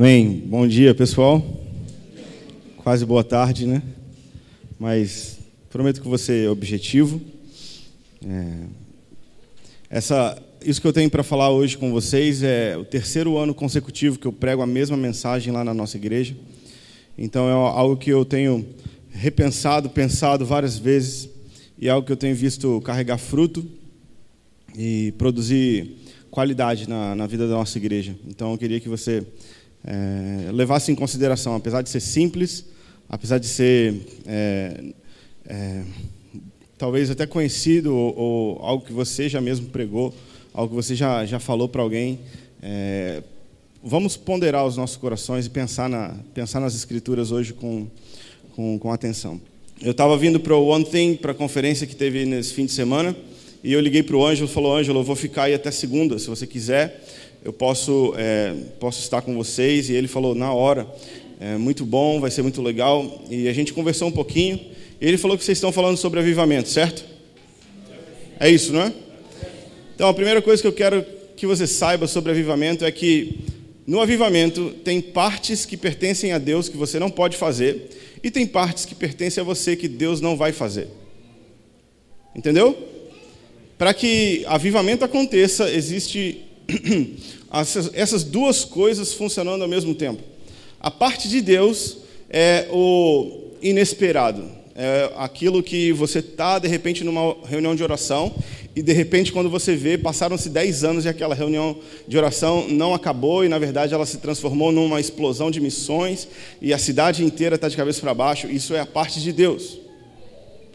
Amém. 0.00 0.44
Bom 0.46 0.64
dia, 0.64 0.94
pessoal. 0.94 1.44
Quase 2.76 3.04
boa 3.04 3.24
tarde, 3.24 3.66
né? 3.66 3.82
Mas 4.78 5.40
prometo 5.70 6.00
que 6.00 6.06
você 6.06 6.44
é 6.44 6.48
objetivo. 6.48 7.20
É... 8.24 8.58
Essa, 9.90 10.40
isso 10.64 10.80
que 10.80 10.86
eu 10.86 10.92
tenho 10.92 11.10
para 11.10 11.24
falar 11.24 11.50
hoje 11.50 11.76
com 11.76 11.90
vocês 11.90 12.44
é 12.44 12.76
o 12.76 12.84
terceiro 12.84 13.36
ano 13.36 13.52
consecutivo 13.52 14.20
que 14.20 14.26
eu 14.28 14.32
prego 14.32 14.62
a 14.62 14.66
mesma 14.68 14.96
mensagem 14.96 15.52
lá 15.52 15.64
na 15.64 15.74
nossa 15.74 15.96
igreja. 15.96 16.36
Então 17.18 17.48
é 17.48 17.52
algo 17.52 17.96
que 17.96 18.10
eu 18.10 18.24
tenho 18.24 18.64
repensado, 19.10 19.90
pensado 19.90 20.46
várias 20.46 20.78
vezes 20.78 21.28
e 21.76 21.88
é 21.88 21.90
algo 21.90 22.06
que 22.06 22.12
eu 22.12 22.16
tenho 22.16 22.36
visto 22.36 22.80
carregar 22.82 23.18
fruto 23.18 23.66
e 24.78 25.12
produzir 25.18 25.96
qualidade 26.30 26.88
na, 26.88 27.16
na 27.16 27.26
vida 27.26 27.48
da 27.48 27.54
nossa 27.54 27.76
igreja. 27.78 28.14
Então 28.28 28.52
eu 28.52 28.58
queria 28.58 28.78
que 28.78 28.88
você 28.88 29.26
é, 29.84 30.50
levasse 30.52 30.92
em 30.92 30.94
consideração, 30.94 31.54
apesar 31.54 31.82
de 31.82 31.88
ser 31.88 32.00
simples, 32.00 32.64
apesar 33.08 33.38
de 33.38 33.46
ser 33.46 33.94
é, 34.26 34.84
é, 35.46 35.82
talvez 36.76 37.10
até 37.10 37.26
conhecido 37.26 37.94
ou, 37.94 38.16
ou, 38.16 38.58
algo 38.62 38.84
que 38.84 38.92
você 38.92 39.28
já 39.28 39.40
mesmo 39.40 39.68
pregou, 39.68 40.14
algo 40.52 40.70
que 40.70 40.82
você 40.82 40.94
já, 40.94 41.24
já 41.24 41.38
falou 41.38 41.68
para 41.68 41.82
alguém, 41.82 42.20
é, 42.62 43.22
vamos 43.82 44.16
ponderar 44.16 44.66
os 44.66 44.76
nossos 44.76 44.96
corações 44.96 45.46
e 45.46 45.50
pensar, 45.50 45.88
na, 45.88 46.14
pensar 46.34 46.60
nas 46.60 46.74
escrituras 46.74 47.30
hoje 47.30 47.52
com, 47.52 47.86
com, 48.54 48.78
com 48.78 48.92
atenção. 48.92 49.40
Eu 49.80 49.92
estava 49.92 50.16
vindo 50.16 50.40
para 50.40 50.54
o 50.54 50.66
One 50.66 50.84
Thing, 50.84 51.14
para 51.14 51.32
a 51.32 51.34
conferência 51.34 51.86
que 51.86 51.94
teve 51.94 52.24
nesse 52.24 52.52
fim 52.52 52.66
de 52.66 52.72
semana, 52.72 53.16
e 53.62 53.72
eu 53.72 53.80
liguei 53.80 54.02
para 54.02 54.16
o 54.16 54.24
Ângelo 54.24 54.48
e 54.48 54.52
falou, 54.52 54.76
Ângelo, 54.76 55.00
eu 55.00 55.04
vou 55.04 55.16
ficar 55.16 55.44
aí 55.44 55.54
até 55.54 55.70
segunda, 55.70 56.18
se 56.18 56.26
você 56.26 56.46
quiser, 56.46 57.04
eu 57.44 57.52
posso, 57.52 58.14
é, 58.16 58.54
posso 58.78 59.00
estar 59.00 59.22
com 59.22 59.34
vocês. 59.36 59.88
E 59.88 59.94
ele 59.94 60.08
falou, 60.08 60.34
na 60.34 60.52
hora, 60.52 60.86
é 61.40 61.56
muito 61.56 61.84
bom, 61.84 62.20
vai 62.20 62.30
ser 62.30 62.42
muito 62.42 62.60
legal. 62.60 63.24
E 63.30 63.48
a 63.48 63.52
gente 63.52 63.72
conversou 63.72 64.08
um 64.08 64.12
pouquinho, 64.12 64.60
e 65.00 65.06
ele 65.06 65.16
falou 65.16 65.38
que 65.38 65.44
vocês 65.44 65.58
estão 65.58 65.72
falando 65.72 65.96
sobre 65.96 66.20
avivamento, 66.20 66.68
certo? 66.68 67.04
É 68.40 68.50
isso, 68.50 68.72
não 68.72 68.82
é? 68.82 68.92
Então, 69.94 70.08
a 70.08 70.14
primeira 70.14 70.42
coisa 70.42 70.60
que 70.60 70.68
eu 70.68 70.72
quero 70.72 71.04
que 71.36 71.46
você 71.46 71.66
saiba 71.66 72.06
sobre 72.06 72.32
avivamento 72.32 72.84
é 72.84 72.90
que 72.90 73.38
no 73.86 74.00
avivamento 74.00 74.70
tem 74.84 75.00
partes 75.00 75.64
que 75.64 75.76
pertencem 75.76 76.32
a 76.32 76.38
Deus 76.38 76.68
que 76.68 76.76
você 76.76 76.98
não 76.98 77.10
pode 77.10 77.36
fazer, 77.36 77.90
e 78.22 78.30
tem 78.30 78.46
partes 78.46 78.84
que 78.84 78.94
pertencem 78.94 79.40
a 79.40 79.44
você 79.44 79.76
que 79.76 79.86
Deus 79.86 80.20
não 80.20 80.36
vai 80.36 80.52
fazer. 80.52 80.88
Entendeu? 82.34 82.76
Para 83.78 83.94
que 83.94 84.44
avivamento 84.46 85.04
aconteça, 85.04 85.70
existe 85.70 86.47
essas 87.94 88.24
duas 88.24 88.64
coisas 88.64 89.12
funcionando 89.12 89.62
ao 89.62 89.68
mesmo 89.68 89.94
tempo. 89.94 90.22
A 90.80 90.90
parte 90.90 91.28
de 91.28 91.40
Deus 91.40 91.98
é 92.30 92.68
o 92.70 93.48
inesperado, 93.60 94.44
é 94.74 95.10
aquilo 95.16 95.62
que 95.62 95.92
você 95.92 96.20
está, 96.20 96.58
de 96.58 96.68
repente, 96.68 97.02
numa 97.02 97.36
reunião 97.44 97.74
de 97.74 97.82
oração, 97.82 98.32
e 98.76 98.82
de 98.82 98.92
repente, 98.92 99.32
quando 99.32 99.50
você 99.50 99.74
vê, 99.74 99.98
passaram-se 99.98 100.48
10 100.48 100.84
anos 100.84 101.04
e 101.04 101.08
aquela 101.08 101.34
reunião 101.34 101.76
de 102.06 102.16
oração 102.16 102.68
não 102.68 102.94
acabou, 102.94 103.44
e 103.44 103.48
na 103.48 103.58
verdade 103.58 103.92
ela 103.92 104.06
se 104.06 104.18
transformou 104.18 104.70
numa 104.70 105.00
explosão 105.00 105.50
de 105.50 105.60
missões, 105.60 106.28
e 106.62 106.72
a 106.72 106.78
cidade 106.78 107.24
inteira 107.24 107.56
está 107.56 107.68
de 107.68 107.76
cabeça 107.76 108.00
para 108.00 108.14
baixo. 108.14 108.46
Isso 108.46 108.72
é 108.72 108.78
a 108.78 108.86
parte 108.86 109.20
de 109.20 109.32
Deus. 109.32 109.80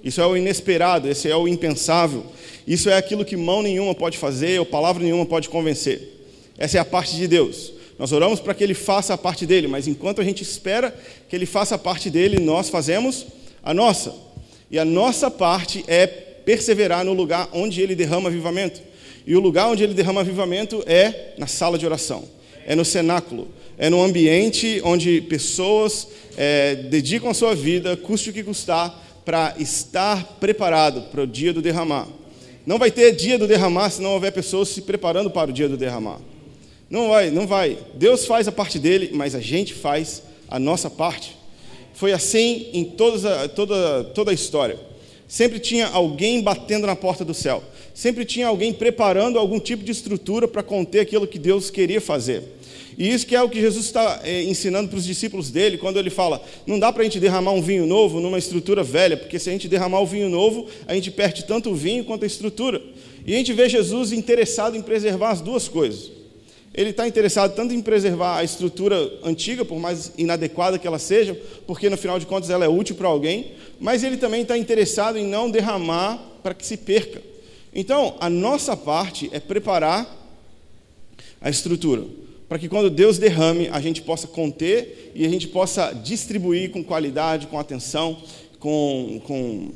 Isso 0.03 0.19
é 0.19 0.27
o 0.27 0.35
inesperado, 0.35 1.09
esse 1.09 1.29
é 1.29 1.35
o 1.35 1.47
impensável. 1.47 2.25
Isso 2.67 2.89
é 2.89 2.97
aquilo 2.97 3.23
que 3.23 3.37
mão 3.37 3.61
nenhuma 3.61 3.95
pode 3.95 4.17
fazer, 4.17 4.59
ou 4.59 4.65
palavra 4.65 5.01
nenhuma 5.01 5.25
pode 5.25 5.47
convencer. 5.47 6.27
Essa 6.57 6.77
é 6.77 6.81
a 6.81 6.85
parte 6.85 7.15
de 7.15 7.27
Deus. 7.27 7.73
Nós 7.97 8.11
oramos 8.11 8.39
para 8.39 8.53
que 8.53 8.63
Ele 8.63 8.73
faça 8.73 9.13
a 9.13 9.17
parte 9.17 9.45
dele, 9.45 9.67
mas 9.67 9.87
enquanto 9.87 10.19
a 10.19 10.23
gente 10.23 10.41
espera 10.41 10.93
que 11.29 11.35
Ele 11.35 11.45
faça 11.45 11.75
a 11.75 11.77
parte 11.77 12.09
dele, 12.09 12.39
nós 12.39 12.69
fazemos 12.69 13.27
a 13.63 13.73
nossa. 13.73 14.13
E 14.69 14.77
a 14.77 14.83
nossa 14.83 15.31
parte 15.31 15.85
é 15.87 16.05
perseverar 16.05 17.05
no 17.05 17.13
lugar 17.13 17.49
onde 17.53 17.81
Ele 17.81 17.95
derrama 17.95 18.29
avivamento. 18.29 18.81
E 19.25 19.35
o 19.35 19.39
lugar 19.39 19.67
onde 19.67 19.83
Ele 19.83 19.93
derrama 19.93 20.21
avivamento 20.21 20.83
é 20.85 21.33
na 21.37 21.47
sala 21.47 21.77
de 21.77 21.85
oração, 21.85 22.25
é 22.65 22.75
no 22.75 22.83
cenáculo, 22.83 23.47
é 23.77 23.89
no 23.89 24.03
ambiente 24.03 24.81
onde 24.83 25.21
pessoas 25.21 26.07
é, 26.37 26.75
dedicam 26.75 27.29
a 27.29 27.33
sua 27.33 27.55
vida, 27.55 27.95
custe 27.95 28.31
o 28.31 28.33
que 28.33 28.43
custar, 28.43 29.02
para 29.25 29.55
estar 29.57 30.37
preparado 30.39 31.03
para 31.03 31.21
o 31.21 31.27
dia 31.27 31.53
do 31.53 31.61
derramar. 31.61 32.07
Não 32.65 32.77
vai 32.77 32.91
ter 32.91 33.13
dia 33.13 33.37
do 33.37 33.47
derramar 33.47 33.89
se 33.89 34.01
não 34.01 34.13
houver 34.13 34.31
pessoas 34.31 34.69
se 34.69 34.81
preparando 34.81 35.29
para 35.29 35.49
o 35.49 35.53
dia 35.53 35.67
do 35.67 35.77
derramar. 35.77 36.19
Não 36.89 37.09
vai, 37.09 37.29
não 37.29 37.47
vai. 37.47 37.77
Deus 37.95 38.25
faz 38.25 38.47
a 38.47 38.51
parte 38.51 38.79
dele, 38.79 39.11
mas 39.13 39.35
a 39.35 39.39
gente 39.39 39.73
faz 39.73 40.23
a 40.47 40.59
nossa 40.59 40.89
parte. 40.89 41.35
Foi 41.93 42.11
assim 42.11 42.69
em 42.73 42.85
toda, 42.85 43.49
toda, 43.49 44.03
toda 44.05 44.31
a 44.31 44.33
história. 44.33 44.79
Sempre 45.27 45.59
tinha 45.59 45.87
alguém 45.87 46.41
batendo 46.41 46.85
na 46.85 46.95
porta 46.95 47.25
do 47.25 47.33
céu. 47.33 47.63
Sempre 47.93 48.25
tinha 48.25 48.47
alguém 48.47 48.73
preparando 48.73 49.39
algum 49.39 49.59
tipo 49.59 49.83
de 49.83 49.91
estrutura 49.91 50.47
para 50.47 50.63
conter 50.63 50.99
aquilo 50.99 51.27
que 51.27 51.39
Deus 51.39 51.69
queria 51.69 51.99
fazer. 51.99 52.43
E 52.97 53.11
isso 53.11 53.25
que 53.25 53.35
é 53.35 53.41
o 53.41 53.49
que 53.49 53.59
Jesus 53.59 53.85
está 53.85 54.21
é, 54.23 54.43
ensinando 54.43 54.89
para 54.89 54.97
os 54.97 55.05
discípulos 55.05 55.49
dele, 55.49 55.77
quando 55.77 55.97
ele 55.97 56.09
fala: 56.09 56.43
não 56.65 56.79
dá 56.79 56.91
para 56.91 57.01
a 57.01 57.03
gente 57.03 57.19
derramar 57.19 57.51
um 57.51 57.61
vinho 57.61 57.85
novo 57.85 58.19
numa 58.19 58.37
estrutura 58.37 58.83
velha, 58.83 59.17
porque 59.17 59.39
se 59.39 59.49
a 59.49 59.53
gente 59.53 59.67
derramar 59.67 60.01
o 60.01 60.05
vinho 60.05 60.29
novo, 60.29 60.67
a 60.87 60.93
gente 60.93 61.11
perde 61.11 61.45
tanto 61.45 61.71
o 61.71 61.75
vinho 61.75 62.03
quanto 62.03 62.23
a 62.23 62.27
estrutura. 62.27 62.81
E 63.25 63.33
a 63.33 63.37
gente 63.37 63.53
vê 63.53 63.69
Jesus 63.69 64.11
interessado 64.11 64.75
em 64.75 64.81
preservar 64.81 65.31
as 65.31 65.41
duas 65.41 65.67
coisas. 65.67 66.11
Ele 66.73 66.89
está 66.89 67.07
interessado 67.07 67.55
tanto 67.55 67.73
em 67.73 67.81
preservar 67.81 68.37
a 68.37 68.43
estrutura 68.43 68.97
antiga, 69.23 69.63
por 69.63 69.79
mais 69.79 70.11
inadequada 70.17 70.79
que 70.79 70.87
ela 70.87 70.97
seja, 70.97 71.39
porque 71.67 71.89
no 71.89 71.97
final 71.97 72.17
de 72.17 72.25
contas 72.25 72.49
ela 72.49 72.65
é 72.65 72.67
útil 72.67 72.95
para 72.95 73.07
alguém, 73.07 73.51
mas 73.79 74.03
ele 74.03 74.17
também 74.17 74.41
está 74.41 74.57
interessado 74.57 75.17
em 75.17 75.25
não 75.25 75.51
derramar 75.51 76.19
para 76.41 76.53
que 76.53 76.65
se 76.65 76.77
perca. 76.77 77.21
Então, 77.75 78.15
a 78.19 78.29
nossa 78.29 78.75
parte 78.75 79.29
é 79.31 79.39
preparar 79.39 80.19
a 81.39 81.49
estrutura 81.49 82.03
para 82.53 82.59
que 82.59 82.69
quando 82.69 82.87
Deus 82.87 83.17
derrame, 83.17 83.67
a 83.71 83.81
gente 83.81 84.03
possa 84.03 84.27
conter 84.27 85.11
e 85.15 85.25
a 85.25 85.27
gente 85.27 85.47
possa 85.47 85.91
distribuir 85.91 86.69
com 86.69 86.83
qualidade, 86.83 87.47
com 87.47 87.57
atenção, 87.57 88.21
com, 88.59 89.19
com 89.25 89.71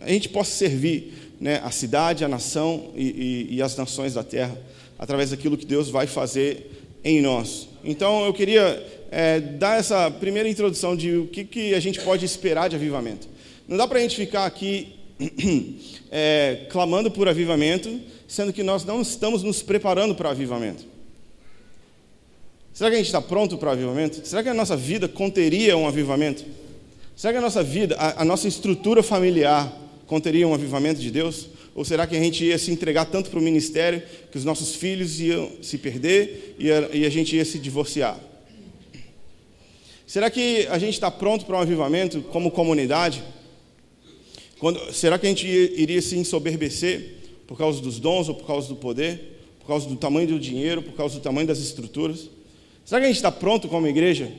a 0.00 0.08
gente 0.08 0.30
possa 0.30 0.50
servir 0.52 1.34
né, 1.38 1.60
a 1.62 1.70
cidade, 1.70 2.24
a 2.24 2.28
nação 2.28 2.92
e, 2.96 3.48
e, 3.50 3.56
e 3.56 3.62
as 3.62 3.76
nações 3.76 4.14
da 4.14 4.24
terra 4.24 4.58
através 4.98 5.32
daquilo 5.32 5.58
que 5.58 5.66
Deus 5.66 5.90
vai 5.90 6.06
fazer 6.06 6.70
em 7.04 7.20
nós. 7.20 7.68
Então 7.84 8.24
eu 8.24 8.32
queria 8.32 8.82
é, 9.10 9.38
dar 9.38 9.78
essa 9.78 10.10
primeira 10.10 10.48
introdução 10.48 10.96
de 10.96 11.14
o 11.14 11.26
que, 11.26 11.44
que 11.44 11.74
a 11.74 11.80
gente 11.80 12.00
pode 12.00 12.24
esperar 12.24 12.70
de 12.70 12.76
avivamento. 12.76 13.28
Não 13.68 13.76
dá 13.76 13.86
para 13.86 13.98
a 13.98 14.00
gente 14.00 14.16
ficar 14.16 14.46
aqui 14.46 14.94
é, 16.10 16.68
clamando 16.70 17.10
por 17.10 17.28
avivamento, 17.28 18.00
sendo 18.26 18.50
que 18.50 18.62
nós 18.62 18.82
não 18.82 19.02
estamos 19.02 19.42
nos 19.42 19.60
preparando 19.60 20.14
para 20.14 20.30
avivamento. 20.30 20.96
Será 22.78 22.90
que 22.90 22.94
a 22.94 22.98
gente 22.98 23.08
está 23.08 23.20
pronto 23.20 23.58
para 23.58 23.70
o 23.70 23.72
avivamento? 23.72 24.24
Será 24.24 24.40
que 24.40 24.48
a 24.48 24.54
nossa 24.54 24.76
vida 24.76 25.08
conteria 25.08 25.76
um 25.76 25.88
avivamento? 25.88 26.44
Será 27.16 27.32
que 27.32 27.38
a 27.38 27.42
nossa 27.42 27.60
vida, 27.60 27.96
a, 27.96 28.22
a 28.22 28.24
nossa 28.24 28.46
estrutura 28.46 29.02
familiar 29.02 29.76
conteria 30.06 30.46
um 30.46 30.54
avivamento 30.54 31.00
de 31.00 31.10
Deus? 31.10 31.48
Ou 31.74 31.84
será 31.84 32.06
que 32.06 32.16
a 32.16 32.20
gente 32.20 32.44
ia 32.44 32.56
se 32.56 32.70
entregar 32.70 33.06
tanto 33.06 33.30
para 33.30 33.38
o 33.40 33.42
ministério 33.42 34.00
que 34.30 34.38
os 34.38 34.44
nossos 34.44 34.76
filhos 34.76 35.18
iam 35.18 35.50
se 35.60 35.76
perder 35.76 36.54
e 36.56 36.70
a, 36.70 36.88
e 36.92 37.04
a 37.04 37.10
gente 37.10 37.34
ia 37.34 37.44
se 37.44 37.58
divorciar? 37.58 38.16
Será 40.06 40.30
que 40.30 40.68
a 40.68 40.78
gente 40.78 40.94
está 40.94 41.10
pronto 41.10 41.46
para 41.46 41.56
um 41.56 41.60
avivamento 41.60 42.22
como 42.30 42.48
comunidade? 42.48 43.24
Quando, 44.60 44.92
será 44.92 45.18
que 45.18 45.26
a 45.26 45.30
gente 45.30 45.48
iria 45.48 46.00
se 46.00 46.16
ensoberbecer 46.16 47.16
por 47.44 47.58
causa 47.58 47.82
dos 47.82 47.98
dons 47.98 48.28
ou 48.28 48.36
por 48.36 48.46
causa 48.46 48.68
do 48.68 48.76
poder? 48.76 49.40
Por 49.58 49.66
causa 49.66 49.88
do 49.88 49.96
tamanho 49.96 50.28
do 50.28 50.38
dinheiro, 50.38 50.80
por 50.80 50.92
causa 50.92 51.16
do 51.16 51.20
tamanho 51.20 51.48
das 51.48 51.58
estruturas? 51.58 52.37
Será 52.88 53.02
que 53.02 53.04
a 53.04 53.08
gente 53.08 53.16
está 53.16 53.30
pronto 53.30 53.68
como 53.68 53.86
igreja 53.86 54.32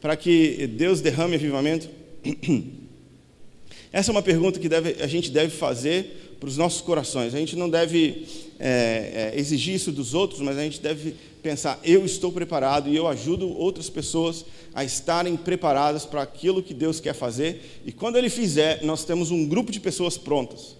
para 0.00 0.16
que 0.16 0.66
Deus 0.68 1.02
derrame 1.02 1.34
avivamento? 1.34 1.86
Essa 3.92 4.10
é 4.10 4.12
uma 4.12 4.22
pergunta 4.22 4.58
que 4.58 4.70
deve, 4.70 5.02
a 5.02 5.06
gente 5.06 5.30
deve 5.30 5.54
fazer 5.54 6.36
para 6.40 6.48
os 6.48 6.56
nossos 6.56 6.80
corações. 6.80 7.34
A 7.34 7.38
gente 7.38 7.56
não 7.56 7.68
deve 7.68 8.26
é, 8.58 9.32
é, 9.34 9.38
exigir 9.38 9.74
isso 9.74 9.92
dos 9.92 10.14
outros, 10.14 10.40
mas 10.40 10.56
a 10.56 10.62
gente 10.62 10.80
deve 10.80 11.14
pensar: 11.42 11.78
eu 11.84 12.06
estou 12.06 12.32
preparado 12.32 12.88
e 12.88 12.96
eu 12.96 13.06
ajudo 13.06 13.46
outras 13.54 13.90
pessoas 13.90 14.46
a 14.74 14.82
estarem 14.82 15.36
preparadas 15.36 16.06
para 16.06 16.22
aquilo 16.22 16.62
que 16.62 16.72
Deus 16.72 17.00
quer 17.00 17.12
fazer. 17.12 17.82
E 17.84 17.92
quando 17.92 18.16
Ele 18.16 18.30
fizer, 18.30 18.82
nós 18.82 19.04
temos 19.04 19.30
um 19.30 19.46
grupo 19.46 19.70
de 19.70 19.78
pessoas 19.78 20.16
prontas. 20.16 20.74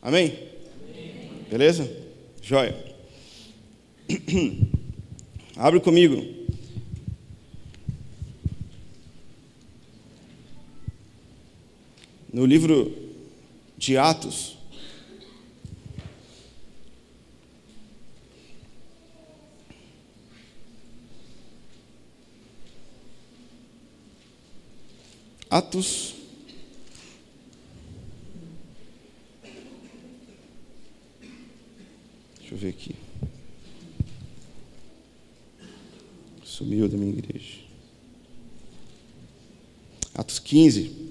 Amém? 0.00 0.32
Amém. 0.88 1.12
Beleza? 1.50 1.90
Joia. 2.40 2.76
Abre 5.56 5.80
comigo 5.80 6.35
no 12.36 12.44
livro 12.44 12.94
de 13.78 13.96
Atos, 13.96 14.58
Atos. 25.48 26.14
Deixa 32.38 32.54
eu 32.54 32.58
ver 32.58 32.68
aqui. 32.68 32.94
Sumiu 36.44 36.86
da 36.86 36.98
minha 36.98 37.16
igreja. 37.16 37.60
Atos 40.14 40.38
15. 40.38 41.05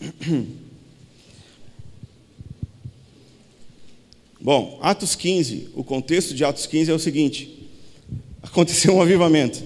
Bom, 4.40 4.78
Atos 4.80 5.14
15, 5.14 5.68
o 5.74 5.84
contexto 5.84 6.34
de 6.34 6.42
Atos 6.44 6.66
15 6.66 6.90
é 6.90 6.94
o 6.94 6.98
seguinte: 6.98 7.68
aconteceu 8.42 8.94
um 8.94 9.02
avivamento. 9.02 9.62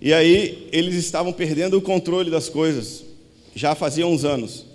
E 0.00 0.12
aí 0.12 0.68
eles 0.70 0.94
estavam 0.96 1.32
perdendo 1.32 1.78
o 1.78 1.82
controle 1.82 2.30
das 2.30 2.50
coisas, 2.50 3.04
já 3.54 3.74
fazia 3.74 4.06
uns 4.06 4.24
anos. 4.24 4.66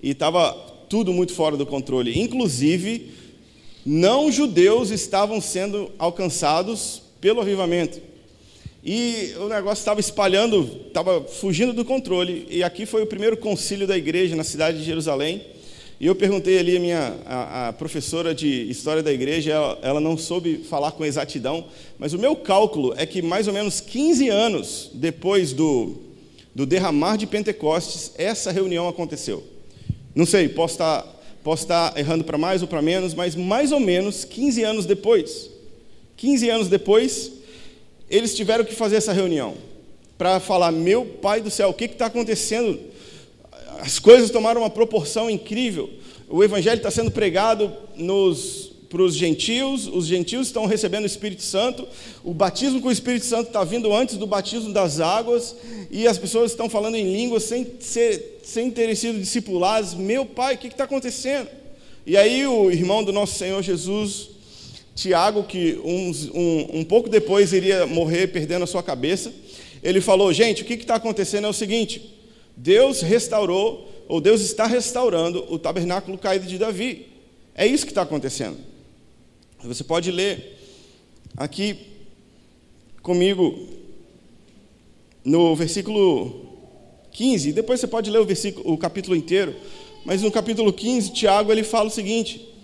E 0.00 0.10
estava 0.10 0.52
tudo 0.88 1.12
muito 1.12 1.34
fora 1.34 1.56
do 1.56 1.66
controle. 1.66 2.20
Inclusive, 2.20 3.10
não 3.84 4.30
judeus 4.30 4.90
estavam 4.90 5.40
sendo 5.40 5.90
alcançados 5.98 7.02
pelo 7.20 7.40
avivamento. 7.40 8.00
E 8.88 9.34
o 9.40 9.48
negócio 9.48 9.80
estava 9.82 9.98
espalhando, 9.98 10.70
estava 10.86 11.20
fugindo 11.20 11.72
do 11.72 11.84
controle. 11.84 12.46
E 12.48 12.62
aqui 12.62 12.86
foi 12.86 13.02
o 13.02 13.06
primeiro 13.06 13.36
concílio 13.36 13.84
da 13.84 13.98
igreja 13.98 14.36
na 14.36 14.44
cidade 14.44 14.78
de 14.78 14.84
Jerusalém. 14.84 15.42
E 15.98 16.06
eu 16.06 16.14
perguntei 16.14 16.56
ali 16.56 16.76
a 16.76 16.80
minha 16.80 17.16
a, 17.26 17.72
professora 17.72 18.32
de 18.32 18.70
história 18.70 19.02
da 19.02 19.12
igreja, 19.12 19.50
ela, 19.50 19.78
ela, 19.82 20.00
não 20.00 20.16
soube 20.16 20.58
falar 20.58 20.92
com 20.92 21.04
exatidão, 21.04 21.64
mas 21.98 22.12
o 22.12 22.18
meu 22.18 22.36
cálculo 22.36 22.94
é 22.96 23.04
que 23.04 23.20
mais 23.20 23.48
ou 23.48 23.52
menos 23.52 23.80
15 23.80 24.28
anos 24.28 24.90
depois 24.94 25.52
do, 25.52 25.96
do 26.54 26.64
derramar 26.64 27.16
de 27.16 27.26
Pentecostes, 27.26 28.12
essa 28.16 28.52
reunião 28.52 28.86
aconteceu. 28.86 29.42
Não 30.14 30.26
sei, 30.26 30.48
posso 30.48 30.74
estar, 30.74 31.04
posso 31.42 31.64
estar 31.64 31.98
errando 31.98 32.22
para 32.22 32.38
mais 32.38 32.62
ou 32.62 32.68
para 32.68 32.80
menos, 32.80 33.14
mas 33.14 33.34
mais 33.34 33.72
ou 33.72 33.80
menos 33.80 34.24
15 34.24 34.62
anos 34.62 34.86
depois. 34.86 35.50
15 36.16 36.50
anos 36.50 36.68
depois, 36.68 37.32
eles 38.10 38.34
tiveram 38.34 38.64
que 38.64 38.74
fazer 38.74 38.96
essa 38.96 39.12
reunião 39.12 39.54
para 40.16 40.40
falar: 40.40 40.72
meu 40.72 41.04
pai 41.04 41.40
do 41.40 41.50
céu, 41.50 41.70
o 41.70 41.74
que 41.74 41.84
está 41.84 42.06
acontecendo? 42.06 42.78
as 43.80 43.98
coisas 43.98 44.30
tomaram 44.30 44.62
uma 44.62 44.70
proporção 44.70 45.28
incrível. 45.28 45.90
O 46.28 46.42
evangelho 46.42 46.78
está 46.78 46.90
sendo 46.90 47.10
pregado 47.10 47.72
para 48.88 49.02
os 49.02 49.14
gentios, 49.14 49.86
os 49.86 50.06
gentios 50.06 50.48
estão 50.48 50.66
recebendo 50.66 51.04
o 51.04 51.06
Espírito 51.06 51.42
Santo, 51.42 51.86
o 52.24 52.32
batismo 52.32 52.80
com 52.80 52.88
o 52.88 52.92
Espírito 52.92 53.26
Santo 53.26 53.48
está 53.48 53.62
vindo 53.64 53.92
antes 53.92 54.16
do 54.16 54.26
batismo 54.26 54.72
das 54.72 55.00
águas, 55.00 55.54
e 55.90 56.06
as 56.06 56.18
pessoas 56.18 56.50
estão 56.50 56.68
falando 56.68 56.96
em 56.96 57.12
línguas 57.12 57.44
sem, 57.44 57.66
sem 58.42 58.70
terem 58.70 58.94
sido 58.94 59.18
discipuladas. 59.18 59.94
Meu 59.94 60.24
pai, 60.24 60.54
o 60.54 60.58
que 60.58 60.68
está 60.68 60.84
acontecendo? 60.84 61.48
E 62.04 62.16
aí 62.16 62.46
o 62.46 62.70
irmão 62.70 63.04
do 63.04 63.12
nosso 63.12 63.38
Senhor 63.38 63.62
Jesus, 63.62 64.30
Tiago, 64.96 65.44
que 65.44 65.78
uns, 65.84 66.28
um, 66.30 66.80
um 66.80 66.84
pouco 66.84 67.08
depois 67.08 67.52
iria 67.52 67.86
morrer 67.86 68.28
perdendo 68.28 68.64
a 68.64 68.66
sua 68.66 68.82
cabeça, 68.82 69.32
ele 69.82 70.00
falou: 70.00 70.32
gente, 70.32 70.62
o 70.62 70.64
que 70.64 70.74
está 70.74 70.96
acontecendo 70.96 71.46
é 71.46 71.50
o 71.50 71.52
seguinte 71.52 72.16
Deus 72.56 73.02
restaurou, 73.02 73.86
ou 74.08 74.20
Deus 74.20 74.40
está 74.40 74.66
restaurando 74.66 75.44
o 75.52 75.58
tabernáculo 75.58 76.16
caído 76.16 76.46
de 76.46 76.56
Davi. 76.56 77.06
É 77.54 77.66
isso 77.66 77.84
que 77.84 77.92
está 77.92 78.02
acontecendo. 78.02 78.56
Você 79.62 79.84
pode 79.84 80.10
ler 80.10 80.58
aqui 81.36 81.76
comigo 83.02 83.68
no 85.22 85.54
versículo 85.54 86.46
15, 87.12 87.52
depois 87.52 87.80
você 87.80 87.86
pode 87.86 88.10
ler 88.10 88.20
o, 88.20 88.24
versículo, 88.24 88.72
o 88.72 88.78
capítulo 88.78 89.14
inteiro, 89.14 89.54
mas 90.04 90.22
no 90.22 90.30
capítulo 90.30 90.72
15, 90.72 91.12
Tiago 91.12 91.52
ele 91.52 91.62
fala 91.62 91.88
o 91.88 91.92
seguinte: 91.92 92.55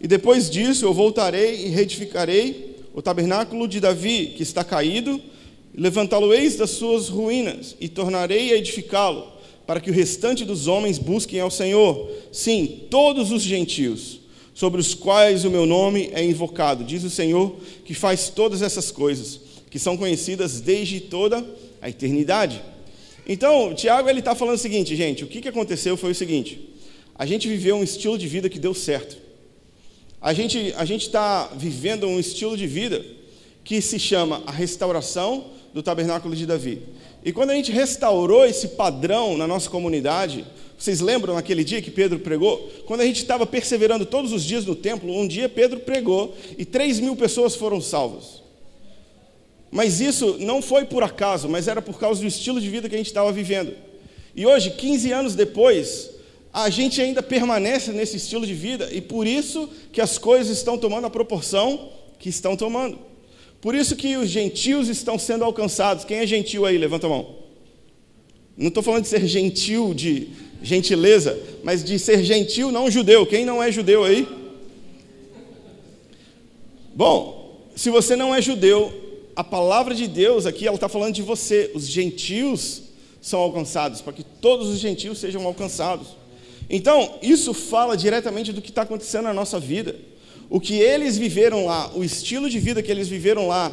E 0.00 0.08
depois 0.08 0.48
disso 0.48 0.84
eu 0.84 0.94
voltarei 0.94 1.66
e 1.66 1.68
reedificarei 1.68 2.76
o 2.94 3.02
tabernáculo 3.02 3.68
de 3.68 3.80
Davi, 3.80 4.34
que 4.36 4.42
está 4.42 4.64
caído, 4.64 5.20
levantá-lo-eis 5.74 6.56
das 6.56 6.70
suas 6.70 7.08
ruínas, 7.08 7.76
e 7.80 7.88
tornarei 7.88 8.52
a 8.52 8.56
edificá-lo 8.56 9.40
para 9.66 9.78
que 9.78 9.90
o 9.90 9.94
restante 9.94 10.44
dos 10.44 10.66
homens 10.66 10.98
busquem 10.98 11.38
ao 11.38 11.50
Senhor. 11.50 12.10
Sim, 12.32 12.86
todos 12.90 13.30
os 13.30 13.42
gentios, 13.42 14.20
sobre 14.52 14.80
os 14.80 14.94
quais 14.94 15.44
o 15.44 15.50
meu 15.50 15.64
nome 15.64 16.10
é 16.12 16.24
invocado, 16.24 16.82
diz 16.82 17.04
o 17.04 17.10
Senhor, 17.10 17.54
que 17.84 17.94
faz 17.94 18.30
todas 18.30 18.62
essas 18.62 18.90
coisas, 18.90 19.40
que 19.70 19.78
são 19.78 19.96
conhecidas 19.96 20.60
desde 20.60 20.98
toda 20.98 21.46
a 21.80 21.88
eternidade. 21.88 22.60
Então, 23.28 23.72
Tiago 23.72 24.08
ele 24.08 24.18
está 24.18 24.34
falando 24.34 24.56
o 24.56 24.58
seguinte, 24.58 24.96
gente: 24.96 25.22
o 25.22 25.28
que, 25.28 25.40
que 25.40 25.48
aconteceu 25.48 25.96
foi 25.96 26.10
o 26.10 26.14
seguinte: 26.16 26.68
a 27.14 27.24
gente 27.24 27.46
viveu 27.46 27.76
um 27.76 27.84
estilo 27.84 28.18
de 28.18 28.26
vida 28.26 28.48
que 28.48 28.58
deu 28.58 28.74
certo. 28.74 29.29
A 30.20 30.34
gente 30.34 30.74
a 30.76 30.84
está 30.84 31.50
vivendo 31.56 32.06
um 32.06 32.20
estilo 32.20 32.54
de 32.54 32.66
vida 32.66 33.02
que 33.64 33.80
se 33.80 33.98
chama 33.98 34.42
a 34.46 34.52
restauração 34.52 35.46
do 35.72 35.82
tabernáculo 35.82 36.36
de 36.36 36.44
Davi. 36.44 36.82
E 37.24 37.32
quando 37.32 37.50
a 37.50 37.54
gente 37.54 37.72
restaurou 37.72 38.44
esse 38.44 38.68
padrão 38.68 39.38
na 39.38 39.46
nossa 39.46 39.70
comunidade, 39.70 40.44
vocês 40.76 41.00
lembram 41.00 41.34
naquele 41.34 41.64
dia 41.64 41.80
que 41.80 41.90
Pedro 41.90 42.18
pregou? 42.18 42.70
Quando 42.86 43.00
a 43.00 43.06
gente 43.06 43.22
estava 43.22 43.46
perseverando 43.46 44.04
todos 44.04 44.32
os 44.32 44.44
dias 44.44 44.66
no 44.66 44.74
templo, 44.74 45.10
um 45.10 45.26
dia 45.26 45.48
Pedro 45.48 45.80
pregou 45.80 46.36
e 46.58 46.66
3 46.66 47.00
mil 47.00 47.16
pessoas 47.16 47.54
foram 47.54 47.80
salvas. 47.80 48.42
Mas 49.70 50.00
isso 50.00 50.36
não 50.38 50.60
foi 50.60 50.84
por 50.84 51.02
acaso, 51.02 51.48
mas 51.48 51.66
era 51.66 51.80
por 51.80 51.98
causa 51.98 52.20
do 52.20 52.26
estilo 52.26 52.60
de 52.60 52.68
vida 52.68 52.88
que 52.88 52.94
a 52.94 52.98
gente 52.98 53.06
estava 53.06 53.32
vivendo. 53.32 53.72
E 54.34 54.44
hoje, 54.44 54.70
15 54.72 55.12
anos 55.12 55.34
depois, 55.34 56.10
a 56.52 56.68
gente 56.68 57.00
ainda 57.00 57.22
permanece 57.22 57.92
nesse 57.92 58.16
estilo 58.16 58.46
de 58.46 58.54
vida 58.54 58.88
e 58.92 59.00
por 59.00 59.26
isso 59.26 59.68
que 59.92 60.00
as 60.00 60.18
coisas 60.18 60.56
estão 60.56 60.76
tomando 60.76 61.06
a 61.06 61.10
proporção 61.10 61.90
que 62.18 62.28
estão 62.28 62.56
tomando. 62.56 62.98
Por 63.60 63.74
isso 63.74 63.94
que 63.94 64.16
os 64.16 64.28
gentios 64.28 64.88
estão 64.88 65.18
sendo 65.18 65.44
alcançados. 65.44 66.04
Quem 66.04 66.18
é 66.18 66.26
gentil 66.26 66.64
aí? 66.66 66.78
Levanta 66.78 67.06
a 67.06 67.10
mão. 67.10 67.36
Não 68.56 68.68
estou 68.68 68.82
falando 68.82 69.02
de 69.02 69.08
ser 69.08 69.26
gentil, 69.26 69.94
de 69.94 70.28
gentileza, 70.62 71.38
mas 71.62 71.84
de 71.84 71.98
ser 71.98 72.22
gentil 72.24 72.72
não 72.72 72.90
judeu. 72.90 73.24
Quem 73.26 73.44
não 73.44 73.62
é 73.62 73.70
judeu 73.70 74.04
aí? 74.04 74.26
Bom, 76.94 77.68
se 77.76 77.90
você 77.90 78.16
não 78.16 78.34
é 78.34 78.42
judeu, 78.42 78.92
a 79.36 79.44
palavra 79.44 79.94
de 79.94 80.06
Deus 80.06 80.46
aqui, 80.46 80.66
ela 80.66 80.74
está 80.74 80.88
falando 80.88 81.14
de 81.14 81.22
você. 81.22 81.70
Os 81.74 81.86
gentios 81.86 82.82
são 83.22 83.40
alcançados, 83.40 84.00
para 84.00 84.12
que 84.12 84.24
todos 84.24 84.68
os 84.68 84.78
gentios 84.78 85.18
sejam 85.18 85.46
alcançados. 85.46 86.19
Então, 86.72 87.18
isso 87.20 87.52
fala 87.52 87.96
diretamente 87.96 88.52
do 88.52 88.62
que 88.62 88.68
está 88.68 88.82
acontecendo 88.82 89.24
na 89.24 89.34
nossa 89.34 89.58
vida. 89.58 89.96
O 90.48 90.60
que 90.60 90.74
eles 90.74 91.18
viveram 91.18 91.66
lá, 91.66 91.90
o 91.96 92.04
estilo 92.04 92.48
de 92.48 92.60
vida 92.60 92.80
que 92.80 92.92
eles 92.92 93.08
viveram 93.08 93.48
lá 93.48 93.72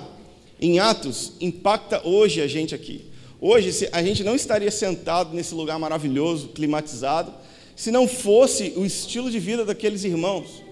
em 0.60 0.80
Atos, 0.80 1.34
impacta 1.40 2.02
hoje 2.04 2.42
a 2.42 2.48
gente 2.48 2.74
aqui. 2.74 3.06
Hoje, 3.40 3.88
a 3.92 4.02
gente 4.02 4.24
não 4.24 4.36
estaria 4.36 4.72
sentado 4.72 5.36
nesse 5.36 5.54
lugar 5.54 5.78
maravilhoso, 5.78 6.48
climatizado, 6.48 7.32
se 7.76 7.92
não 7.92 8.08
fosse 8.08 8.74
o 8.76 8.84
estilo 8.84 9.30
de 9.30 9.38
vida 9.38 9.64
daqueles 9.64 10.04
irmãos, 10.04 10.64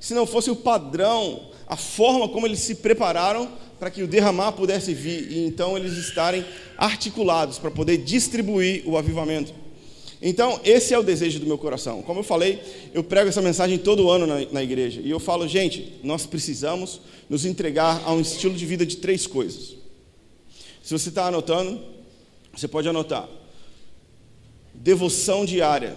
se 0.00 0.12
não 0.12 0.26
fosse 0.26 0.50
o 0.50 0.56
padrão, 0.56 1.50
a 1.68 1.76
forma 1.76 2.28
como 2.28 2.48
eles 2.48 2.58
se 2.58 2.74
prepararam 2.74 3.48
para 3.78 3.90
que 3.90 4.02
o 4.02 4.08
derramar 4.08 4.52
pudesse 4.52 4.92
vir 4.92 5.30
e 5.30 5.46
então 5.46 5.76
eles 5.76 5.92
estarem 5.92 6.44
articulados 6.76 7.60
para 7.60 7.70
poder 7.70 7.98
distribuir 7.98 8.82
o 8.84 8.98
avivamento. 8.98 9.54
Então, 10.22 10.60
esse 10.64 10.92
é 10.92 10.98
o 10.98 11.02
desejo 11.02 11.40
do 11.40 11.46
meu 11.46 11.56
coração. 11.56 12.02
Como 12.02 12.20
eu 12.20 12.24
falei, 12.24 12.60
eu 12.92 13.02
prego 13.02 13.30
essa 13.30 13.40
mensagem 13.40 13.78
todo 13.78 14.10
ano 14.10 14.26
na, 14.26 14.40
na, 14.52 14.62
igreja. 14.62 15.00
E 15.00 15.08
eu 15.08 15.18
falo, 15.18 15.48
gente, 15.48 15.94
nós 16.02 16.26
precisamos 16.26 17.00
nos 17.28 17.46
entregar 17.46 18.02
a 18.04 18.12
um 18.12 18.20
estilo 18.20 18.54
de 18.54 18.66
vida 18.66 18.84
de 18.84 18.98
três 18.98 19.26
coisas. 19.26 19.76
Se 20.82 20.92
você 20.92 21.08
está 21.08 21.26
anotando, 21.26 21.82
você 22.52 22.68
pode 22.68 22.86
anotar: 22.86 23.26
devoção 24.74 25.46
diária, 25.46 25.96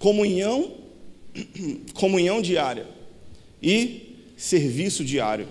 comunhão, 0.00 0.78
comunhão 1.94 2.42
diária 2.42 2.88
e 3.62 4.16
serviço 4.36 5.04
diário. 5.04 5.48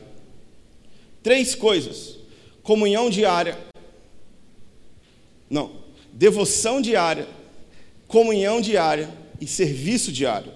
Três 1.23 1.55
coisas: 1.55 2.17
comunhão 2.63 3.09
diária. 3.09 3.57
Não, 5.49 5.80
devoção 6.21 6.79
diária, 6.79 7.27
comunhão 8.07 8.61
diária 8.61 9.09
e 9.41 9.47
serviço 9.47 10.11
diário. 10.11 10.51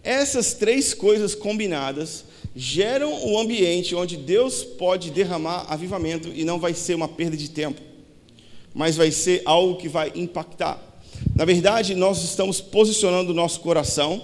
Essas 0.00 0.54
três 0.54 0.94
coisas 0.94 1.34
combinadas 1.34 2.24
geram 2.54 3.26
o 3.26 3.36
ambiente 3.36 3.96
onde 3.96 4.16
Deus 4.16 4.62
pode 4.62 5.10
derramar 5.10 5.66
avivamento 5.68 6.28
e 6.32 6.44
não 6.44 6.60
vai 6.60 6.72
ser 6.72 6.94
uma 6.94 7.08
perda 7.08 7.36
de 7.36 7.50
tempo, 7.50 7.80
mas 8.72 8.94
vai 8.96 9.10
ser 9.10 9.42
algo 9.44 9.74
que 9.74 9.88
vai 9.88 10.12
impactar. 10.14 10.80
Na 11.34 11.44
verdade, 11.44 11.96
nós 11.96 12.22
estamos 12.22 12.60
posicionando 12.60 13.32
o 13.32 13.34
nosso 13.34 13.58
coração 13.58 14.22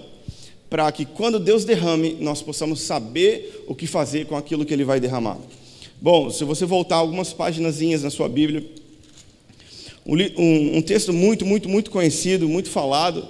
para 0.71 0.93
que 0.93 1.05
quando 1.05 1.41
Deus 1.41 1.65
derrame, 1.65 2.19
nós 2.21 2.41
possamos 2.41 2.81
saber 2.81 3.65
o 3.67 3.75
que 3.75 3.89
fazer 3.89 4.27
com 4.27 4.37
aquilo 4.37 4.65
que 4.65 4.73
Ele 4.73 4.85
vai 4.85 5.01
derramar. 5.01 5.39
Bom, 6.01 6.31
se 6.31 6.45
você 6.45 6.65
voltar 6.65 6.97
algumas 6.97 7.33
páginas 7.33 7.81
na 7.81 8.11
sua 8.11 8.29
Bíblia, 8.29 8.84
um, 10.07 10.79
um, 10.79 10.83
texto 10.83 11.13
muito, 11.13 11.47
muito, 11.47 11.69
muito 11.69 11.91
conhecido, 11.91 12.49
muito 12.49 12.69
falado, 12.69 13.27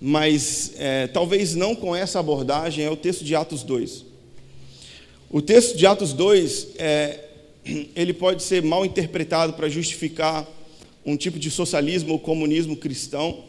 mas 0.00 0.72
é, 0.76 1.06
talvez 1.06 1.54
não 1.54 1.74
com 1.74 1.94
essa 1.94 2.18
abordagem, 2.18 2.84
é 2.84 2.90
o 2.90 2.96
texto 2.96 3.24
de 3.24 3.34
Atos 3.36 3.62
2. 3.62 4.04
O 5.30 5.40
texto 5.40 5.76
de 5.76 5.86
Atos 5.86 6.12
2, 6.12 6.68
é, 6.78 7.20
ele 7.94 8.12
pode 8.12 8.42
ser 8.42 8.62
mal 8.62 8.84
interpretado 8.84 9.52
para 9.52 9.68
justificar 9.68 10.48
um 11.06 11.16
tipo 11.16 11.38
de 11.38 11.50
socialismo 11.50 12.12
ou 12.12 12.18
comunismo 12.18 12.76
cristão, 12.76 13.44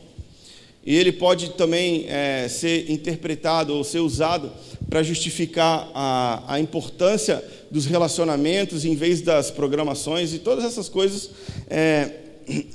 e 0.84 0.96
ele 0.96 1.12
pode 1.12 1.52
também 1.52 2.06
é, 2.08 2.48
ser 2.48 2.90
interpretado 2.90 3.76
ou 3.76 3.84
ser 3.84 4.00
usado 4.00 4.52
para 4.90 5.04
justificar 5.04 5.90
a, 5.94 6.56
a 6.56 6.60
importância 6.60 7.44
dos 7.70 7.86
relacionamentos 7.86 8.84
em 8.84 8.96
vez 8.96 9.22
das 9.22 9.52
programações, 9.52 10.34
e 10.34 10.40
todas 10.40 10.66
essas 10.66 10.90
coisas, 10.90 11.30
é, 11.70 12.21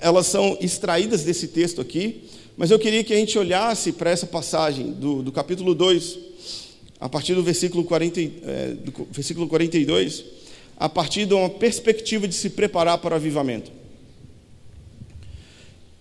elas 0.01 0.27
são 0.27 0.57
extraídas 0.61 1.25
desse 1.25 1.49
texto 1.49 1.81
aqui, 1.81 2.23
mas 2.57 2.71
eu 2.71 2.79
queria 2.79 3.05
que 3.05 3.13
a 3.13 3.17
gente 3.17 3.39
olhasse 3.39 3.93
para 3.93 4.11
essa 4.11 4.27
passagem 4.27 4.93
do, 4.93 5.23
do 5.23 5.31
capítulo 5.31 5.75
2, 5.75 6.19
a 6.99 7.09
partir 7.09 7.35
do 7.35 7.43
versículo, 7.43 7.85
40, 7.85 8.21
é, 8.21 8.77
do 8.83 9.07
versículo 9.11 9.47
42, 9.47 10.25
a 10.79 10.89
partir 10.89 11.27
de 11.27 11.35
uma 11.35 11.51
perspectiva 11.51 12.27
de 12.27 12.35
se 12.35 12.51
preparar 12.51 12.99
para 12.99 13.15
o 13.15 13.17
avivamento. 13.17 13.71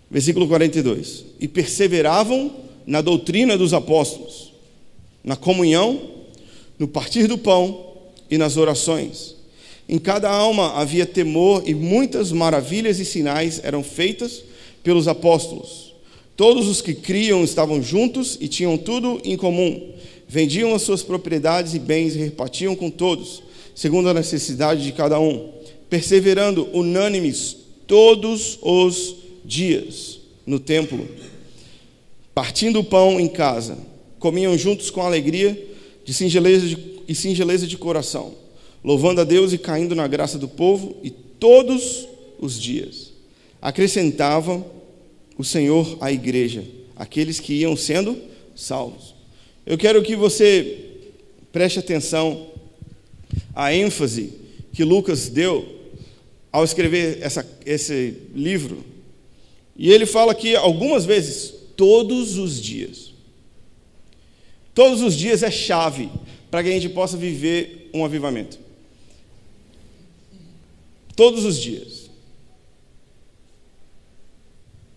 Versículo 0.09 0.47
42. 0.47 1.25
E 1.39 1.47
perseveravam 1.47 2.55
na 2.85 3.01
doutrina 3.01 3.57
dos 3.57 3.73
apóstolos, 3.73 4.53
na 5.23 5.35
comunhão, 5.35 6.11
no 6.77 6.87
partir 6.87 7.27
do 7.27 7.37
pão 7.37 7.95
e 8.29 8.37
nas 8.37 8.57
orações. 8.57 9.35
Em 9.87 9.99
cada 9.99 10.29
alma 10.29 10.73
havia 10.73 11.05
temor 11.05 11.63
e 11.65 11.73
muitas 11.73 12.31
maravilhas 12.31 12.99
e 12.99 13.05
sinais 13.05 13.61
eram 13.63 13.83
feitas 13.83 14.43
pelos 14.83 15.07
apóstolos. 15.07 15.93
Todos 16.35 16.67
os 16.67 16.81
que 16.81 16.93
criam 16.93 17.43
estavam 17.43 17.81
juntos 17.81 18.37
e 18.41 18.47
tinham 18.47 18.77
tudo 18.77 19.21
em 19.23 19.37
comum. 19.37 19.93
Vendiam 20.27 20.73
as 20.73 20.81
suas 20.81 21.03
propriedades 21.03 21.73
e 21.73 21.79
bens 21.79 22.15
e 22.15 22.19
repartiam 22.19 22.75
com 22.75 22.89
todos, 22.89 23.43
segundo 23.75 24.09
a 24.09 24.13
necessidade 24.13 24.83
de 24.83 24.91
cada 24.91 25.19
um, 25.19 25.51
perseverando 25.89 26.67
unânimes 26.73 27.55
todos 27.87 28.57
os 28.61 29.15
dias 29.45 30.19
no 30.45 30.59
templo, 30.59 31.07
partindo 32.33 32.79
o 32.79 32.83
pão 32.83 33.19
em 33.19 33.27
casa, 33.27 33.77
comiam 34.19 34.57
juntos 34.57 34.89
com 34.89 35.01
alegria 35.01 35.57
de 36.03 36.13
singeleza 36.13 36.67
de, 36.67 36.77
e 37.07 37.15
singeleza 37.15 37.67
de 37.67 37.77
coração, 37.77 38.33
louvando 38.85 39.19
a 39.19 39.23
Deus 39.23 39.51
e 39.51 39.57
caindo 39.57 39.95
na 39.95 40.07
graça 40.07 40.37
do 40.37 40.47
povo, 40.47 40.95
e 41.01 41.09
todos 41.09 42.07
os 42.39 42.61
dias 42.61 43.11
acrescentava 43.59 44.63
o 45.35 45.43
Senhor 45.43 45.97
à 45.99 46.11
igreja, 46.11 46.63
aqueles 46.95 47.39
que 47.39 47.55
iam 47.55 47.75
sendo 47.75 48.15
salvos. 48.55 49.15
Eu 49.65 49.75
quero 49.75 50.03
que 50.03 50.15
você 50.15 50.77
preste 51.51 51.79
atenção 51.79 52.51
à 53.55 53.73
ênfase 53.73 54.33
que 54.71 54.83
Lucas 54.83 55.29
deu 55.29 55.67
ao 56.51 56.63
escrever 56.63 57.17
essa, 57.21 57.43
esse 57.65 58.15
livro 58.35 58.83
e 59.75 59.91
ele 59.91 60.05
fala 60.05 60.31
aqui 60.31 60.55
algumas 60.55 61.05
vezes, 61.05 61.53
todos 61.75 62.37
os 62.37 62.61
dias. 62.61 63.13
Todos 64.75 65.01
os 65.01 65.15
dias 65.15 65.41
é 65.41 65.49
chave 65.49 66.07
para 66.51 66.61
que 66.61 66.69
a 66.69 66.71
gente 66.71 66.89
possa 66.89 67.17
viver 67.17 67.89
um 67.91 68.05
avivamento. 68.05 68.64
Todos 71.15 71.45
os 71.45 71.57
dias. 71.57 72.09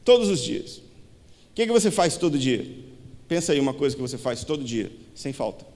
Todos 0.05 0.29
os 0.29 0.43
dias. 0.43 0.79
O 0.79 0.83
que, 1.55 1.63
é 1.63 1.67
que 1.67 1.73
você 1.73 1.91
faz 1.91 2.17
todo 2.17 2.39
dia? 2.39 2.67
Pensa 3.29 3.53
aí 3.53 3.61
uma 3.61 3.75
coisa 3.75 3.95
que 3.95 4.03
você 4.03 4.17
faz 4.17 4.43
todo 4.43 4.65
dia, 4.65 4.91
sem 5.15 5.33
falta. 5.33 5.67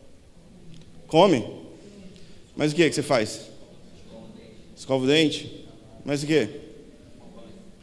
Come? 1.07 1.45
Mas 2.57 2.73
o 2.73 2.75
que, 2.75 2.83
é 2.83 2.89
que 2.89 2.95
você 2.95 3.03
faz? 3.03 3.43
Escova 4.77 5.05
o 5.05 5.07
dente? 5.07 5.65
Mas 6.05 6.23
o 6.23 6.27
que? 6.27 6.49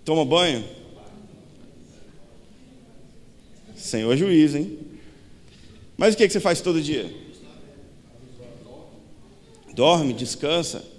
Toma 0.03 0.25
banho? 0.25 0.65
Senhor 3.75 4.15
juiz, 4.17 4.55
hein? 4.55 4.77
Mas 5.95 6.13
o 6.13 6.17
que 6.17 6.27
você 6.27 6.39
faz 6.39 6.61
todo 6.61 6.81
dia? 6.81 7.13
Dorme, 9.73 10.13
descansa. 10.13 10.98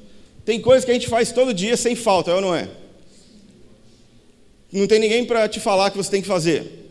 Tem 0.50 0.60
coisas 0.60 0.84
que 0.84 0.90
a 0.90 0.94
gente 0.94 1.06
faz 1.06 1.30
todo 1.30 1.54
dia 1.54 1.76
sem 1.76 1.94
falta, 1.94 2.32
é 2.32 2.34
ou 2.34 2.40
não 2.40 2.52
é? 2.52 2.68
Não 4.72 4.84
tem 4.88 4.98
ninguém 4.98 5.24
para 5.24 5.48
te 5.48 5.60
falar 5.60 5.92
que 5.92 5.96
você 5.96 6.10
tem 6.10 6.20
que 6.20 6.26
fazer. 6.26 6.90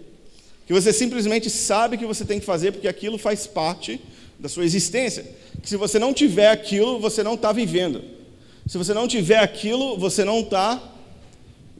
Que 0.65 0.71
você 0.71 0.93
simplesmente 0.93 1.49
sabe 1.49 1.97
que 1.97 2.05
você 2.05 2.23
tem 2.23 2.39
que 2.39 2.45
fazer 2.45 2.71
porque 2.71 2.87
aquilo 2.87 3.17
faz 3.17 3.45
parte 3.45 3.99
da 4.39 4.47
sua 4.47 4.63
existência. 4.63 5.25
Que 5.61 5.67
se 5.67 5.75
você 5.75 5.99
não 5.99 6.13
tiver 6.13 6.47
aquilo, 6.47 7.01
você 7.01 7.21
não 7.21 7.33
está 7.33 7.51
vivendo. 7.51 8.01
Se 8.65 8.77
você 8.77 8.93
não 8.93 9.09
tiver 9.09 9.39
aquilo, 9.39 9.97
você 9.97 10.23
não 10.23 10.39
está 10.39 10.81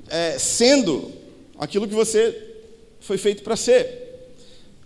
é, 0.10 0.38
sendo 0.38 1.14
aquilo 1.58 1.88
que 1.88 1.96
você 1.96 2.58
foi 3.00 3.18
feito 3.18 3.42
para 3.42 3.56
ser. 3.56 4.36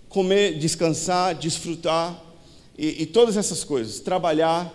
Comer, 0.10 0.60
descansar, 0.60 1.34
desfrutar 1.34 2.24
e, 2.78 3.02
e 3.02 3.06
todas 3.08 3.36
essas 3.36 3.64
coisas, 3.64 4.00
trabalhar, 4.00 4.72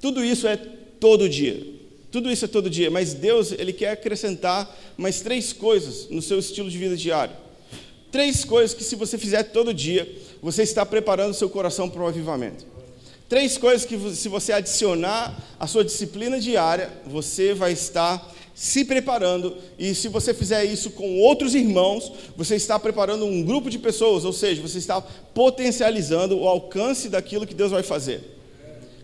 tudo 0.00 0.24
isso 0.24 0.46
é 0.46 0.75
todo 1.00 1.28
dia. 1.28 1.74
Tudo 2.10 2.30
isso 2.30 2.44
é 2.44 2.48
todo 2.48 2.70
dia, 2.70 2.90
mas 2.90 3.14
Deus 3.14 3.52
ele 3.52 3.72
quer 3.72 3.90
acrescentar 3.90 4.74
mais 4.96 5.20
três 5.20 5.52
coisas 5.52 6.08
no 6.08 6.22
seu 6.22 6.38
estilo 6.38 6.70
de 6.70 6.78
vida 6.78 6.96
diário. 6.96 7.36
Três 8.10 8.44
coisas 8.44 8.74
que, 8.74 8.84
se 8.84 8.96
você 8.96 9.18
fizer 9.18 9.42
todo 9.42 9.74
dia, 9.74 10.10
você 10.40 10.62
está 10.62 10.86
preparando 10.86 11.34
seu 11.34 11.50
coração 11.50 11.90
para 11.90 12.02
o 12.02 12.06
avivamento. 12.06 12.64
Três 13.28 13.58
coisas 13.58 13.84
que, 13.84 13.98
se 14.14 14.28
você 14.28 14.52
adicionar 14.52 15.36
à 15.58 15.66
sua 15.66 15.84
disciplina 15.84 16.40
diária, 16.40 16.92
você 17.04 17.52
vai 17.52 17.72
estar 17.72 18.32
se 18.54 18.86
preparando, 18.86 19.58
e 19.78 19.94
se 19.94 20.08
você 20.08 20.32
fizer 20.32 20.64
isso 20.64 20.90
com 20.92 21.18
outros 21.18 21.54
irmãos, 21.54 22.10
você 22.34 22.56
está 22.56 22.78
preparando 22.78 23.26
um 23.26 23.42
grupo 23.42 23.68
de 23.68 23.78
pessoas, 23.78 24.24
ou 24.24 24.32
seja, 24.32 24.62
você 24.62 24.78
está 24.78 24.98
potencializando 25.02 26.38
o 26.38 26.48
alcance 26.48 27.10
daquilo 27.10 27.46
que 27.46 27.52
Deus 27.52 27.70
vai 27.70 27.82
fazer. 27.82 28.35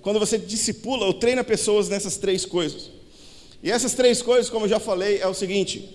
Quando 0.03 0.19
você 0.19 0.37
discipula 0.37 1.07
ou 1.07 1.15
treina 1.15 1.45
pessoas 1.45 1.89
nessas 1.89 2.17
três 2.17 2.45
coisas. 2.45 2.91
E 3.63 3.71
essas 3.71 3.95
três 3.95 4.21
coisas, 4.21 4.51
como 4.51 4.65
eu 4.67 4.71
já 4.71 4.81
falei, 4.81 5.19
é 5.19 5.27
o 5.27 5.35
seguinte: 5.35 5.89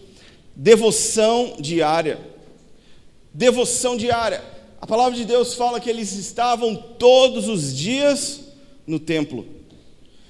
devoção 0.56 1.58
diária. 1.60 2.20
Devoção 3.34 3.98
diária. 3.98 4.44
A 4.80 4.88
palavra 4.88 5.18
de 5.18 5.26
Deus 5.26 5.54
fala 5.54 5.80
que 5.80 5.90
eles 5.90 6.14
estavam 6.14 6.76
todos 6.76 7.48
os 7.50 7.76
dias 7.76 8.42
no 8.86 9.00
templo. 9.00 9.57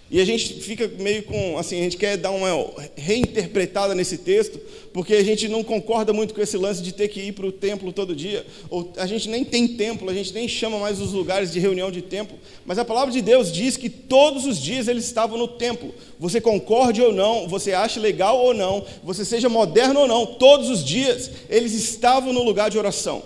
E 0.09 0.21
a 0.21 0.25
gente 0.25 0.53
fica 0.53 0.89
meio 0.99 1.23
com, 1.23 1.57
assim, 1.57 1.79
a 1.81 1.83
gente 1.83 1.97
quer 1.97 2.15
dar 2.15 2.31
uma 2.31 2.49
reinterpretada 2.95 3.93
nesse 3.93 4.17
texto, 4.17 4.57
porque 4.93 5.13
a 5.13 5.23
gente 5.23 5.49
não 5.49 5.65
concorda 5.65 6.13
muito 6.13 6.33
com 6.33 6.41
esse 6.41 6.55
lance 6.55 6.81
de 6.81 6.93
ter 6.93 7.09
que 7.09 7.19
ir 7.19 7.33
para 7.33 7.45
o 7.45 7.51
templo 7.51 7.91
todo 7.91 8.15
dia, 8.15 8.45
ou 8.69 8.93
a 8.95 9.05
gente 9.05 9.27
nem 9.27 9.43
tem 9.43 9.67
templo, 9.67 10.09
a 10.09 10.13
gente 10.13 10.33
nem 10.33 10.47
chama 10.47 10.79
mais 10.79 11.01
os 11.01 11.11
lugares 11.11 11.51
de 11.51 11.59
reunião 11.59 11.91
de 11.91 12.01
templo, 12.01 12.37
mas 12.65 12.79
a 12.79 12.85
palavra 12.85 13.11
de 13.11 13.21
Deus 13.21 13.51
diz 13.51 13.75
que 13.75 13.89
todos 13.89 14.45
os 14.45 14.57
dias 14.57 14.87
eles 14.87 15.03
estavam 15.03 15.37
no 15.37 15.47
templo. 15.47 15.93
Você 16.17 16.39
concorde 16.39 17.01
ou 17.01 17.11
não, 17.11 17.45
você 17.49 17.73
ache 17.73 17.99
legal 17.99 18.39
ou 18.39 18.53
não, 18.53 18.85
você 19.03 19.25
seja 19.25 19.49
moderno 19.49 20.01
ou 20.01 20.07
não, 20.07 20.25
todos 20.25 20.69
os 20.69 20.85
dias 20.85 21.29
eles 21.49 21.73
estavam 21.73 22.31
no 22.31 22.43
lugar 22.43 22.69
de 22.69 22.77
oração. 22.77 23.23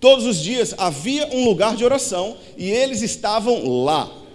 Todos 0.00 0.26
os 0.26 0.42
dias 0.42 0.74
havia 0.76 1.28
um 1.32 1.44
lugar 1.44 1.76
de 1.76 1.84
oração 1.84 2.36
e 2.58 2.68
eles 2.68 3.00
estavam 3.00 3.84
lá. 3.84 4.25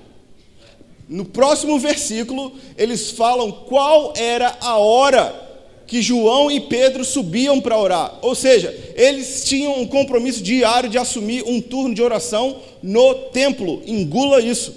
No 1.11 1.25
próximo 1.25 1.77
versículo, 1.77 2.53
eles 2.77 3.11
falam 3.11 3.51
qual 3.51 4.13
era 4.15 4.55
a 4.61 4.77
hora 4.77 5.49
que 5.85 6.01
João 6.01 6.49
e 6.49 6.61
Pedro 6.61 7.03
subiam 7.03 7.59
para 7.59 7.77
orar. 7.77 8.17
Ou 8.21 8.33
seja, 8.33 8.73
eles 8.95 9.43
tinham 9.43 9.77
um 9.77 9.85
compromisso 9.85 10.41
diário 10.41 10.89
de 10.89 10.97
assumir 10.97 11.43
um 11.45 11.59
turno 11.59 11.93
de 11.93 12.01
oração 12.01 12.61
no 12.81 13.13
templo. 13.13 13.81
Engula 13.85 14.39
isso. 14.39 14.73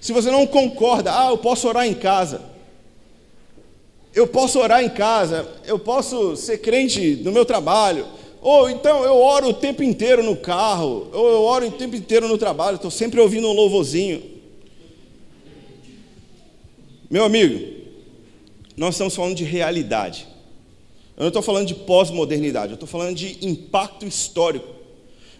Se 0.00 0.12
você 0.12 0.32
não 0.32 0.48
concorda, 0.48 1.12
ah, 1.16 1.30
eu 1.30 1.38
posso 1.38 1.68
orar 1.68 1.86
em 1.86 1.94
casa. 1.94 2.42
Eu 4.12 4.26
posso 4.26 4.58
orar 4.58 4.82
em 4.82 4.90
casa, 4.90 5.48
eu 5.64 5.78
posso 5.78 6.34
ser 6.34 6.58
crente 6.58 7.20
no 7.22 7.30
meu 7.30 7.44
trabalho, 7.44 8.04
ou 8.42 8.68
então 8.68 9.04
eu 9.04 9.16
oro 9.16 9.50
o 9.50 9.54
tempo 9.54 9.80
inteiro 9.80 10.24
no 10.24 10.36
carro, 10.36 11.06
ou 11.12 11.30
eu 11.30 11.42
oro 11.42 11.68
o 11.68 11.70
tempo 11.70 11.94
inteiro 11.94 12.26
no 12.26 12.36
trabalho, 12.36 12.74
estou 12.74 12.90
sempre 12.90 13.20
ouvindo 13.20 13.46
um 13.46 13.52
louvorzinho. 13.52 14.31
Meu 17.12 17.26
amigo, 17.26 17.62
nós 18.74 18.94
estamos 18.94 19.14
falando 19.14 19.34
de 19.34 19.44
realidade. 19.44 20.26
Eu 21.14 21.20
não 21.24 21.28
estou 21.28 21.42
falando 21.42 21.66
de 21.66 21.74
pós-modernidade, 21.74 22.72
eu 22.72 22.74
estou 22.76 22.88
falando 22.88 23.14
de 23.14 23.36
impacto 23.42 24.06
histórico. 24.06 24.66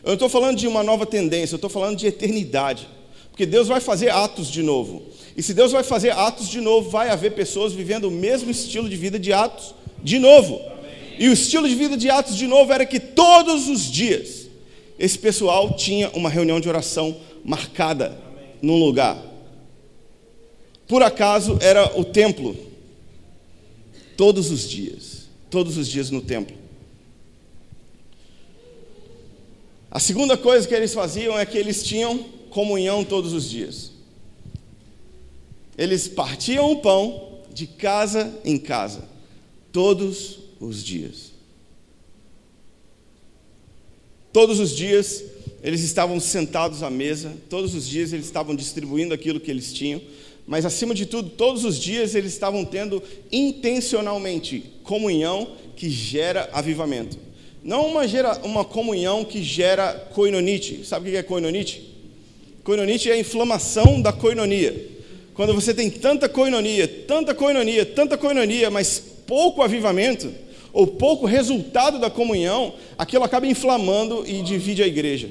Eu 0.04 0.08
não 0.08 0.12
estou 0.12 0.28
falando 0.28 0.58
de 0.58 0.68
uma 0.68 0.82
nova 0.82 1.06
tendência, 1.06 1.54
eu 1.54 1.56
estou 1.56 1.70
falando 1.70 1.96
de 1.96 2.06
eternidade. 2.06 2.86
Porque 3.30 3.46
Deus 3.46 3.68
vai 3.68 3.80
fazer 3.80 4.10
atos 4.10 4.50
de 4.50 4.62
novo. 4.62 5.02
E 5.34 5.42
se 5.42 5.54
Deus 5.54 5.72
vai 5.72 5.82
fazer 5.82 6.10
atos 6.10 6.50
de 6.50 6.60
novo, 6.60 6.90
vai 6.90 7.08
haver 7.08 7.32
pessoas 7.32 7.72
vivendo 7.72 8.04
o 8.04 8.10
mesmo 8.10 8.50
estilo 8.50 8.86
de 8.86 8.96
vida 8.96 9.18
de 9.18 9.32
atos 9.32 9.74
de 10.04 10.18
novo. 10.18 10.60
E 11.18 11.26
o 11.30 11.32
estilo 11.32 11.66
de 11.66 11.74
vida 11.74 11.96
de 11.96 12.10
Atos 12.10 12.36
de 12.36 12.46
novo 12.46 12.70
era 12.70 12.84
que 12.84 13.00
todos 13.00 13.70
os 13.70 13.90
dias 13.90 14.46
esse 14.98 15.18
pessoal 15.18 15.74
tinha 15.74 16.10
uma 16.10 16.28
reunião 16.28 16.60
de 16.60 16.68
oração 16.68 17.16
marcada 17.42 18.18
num 18.60 18.78
lugar. 18.78 19.31
Por 20.92 21.02
acaso 21.02 21.56
era 21.62 21.98
o 21.98 22.04
templo. 22.04 22.54
Todos 24.14 24.50
os 24.50 24.68
dias. 24.68 25.26
Todos 25.48 25.78
os 25.78 25.88
dias 25.88 26.10
no 26.10 26.20
templo. 26.20 26.54
A 29.90 29.98
segunda 29.98 30.36
coisa 30.36 30.68
que 30.68 30.74
eles 30.74 30.92
faziam 30.92 31.38
é 31.38 31.46
que 31.46 31.56
eles 31.56 31.82
tinham 31.82 32.18
comunhão 32.50 33.04
todos 33.04 33.32
os 33.32 33.48
dias. 33.48 33.92
Eles 35.78 36.08
partiam 36.08 36.70
o 36.70 36.82
pão 36.82 37.38
de 37.54 37.66
casa 37.66 38.30
em 38.44 38.58
casa 38.58 39.08
todos 39.72 40.40
os 40.60 40.84
dias. 40.84 41.32
Todos 44.30 44.60
os 44.60 44.76
dias 44.76 45.24
eles 45.62 45.82
estavam 45.82 46.20
sentados 46.20 46.82
à 46.82 46.90
mesa, 46.90 47.34
todos 47.48 47.74
os 47.74 47.88
dias 47.88 48.12
eles 48.12 48.26
estavam 48.26 48.54
distribuindo 48.54 49.14
aquilo 49.14 49.40
que 49.40 49.50
eles 49.50 49.72
tinham, 49.72 50.02
mas 50.46 50.66
acima 50.66 50.94
de 50.94 51.06
tudo, 51.06 51.30
todos 51.30 51.64
os 51.64 51.78
dias 51.78 52.14
eles 52.14 52.32
estavam 52.32 52.64
tendo 52.64 53.02
intencionalmente 53.30 54.64
comunhão 54.82 55.52
que 55.76 55.88
gera 55.88 56.48
avivamento. 56.52 57.18
Não 57.62 57.86
uma, 57.86 58.08
gera, 58.08 58.40
uma 58.42 58.64
comunhão 58.64 59.24
que 59.24 59.42
gera 59.42 59.92
coinonite. 60.12 60.84
Sabe 60.84 61.08
o 61.08 61.12
que 61.12 61.16
é 61.16 61.22
coinonite? 61.22 61.92
Coinonite 62.64 63.10
é 63.10 63.14
a 63.14 63.18
inflamação 63.18 64.00
da 64.00 64.12
coinonia. 64.12 64.90
Quando 65.34 65.54
você 65.54 65.72
tem 65.72 65.88
tanta 65.88 66.28
coinonia, 66.28 66.86
tanta 66.86 67.34
coinonia, 67.34 67.86
tanta 67.86 68.18
coinonia, 68.18 68.70
mas 68.70 68.98
pouco 69.26 69.62
avivamento 69.62 70.32
ou 70.72 70.86
pouco 70.86 71.26
resultado 71.26 71.98
da 71.98 72.10
comunhão, 72.10 72.74
aquilo 72.98 73.24
acaba 73.24 73.46
inflamando 73.46 74.24
e 74.26 74.42
divide 74.42 74.82
a 74.82 74.86
igreja. 74.86 75.30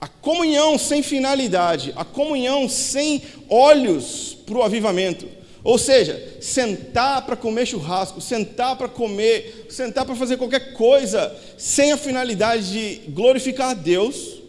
A 0.00 0.08
comunhão 0.08 0.78
sem 0.78 1.02
finalidade, 1.02 1.92
a 1.94 2.04
comunhão 2.04 2.68
sem 2.68 3.22
olhos 3.48 4.36
para 4.46 4.58
o 4.58 4.62
avivamento. 4.62 5.28
Ou 5.62 5.76
seja, 5.76 6.38
sentar 6.40 7.26
para 7.26 7.36
comer 7.36 7.66
churrasco, 7.66 8.20
sentar 8.20 8.76
para 8.76 8.88
comer, 8.88 9.66
sentar 9.68 10.06
para 10.06 10.14
fazer 10.14 10.38
qualquer 10.38 10.72
coisa, 10.72 11.36
sem 11.58 11.92
a 11.92 11.98
finalidade 11.98 12.72
de 12.72 13.10
glorificar 13.10 13.70
a 13.70 13.74
Deus, 13.74 14.40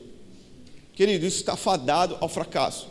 querido, 0.94 1.26
isso 1.26 1.38
está 1.38 1.58
fadado 1.58 2.18
ao 2.22 2.30
fracasso. 2.30 2.88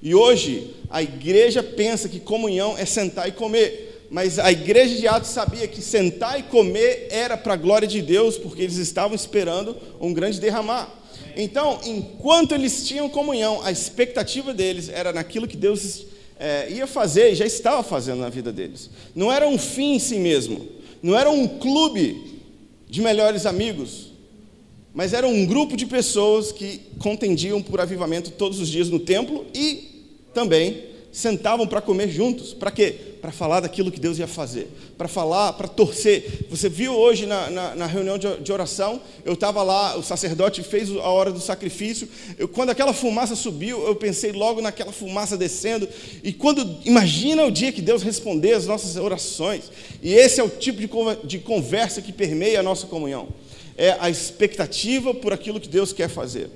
E 0.00 0.14
hoje 0.14 0.74
a 0.88 1.02
igreja 1.02 1.62
pensa 1.62 2.08
que 2.08 2.20
comunhão 2.20 2.78
é 2.78 2.86
sentar 2.86 3.28
e 3.28 3.32
comer, 3.32 4.06
mas 4.10 4.38
a 4.38 4.50
igreja 4.50 4.96
de 4.96 5.06
Atos 5.06 5.30
sabia 5.30 5.68
que 5.68 5.82
sentar 5.82 6.40
e 6.40 6.44
comer 6.44 7.08
era 7.10 7.36
para 7.36 7.52
a 7.52 7.56
glória 7.56 7.86
de 7.86 8.00
Deus, 8.00 8.38
porque 8.38 8.62
eles 8.62 8.76
estavam 8.76 9.14
esperando 9.14 9.76
um 10.00 10.14
grande 10.14 10.40
derramar. 10.40 10.88
Então, 11.40 11.78
enquanto 11.84 12.52
eles 12.52 12.84
tinham 12.84 13.08
comunhão, 13.08 13.62
a 13.62 13.70
expectativa 13.70 14.52
deles 14.52 14.88
era 14.88 15.12
naquilo 15.12 15.46
que 15.46 15.56
Deus 15.56 16.04
é, 16.36 16.68
ia 16.68 16.84
fazer 16.84 17.30
e 17.30 17.36
já 17.36 17.46
estava 17.46 17.80
fazendo 17.84 18.18
na 18.18 18.28
vida 18.28 18.52
deles. 18.52 18.90
Não 19.14 19.32
era 19.32 19.46
um 19.46 19.56
fim 19.56 19.94
em 19.94 19.98
si 20.00 20.16
mesmo, 20.16 20.66
não 21.00 21.16
era 21.16 21.30
um 21.30 21.46
clube 21.46 22.40
de 22.90 23.00
melhores 23.00 23.46
amigos, 23.46 24.08
mas 24.92 25.12
era 25.12 25.28
um 25.28 25.46
grupo 25.46 25.76
de 25.76 25.86
pessoas 25.86 26.50
que 26.50 26.80
contendiam 26.98 27.62
por 27.62 27.80
avivamento 27.80 28.32
todos 28.32 28.58
os 28.58 28.68
dias 28.68 28.90
no 28.90 28.98
templo 28.98 29.46
e 29.54 30.06
também 30.34 30.86
sentavam 31.18 31.66
para 31.66 31.80
comer 31.80 32.08
juntos. 32.08 32.54
Para 32.54 32.70
quê? 32.70 32.94
Para 33.20 33.32
falar 33.32 33.58
daquilo 33.58 33.90
que 33.90 33.98
Deus 33.98 34.20
ia 34.20 34.28
fazer. 34.28 34.68
Para 34.96 35.08
falar, 35.08 35.52
para 35.54 35.66
torcer. 35.66 36.46
Você 36.48 36.68
viu 36.68 36.94
hoje 36.94 37.26
na, 37.26 37.50
na, 37.50 37.74
na 37.74 37.86
reunião 37.86 38.16
de, 38.16 38.36
de, 38.36 38.52
oração, 38.52 39.00
eu 39.24 39.32
estava 39.32 39.64
lá, 39.64 39.96
o 39.96 40.02
sacerdote 40.02 40.62
fez 40.62 40.88
a 40.92 41.08
hora 41.08 41.32
do 41.32 41.40
sacrifício. 41.40 42.08
Eu, 42.38 42.46
quando 42.46 42.70
aquela 42.70 42.92
fumaça 42.92 43.34
subiu, 43.34 43.84
eu 43.84 43.96
pensei 43.96 44.30
logo 44.30 44.60
naquela 44.60 44.92
fumaça 44.92 45.36
descendo. 45.36 45.88
E 46.22 46.32
quando, 46.32 46.78
imagina 46.84 47.44
o 47.44 47.50
dia 47.50 47.72
que 47.72 47.82
Deus 47.82 48.04
responder 48.04 48.52
as 48.52 48.66
nossas 48.66 48.94
orações. 48.94 49.72
E 50.00 50.14
esse 50.14 50.40
é 50.40 50.44
o 50.44 50.48
tipo 50.48 50.78
de, 50.78 50.88
de 51.26 51.38
conversa 51.40 52.00
que 52.00 52.12
permeia 52.12 52.60
a 52.60 52.62
nossa 52.62 52.86
comunhão. 52.86 53.28
É 53.76 53.96
a 53.98 54.08
expectativa 54.08 55.12
por 55.12 55.32
aquilo 55.32 55.58
que 55.58 55.68
Deus 55.68 55.92
quer 55.92 56.08
fazer. 56.08 56.48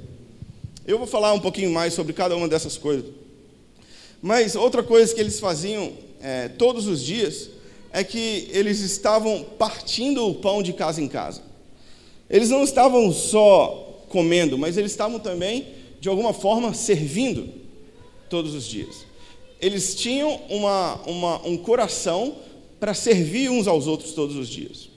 Eu 0.87 0.98
vou 0.98 1.07
falar 1.09 1.33
um 1.33 1.40
pouquinho 1.40 1.72
mais 1.72 1.94
sobre 1.94 2.12
cada 2.12 2.37
uma 2.37 2.46
dessas 2.46 2.77
coisas. 2.79 3.21
Mas 4.22 4.54
outra 4.54 4.85
coisa 4.85 5.12
que 5.12 5.20
eles 5.20 5.40
faziam 5.40 5.92
é, 6.20 6.48
todos 6.48 6.87
os 6.87 7.02
dias 7.02 7.50
é 7.92 8.04
que 8.04 8.48
eles 8.52 8.78
estavam 8.78 9.44
partindo 9.58 10.24
o 10.26 10.37
pão 10.37 10.62
de 10.62 10.72
casa 10.72 11.02
em 11.02 11.08
casa. 11.08 11.42
Eles 12.30 12.48
não 12.48 12.62
estavam 12.62 13.12
só 13.12 14.04
comendo, 14.08 14.56
mas 14.56 14.78
eles 14.78 14.92
estavam 14.92 15.18
também, 15.18 15.66
de 16.00 16.08
alguma 16.08 16.32
forma, 16.32 16.72
servindo 16.72 17.52
todos 18.30 18.54
os 18.54 18.64
dias. 18.64 19.04
Eles 19.61 19.94
tinham 19.96 20.40
uma, 20.48 20.94
uma, 21.02 21.46
um 21.46 21.56
coração 21.56 22.37
para 22.78 22.94
servir 22.94 23.50
uns 23.50 23.66
aos 23.66 23.87
outros 23.88 24.12
todos 24.12 24.37
os 24.37 24.48
dias. 24.48 24.88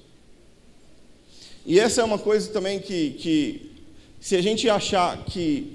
E 1.65 1.79
essa 1.79 2.01
é 2.01 2.03
uma 2.03 2.19
coisa 2.19 2.51
também 2.51 2.79
que, 2.79 3.11
que 3.11 3.71
se 4.19 4.35
a 4.35 4.41
gente 4.41 4.69
achar 4.69 5.25
que 5.25 5.73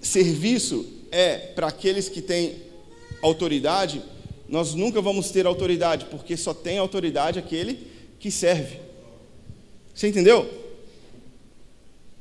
serviço 0.00 1.01
é 1.12 1.36
para 1.36 1.68
aqueles 1.68 2.08
que 2.08 2.20
têm 2.20 2.56
autoridade, 3.22 4.02
nós 4.48 4.74
nunca 4.74 5.00
vamos 5.00 5.30
ter 5.30 5.46
autoridade, 5.46 6.06
porque 6.10 6.36
só 6.36 6.52
tem 6.52 6.78
autoridade 6.78 7.38
aquele 7.38 7.86
que 8.18 8.30
serve. 8.30 8.78
Você 9.94 10.08
entendeu? 10.08 10.48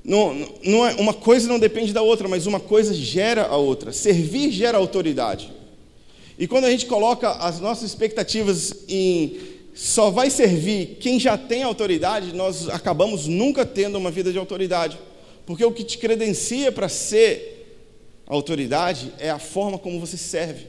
Não, 0.03 0.33
não 0.63 0.85
é, 0.85 0.95
uma 0.95 1.13
coisa 1.13 1.47
não 1.47 1.59
depende 1.59 1.93
da 1.93 2.01
outra, 2.01 2.27
mas 2.27 2.45
uma 2.45 2.59
coisa 2.59 2.93
gera 2.93 3.47
a 3.47 3.55
outra. 3.55 3.93
Servir 3.93 4.51
gera 4.51 4.77
autoridade. 4.77 5.51
E 6.37 6.47
quando 6.47 6.65
a 6.65 6.71
gente 6.71 6.85
coloca 6.85 7.29
as 7.31 7.59
nossas 7.59 7.89
expectativas 7.89 8.73
em 8.87 9.39
só 9.73 10.09
vai 10.09 10.29
servir 10.29 10.97
quem 10.99 11.17
já 11.17 11.37
tem 11.37 11.63
autoridade, 11.63 12.33
nós 12.33 12.67
acabamos 12.67 13.25
nunca 13.25 13.65
tendo 13.65 13.97
uma 13.97 14.11
vida 14.11 14.31
de 14.31 14.37
autoridade. 14.37 14.99
Porque 15.45 15.63
o 15.63 15.71
que 15.71 15.83
te 15.83 15.97
credencia 15.97 16.71
para 16.71 16.89
ser 16.89 17.60
a 18.31 18.33
autoridade 18.33 19.11
é 19.19 19.29
a 19.29 19.37
forma 19.37 19.77
como 19.77 19.99
você 19.99 20.15
serve. 20.15 20.67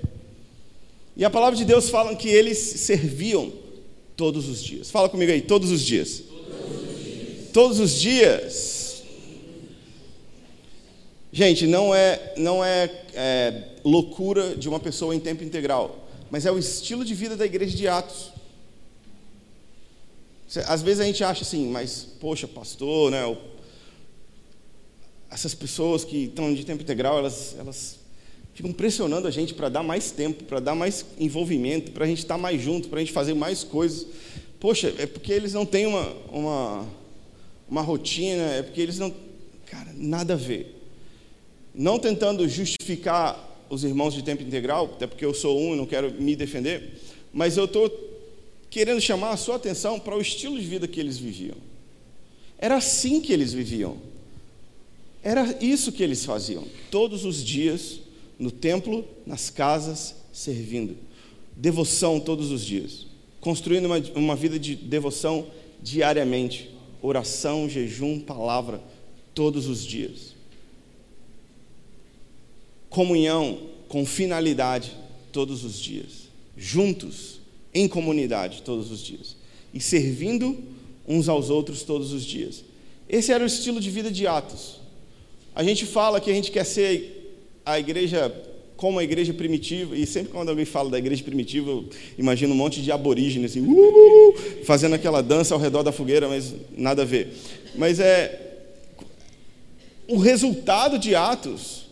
E 1.16 1.24
a 1.24 1.30
palavra 1.30 1.56
de 1.56 1.64
Deus 1.64 1.88
fala 1.88 2.16
que 2.16 2.28
eles 2.28 2.58
serviam 2.58 3.52
todos 4.16 4.48
os 4.48 4.60
dias. 4.60 4.90
Fala 4.90 5.08
comigo 5.08 5.30
aí, 5.30 5.40
todos 5.40 5.70
os 5.70 5.80
dias. 5.80 6.24
Todos 7.52 7.78
os 7.78 8.00
dias. 8.00 9.04
Gente, 11.30 11.68
não 11.68 11.94
é, 11.94 12.34
não 12.36 12.64
é, 12.64 12.90
é 13.14 13.62
loucura 13.84 14.56
de 14.56 14.68
uma 14.68 14.80
pessoa 14.80 15.14
em 15.14 15.20
tempo 15.20 15.44
integral, 15.44 16.08
mas 16.32 16.44
é 16.44 16.50
o 16.50 16.58
estilo 16.58 17.04
de 17.04 17.14
vida 17.14 17.36
da 17.36 17.46
igreja 17.46 17.76
de 17.76 17.86
Atos. 17.86 18.32
Às 20.66 20.82
vezes 20.82 20.98
a 20.98 21.04
gente 21.04 21.22
acha 21.22 21.42
assim, 21.42 21.68
mas, 21.68 22.08
poxa, 22.18 22.48
pastor, 22.48 23.12
né, 23.12 23.24
o 23.24 23.51
essas 25.32 25.54
pessoas 25.54 26.04
que 26.04 26.24
estão 26.24 26.52
de 26.52 26.64
tempo 26.64 26.82
integral, 26.82 27.18
elas, 27.18 27.56
elas 27.58 27.98
ficam 28.52 28.72
pressionando 28.72 29.26
a 29.26 29.30
gente 29.30 29.54
para 29.54 29.70
dar 29.70 29.82
mais 29.82 30.10
tempo, 30.10 30.44
para 30.44 30.60
dar 30.60 30.74
mais 30.74 31.06
envolvimento, 31.18 31.90
para 31.92 32.04
a 32.04 32.08
gente 32.08 32.18
estar 32.18 32.34
tá 32.34 32.40
mais 32.40 32.60
junto, 32.60 32.88
para 32.88 32.98
a 32.98 33.00
gente 33.00 33.12
fazer 33.12 33.32
mais 33.34 33.64
coisas. 33.64 34.06
Poxa, 34.60 34.94
é 34.98 35.06
porque 35.06 35.32
eles 35.32 35.54
não 35.54 35.64
têm 35.64 35.86
uma, 35.86 36.12
uma, 36.30 36.86
uma 37.68 37.80
rotina, 37.80 38.42
é 38.42 38.62
porque 38.62 38.80
eles 38.80 38.98
não. 38.98 39.12
Cara, 39.66 39.90
nada 39.94 40.34
a 40.34 40.36
ver. 40.36 40.78
Não 41.74 41.98
tentando 41.98 42.46
justificar 42.46 43.48
os 43.70 43.84
irmãos 43.84 44.12
de 44.12 44.22
tempo 44.22 44.42
integral, 44.42 44.84
até 44.94 45.06
porque 45.06 45.24
eu 45.24 45.32
sou 45.32 45.58
um 45.58 45.72
e 45.72 45.76
não 45.78 45.86
quero 45.86 46.12
me 46.12 46.36
defender, 46.36 47.00
mas 47.32 47.56
eu 47.56 47.64
estou 47.64 47.90
querendo 48.68 49.00
chamar 49.00 49.30
a 49.30 49.36
sua 49.38 49.56
atenção 49.56 49.98
para 49.98 50.14
o 50.14 50.20
estilo 50.20 50.60
de 50.60 50.66
vida 50.66 50.86
que 50.86 51.00
eles 51.00 51.16
viviam. 51.16 51.56
Era 52.58 52.76
assim 52.76 53.18
que 53.18 53.32
eles 53.32 53.54
viviam. 53.54 54.11
Era 55.22 55.56
isso 55.60 55.92
que 55.92 56.02
eles 56.02 56.24
faziam, 56.24 56.64
todos 56.90 57.24
os 57.24 57.44
dias, 57.44 58.00
no 58.38 58.50
templo, 58.50 59.04
nas 59.24 59.50
casas, 59.50 60.16
servindo. 60.32 60.96
Devoção 61.56 62.18
todos 62.18 62.50
os 62.50 62.64
dias, 62.64 63.06
construindo 63.40 63.86
uma, 63.86 63.98
uma 64.16 64.34
vida 64.34 64.58
de 64.58 64.74
devoção 64.74 65.46
diariamente, 65.80 66.70
oração, 67.00 67.68
jejum, 67.68 68.18
palavra, 68.18 68.82
todos 69.32 69.68
os 69.68 69.84
dias. 69.84 70.34
Comunhão 72.90 73.58
com 73.88 74.04
finalidade 74.04 74.92
todos 75.30 75.64
os 75.64 75.78
dias, 75.78 76.28
juntos, 76.56 77.40
em 77.72 77.86
comunidade 77.86 78.62
todos 78.62 78.90
os 78.90 79.00
dias, 79.00 79.36
e 79.72 79.80
servindo 79.80 80.58
uns 81.06 81.28
aos 81.28 81.48
outros 81.48 81.82
todos 81.82 82.12
os 82.12 82.24
dias. 82.24 82.64
Esse 83.08 83.32
era 83.32 83.44
o 83.44 83.46
estilo 83.46 83.80
de 83.80 83.90
vida 83.90 84.10
de 84.10 84.26
Atos. 84.26 84.81
A 85.54 85.62
gente 85.62 85.86
fala 85.86 86.20
que 86.20 86.30
a 86.30 86.34
gente 86.34 86.50
quer 86.50 86.64
ser 86.64 87.40
a 87.64 87.78
igreja 87.78 88.32
como 88.76 88.98
a 88.98 89.04
igreja 89.04 89.32
primitiva, 89.32 89.96
e 89.96 90.04
sempre 90.04 90.32
quando 90.32 90.48
alguém 90.48 90.64
fala 90.64 90.90
da 90.90 90.98
igreja 90.98 91.22
primitiva, 91.22 91.70
eu 91.70 91.88
imagino 92.18 92.52
um 92.52 92.56
monte 92.56 92.82
de 92.82 92.90
aborígenes 92.90 93.52
assim, 93.52 93.64
uh, 93.64 94.34
fazendo 94.64 94.96
aquela 94.96 95.22
dança 95.22 95.54
ao 95.54 95.60
redor 95.60 95.84
da 95.84 95.92
fogueira, 95.92 96.28
mas 96.28 96.52
nada 96.76 97.02
a 97.02 97.04
ver. 97.04 97.32
Mas 97.76 98.00
é 98.00 98.52
o 100.08 100.18
resultado 100.18 100.98
de 100.98 101.14
Atos 101.14 101.86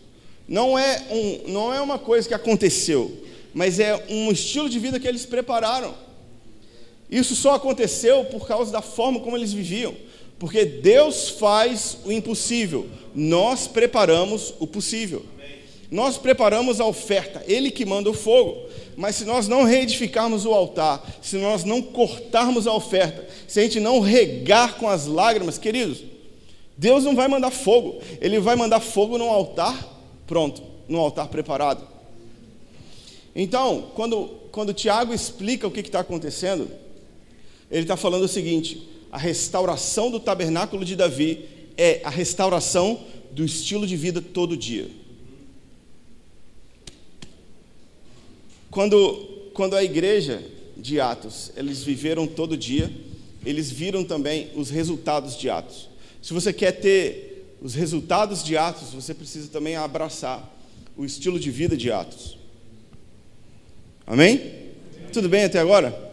não 0.47 0.77
é, 0.77 1.01
um, 1.09 1.51
não 1.51 1.73
é 1.73 1.79
uma 1.79 1.97
coisa 1.97 2.27
que 2.27 2.33
aconteceu, 2.33 3.09
mas 3.53 3.79
é 3.79 4.05
um 4.09 4.29
estilo 4.31 4.69
de 4.69 4.79
vida 4.79 4.99
que 4.99 5.07
eles 5.07 5.25
prepararam. 5.25 5.93
Isso 7.09 7.35
só 7.35 7.55
aconteceu 7.55 8.25
por 8.25 8.45
causa 8.45 8.71
da 8.71 8.81
forma 8.81 9.21
como 9.21 9.37
eles 9.37 9.53
viviam. 9.53 9.95
Porque 10.41 10.65
Deus 10.65 11.29
faz 11.29 11.99
o 12.03 12.11
impossível, 12.11 12.89
nós 13.13 13.67
preparamos 13.67 14.55
o 14.59 14.65
possível. 14.65 15.23
Nós 15.91 16.17
preparamos 16.17 16.81
a 16.81 16.85
oferta, 16.87 17.43
Ele 17.47 17.69
que 17.69 17.85
manda 17.85 18.09
o 18.09 18.13
fogo. 18.13 18.65
Mas 18.97 19.17
se 19.17 19.23
nós 19.23 19.47
não 19.47 19.65
reedificarmos 19.65 20.43
o 20.43 20.51
altar, 20.51 21.07
se 21.21 21.37
nós 21.37 21.63
não 21.63 21.79
cortarmos 21.79 22.65
a 22.65 22.73
oferta, 22.73 23.27
se 23.47 23.59
a 23.59 23.63
gente 23.63 23.79
não 23.79 23.99
regar 23.99 24.77
com 24.77 24.89
as 24.89 25.05
lágrimas, 25.05 25.59
queridos, 25.59 26.03
Deus 26.75 27.03
não 27.03 27.15
vai 27.15 27.27
mandar 27.27 27.51
fogo, 27.51 28.01
Ele 28.19 28.39
vai 28.39 28.55
mandar 28.55 28.79
fogo 28.79 29.19
no 29.19 29.29
altar 29.29 29.77
pronto, 30.25 30.63
no 30.89 30.97
altar 30.97 31.27
preparado. 31.27 31.87
Então, 33.35 33.91
quando, 33.93 34.27
quando 34.51 34.73
Tiago 34.73 35.13
explica 35.13 35.67
o 35.67 35.71
que 35.71 35.81
está 35.81 35.99
acontecendo, 35.99 36.67
ele 37.69 37.83
está 37.83 37.95
falando 37.95 38.23
o 38.23 38.27
seguinte: 38.27 38.89
a 39.11 39.17
restauração 39.17 40.09
do 40.09 40.19
tabernáculo 40.19 40.85
de 40.85 40.95
Davi 40.95 41.45
é 41.77 41.99
a 42.03 42.09
restauração 42.09 43.05
do 43.31 43.43
estilo 43.43 43.85
de 43.85 43.97
vida 43.97 44.21
todo 44.21 44.55
dia. 44.55 44.89
Quando, 48.69 49.51
quando 49.53 49.75
a 49.75 49.83
igreja 49.83 50.41
de 50.77 50.99
Atos, 51.01 51.51
eles 51.57 51.83
viveram 51.83 52.25
todo 52.25 52.55
dia, 52.55 52.89
eles 53.45 53.69
viram 53.69 54.03
também 54.03 54.49
os 54.55 54.69
resultados 54.69 55.37
de 55.37 55.49
Atos. 55.49 55.89
Se 56.21 56.33
você 56.33 56.53
quer 56.53 56.71
ter 56.71 57.57
os 57.61 57.75
resultados 57.75 58.43
de 58.43 58.55
Atos, 58.55 58.93
você 58.93 59.13
precisa 59.13 59.49
também 59.49 59.75
abraçar 59.75 60.49
o 60.95 61.03
estilo 61.03 61.37
de 61.37 61.51
vida 61.51 61.75
de 61.75 61.91
Atos. 61.91 62.37
Amém? 64.07 64.71
Tudo 65.11 65.27
bem 65.27 65.43
até 65.43 65.59
agora? 65.59 66.11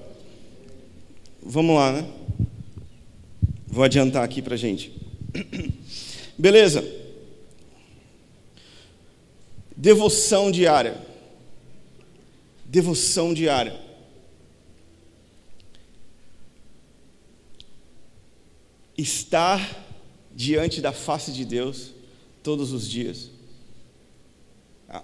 Vamos 1.40 1.76
lá, 1.76 1.92
né? 1.92 2.17
Vou 3.68 3.85
adiantar 3.85 4.24
aqui 4.24 4.42
para 4.42 4.57
gente. 4.57 4.92
Beleza. 6.37 6.85
Devoção 9.76 10.50
diária 10.50 11.09
devoção 12.68 13.33
diária. 13.33 13.81
Estar 18.96 19.87
diante 20.35 20.81
da 20.81 20.92
face 20.92 21.33
de 21.33 21.44
Deus 21.44 21.92
todos 22.42 22.72
os 22.72 22.88
dias. 22.88 23.31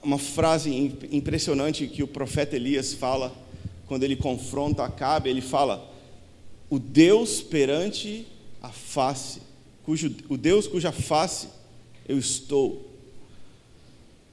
Uma 0.03 0.19
frase 0.19 0.71
impressionante 1.11 1.87
que 1.87 2.03
o 2.03 2.09
profeta 2.09 2.57
Elias 2.57 2.93
fala 2.93 3.35
quando 3.87 4.03
ele 4.03 4.17
confronta 4.17 4.85
Acabe, 4.85 5.31
ele 5.31 5.41
fala: 5.41 5.91
"O 6.69 6.79
Deus 6.79 7.41
perante 7.41 8.27
a 8.65 8.71
face, 8.71 9.41
cujo 9.85 10.15
o 10.29 10.37
Deus 10.37 10.67
cuja 10.67 10.91
face 10.91 11.49
eu 12.09 12.19
estou 12.19 12.95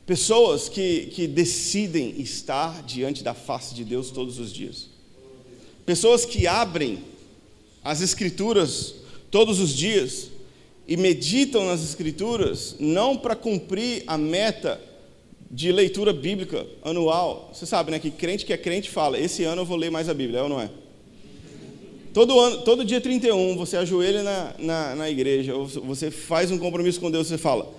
Pessoas 0.05 0.67
que, 0.67 1.05
que 1.05 1.27
decidem 1.27 2.19
estar 2.19 2.83
diante 2.83 3.23
da 3.23 3.33
face 3.33 3.73
de 3.73 3.85
Deus 3.85 4.11
todos 4.11 4.39
os 4.39 4.51
dias. 4.51 4.89
Pessoas 5.85 6.25
que 6.25 6.47
abrem 6.47 7.03
as 7.83 8.01
Escrituras 8.01 8.95
todos 9.29 9.59
os 9.59 9.73
dias 9.73 10.29
e 10.87 10.97
meditam 10.97 11.65
nas 11.65 11.81
Escrituras 11.81 12.75
não 12.79 13.15
para 13.15 13.35
cumprir 13.35 14.03
a 14.05 14.17
meta 14.17 14.81
de 15.49 15.71
leitura 15.71 16.11
bíblica 16.11 16.67
anual. 16.83 17.49
Você 17.53 17.65
sabe, 17.65 17.91
né, 17.91 17.99
que 17.99 18.11
crente 18.11 18.45
que 18.45 18.51
é 18.51 18.57
crente 18.57 18.89
fala: 18.89 19.17
esse 19.19 19.43
ano 19.43 19.61
eu 19.61 19.65
vou 19.65 19.77
ler 19.77 19.91
mais 19.91 20.09
a 20.09 20.13
Bíblia, 20.13 20.39
é 20.39 20.43
ou 20.43 20.49
não 20.49 20.59
é? 20.59 20.69
Todo, 22.13 22.37
ano, 22.39 22.57
todo 22.63 22.83
dia 22.83 22.99
31 22.99 23.55
você 23.55 23.77
ajoelha 23.77 24.21
na, 24.21 24.53
na, 24.59 24.95
na 24.95 25.09
igreja, 25.09 25.55
ou 25.55 25.65
você 25.65 26.11
faz 26.11 26.51
um 26.51 26.57
compromisso 26.57 26.99
com 26.99 27.09
Deus, 27.09 27.27
você 27.27 27.37
fala: 27.37 27.73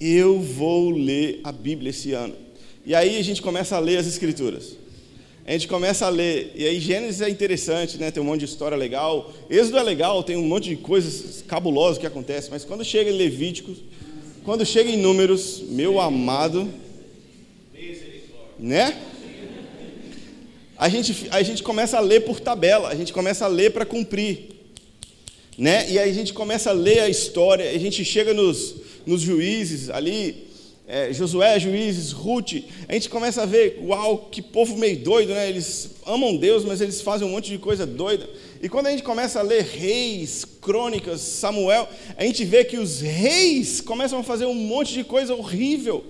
eu 0.00 0.40
vou 0.40 0.90
ler 0.90 1.40
a 1.44 1.52
Bíblia 1.52 1.90
esse 1.90 2.12
ano. 2.12 2.34
E 2.84 2.94
aí 2.94 3.16
a 3.16 3.22
gente 3.22 3.40
começa 3.40 3.76
a 3.76 3.78
ler 3.78 3.98
as 3.98 4.06
Escrituras. 4.06 4.76
A 5.46 5.52
gente 5.52 5.68
começa 5.68 6.04
a 6.04 6.08
ler, 6.08 6.52
e 6.56 6.66
aí 6.66 6.80
Gênesis 6.80 7.20
é 7.20 7.30
interessante, 7.30 7.98
né? 7.98 8.10
tem 8.10 8.20
um 8.20 8.26
monte 8.26 8.40
de 8.40 8.46
história 8.46 8.76
legal. 8.76 9.32
Êxodo 9.48 9.78
é 9.78 9.82
legal, 9.84 10.24
tem 10.24 10.36
um 10.36 10.42
monte 10.42 10.70
de 10.70 10.76
coisas 10.76 11.44
cabulosas 11.46 11.98
que 11.98 12.06
acontecem, 12.06 12.50
mas 12.50 12.64
quando 12.64 12.84
chega 12.84 13.10
em 13.10 13.16
Levíticos, 13.16 13.78
quando 14.44 14.66
chega 14.66 14.90
em 14.90 14.96
Números, 14.96 15.62
meu 15.68 16.00
amado, 16.00 16.68
né? 18.58 19.00
A 20.78 20.88
gente, 20.88 21.28
a 21.30 21.42
gente 21.42 21.62
começa 21.62 21.96
a 21.96 22.00
ler 22.00 22.20
por 22.20 22.38
tabela, 22.38 22.88
a 22.88 22.94
gente 22.94 23.12
começa 23.12 23.46
a 23.46 23.48
ler 23.48 23.72
para 23.72 23.86
cumprir, 23.86 24.50
né? 25.56 25.90
E 25.90 25.98
aí 25.98 26.10
a 26.10 26.12
gente 26.12 26.34
começa 26.34 26.70
a 26.70 26.72
ler 26.74 27.00
a 27.00 27.08
história, 27.08 27.70
a 27.70 27.78
gente 27.78 28.04
chega 28.04 28.34
nos, 28.34 28.74
nos 29.06 29.22
juízes 29.22 29.88
ali, 29.88 30.46
é, 30.86 31.12
Josué, 31.12 31.58
juízes, 31.58 32.12
Ruth, 32.12 32.62
a 32.86 32.92
gente 32.92 33.08
começa 33.08 33.42
a 33.42 33.46
ver, 33.46 33.80
uau, 33.82 34.28
que 34.30 34.40
povo 34.40 34.76
meio 34.76 34.98
doido, 34.98 35.32
né? 35.32 35.48
Eles 35.48 35.92
amam 36.06 36.36
Deus, 36.36 36.64
mas 36.64 36.80
eles 36.80 37.00
fazem 37.00 37.26
um 37.26 37.30
monte 37.30 37.50
de 37.50 37.58
coisa 37.58 37.84
doida. 37.84 38.28
E 38.62 38.68
quando 38.68 38.86
a 38.86 38.90
gente 38.90 39.02
começa 39.02 39.40
a 39.40 39.42
ler 39.42 39.64
reis, 39.64 40.44
crônicas, 40.44 41.22
Samuel, 41.22 41.88
a 42.16 42.24
gente 42.24 42.44
vê 42.44 42.64
que 42.64 42.76
os 42.76 43.00
reis 43.00 43.80
começam 43.80 44.20
a 44.20 44.22
fazer 44.22 44.46
um 44.46 44.54
monte 44.54 44.92
de 44.92 45.02
coisa 45.02 45.34
horrível. 45.34 46.04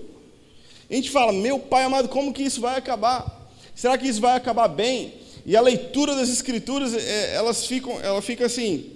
A 0.89 0.93
gente 0.93 1.09
fala, 1.09 1.31
meu 1.31 1.57
pai 1.57 1.83
amado, 1.83 2.07
como 2.07 2.33
que 2.33 2.43
isso 2.43 2.61
vai 2.61 2.77
acabar? 2.77 3.36
Será 3.77 3.95
que 3.95 4.07
isso 4.07 4.19
vai 4.19 4.35
acabar 4.35 4.67
bem? 4.67 5.13
E 5.45 5.55
a 5.55 5.61
leitura 5.61 6.15
das 6.15 6.29
escrituras, 6.29 6.95
é, 6.95 7.35
elas 7.35 7.67
ficam, 7.67 8.01
ela 8.01 8.23
fica 8.23 8.47
assim, 8.47 8.89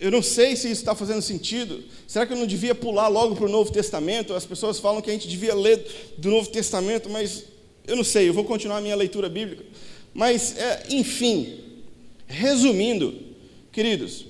eu 0.00 0.10
não 0.10 0.20
sei 0.20 0.56
se 0.56 0.68
isso 0.68 0.80
está 0.82 0.92
fazendo 0.92 1.22
sentido. 1.22 1.84
Será 2.04 2.26
que 2.26 2.32
eu 2.32 2.36
não 2.36 2.48
devia 2.48 2.74
pular 2.74 3.06
logo 3.06 3.36
para 3.36 3.44
o 3.44 3.48
Novo 3.48 3.70
Testamento? 3.70 4.34
As 4.34 4.44
pessoas 4.44 4.80
falam 4.80 5.00
que 5.00 5.08
a 5.08 5.12
gente 5.12 5.28
devia 5.28 5.54
ler 5.54 5.86
do 6.18 6.32
Novo 6.32 6.50
Testamento, 6.50 7.08
mas 7.08 7.44
eu 7.86 7.94
não 7.94 8.02
sei, 8.02 8.28
eu 8.28 8.34
vou 8.34 8.42
continuar 8.42 8.78
a 8.78 8.80
minha 8.80 8.96
leitura 8.96 9.28
bíblica. 9.28 9.64
Mas, 10.12 10.56
é, 10.56 10.86
enfim, 10.90 11.60
resumindo, 12.26 13.14
queridos, 13.70 14.26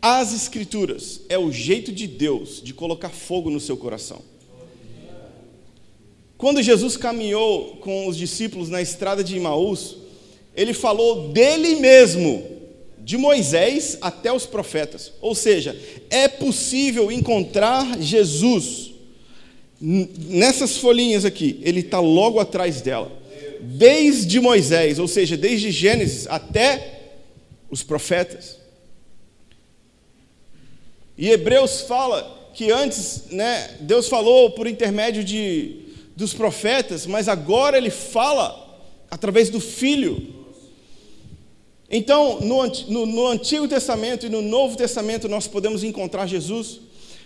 as 0.00 0.32
Escrituras 0.32 1.20
é 1.28 1.36
o 1.36 1.52
jeito 1.52 1.92
de 1.92 2.06
Deus 2.06 2.62
de 2.62 2.72
colocar 2.72 3.10
fogo 3.10 3.50
no 3.50 3.60
seu 3.60 3.76
coração. 3.76 4.22
Quando 6.38 6.62
Jesus 6.62 6.96
caminhou 6.96 7.76
com 7.80 8.06
os 8.06 8.16
discípulos 8.16 8.70
na 8.70 8.80
estrada 8.80 9.24
de 9.24 9.36
Imaús, 9.36 9.96
ele 10.54 10.72
falou 10.72 11.28
dele 11.28 11.76
mesmo 11.76 12.46
de 13.00 13.16
Moisés 13.16 13.98
até 14.00 14.32
os 14.32 14.46
profetas. 14.46 15.12
Ou 15.20 15.34
seja, 15.34 15.76
é 16.08 16.28
possível 16.28 17.10
encontrar 17.10 18.00
Jesus 18.00 18.92
nessas 19.80 20.76
folhinhas 20.76 21.24
aqui, 21.24 21.60
ele 21.62 21.80
está 21.80 22.00
logo 22.00 22.40
atrás 22.40 22.80
dela. 22.80 23.10
Desde 23.60 24.40
Moisés, 24.40 24.98
ou 24.98 25.08
seja, 25.08 25.36
desde 25.36 25.70
Gênesis 25.70 26.26
até 26.28 27.00
os 27.70 27.82
profetas. 27.82 28.58
E 31.16 31.30
Hebreus 31.30 31.80
fala 31.82 32.50
que 32.54 32.70
antes, 32.70 33.24
né, 33.30 33.76
Deus 33.80 34.08
falou 34.08 34.50
por 34.52 34.66
intermédio 34.66 35.24
de, 35.24 35.87
dos 36.18 36.34
profetas, 36.34 37.06
mas 37.06 37.28
agora 37.28 37.78
ele 37.78 37.90
fala 37.90 38.82
através 39.10 39.48
do 39.48 39.60
Filho 39.60 40.36
então, 41.90 42.40
no, 42.40 42.66
no, 42.66 43.06
no, 43.06 43.26
Antigo 43.28 43.66
Testamento 43.66 44.26
e 44.26 44.28
no 44.28 44.42
Novo 44.42 44.76
Testamento, 44.76 45.26
nós 45.26 45.48
podemos 45.48 45.82
encontrar 45.82 46.26
Jesus, 46.26 46.80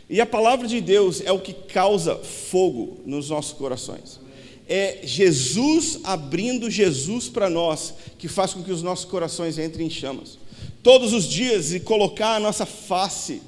e 0.09 0.21
a 0.21 0.27
palavra 0.27 0.69
de 0.69 0.81
Deus 0.81 1.21
é 1.25 1.33
o 1.33 1.41
que 1.41 1.53
causa 1.53 2.15
fogo 2.17 3.01
nos 3.05 3.31
nossos 3.31 3.53
corações. 3.53 4.21
É 4.69 5.01
Jesus 5.03 5.99
abrindo 6.05 6.71
Jesus 6.71 7.29
para 7.29 7.51
nós, 7.51 7.95
que 8.19 8.29
faz 8.29 8.55
com 8.55 8.63
que 8.63 8.71
os 8.71 8.83
nossos 8.83 9.05
corações 9.05 9.59
entrem 9.59 9.89
em 9.89 9.91
chamas. 9.91 10.39
Todos 10.81 11.13
os 11.13 11.29
dias, 11.29 11.73
e 11.73 11.81
colocar 11.81 12.37
a 12.37 12.41
nossa 12.41 12.65
face 12.65 13.43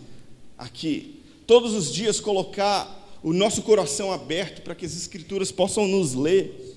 aqui, 0.59 1.21
todos 1.47 1.75
os 1.75 1.93
dias, 1.93 2.19
colocar 2.19 3.04
o 3.25 3.33
nosso 3.33 3.63
coração 3.63 4.13
aberto 4.13 4.63
para 4.63 4.75
que 4.75 4.87
as 4.87 4.95
Escrituras 4.95 5.51
possam 5.51 5.89
nos 5.89 6.15
ler. 6.15 6.77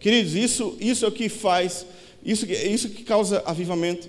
Queridos, 0.00 0.34
isso, 0.34 0.76
isso 0.80 1.04
é 1.04 1.08
o 1.08 1.12
que 1.12 1.28
faz 1.28 1.84
isso, 2.24 2.46
isso 2.50 2.88
que 2.88 3.02
causa 3.02 3.42
avivamento. 3.44 4.08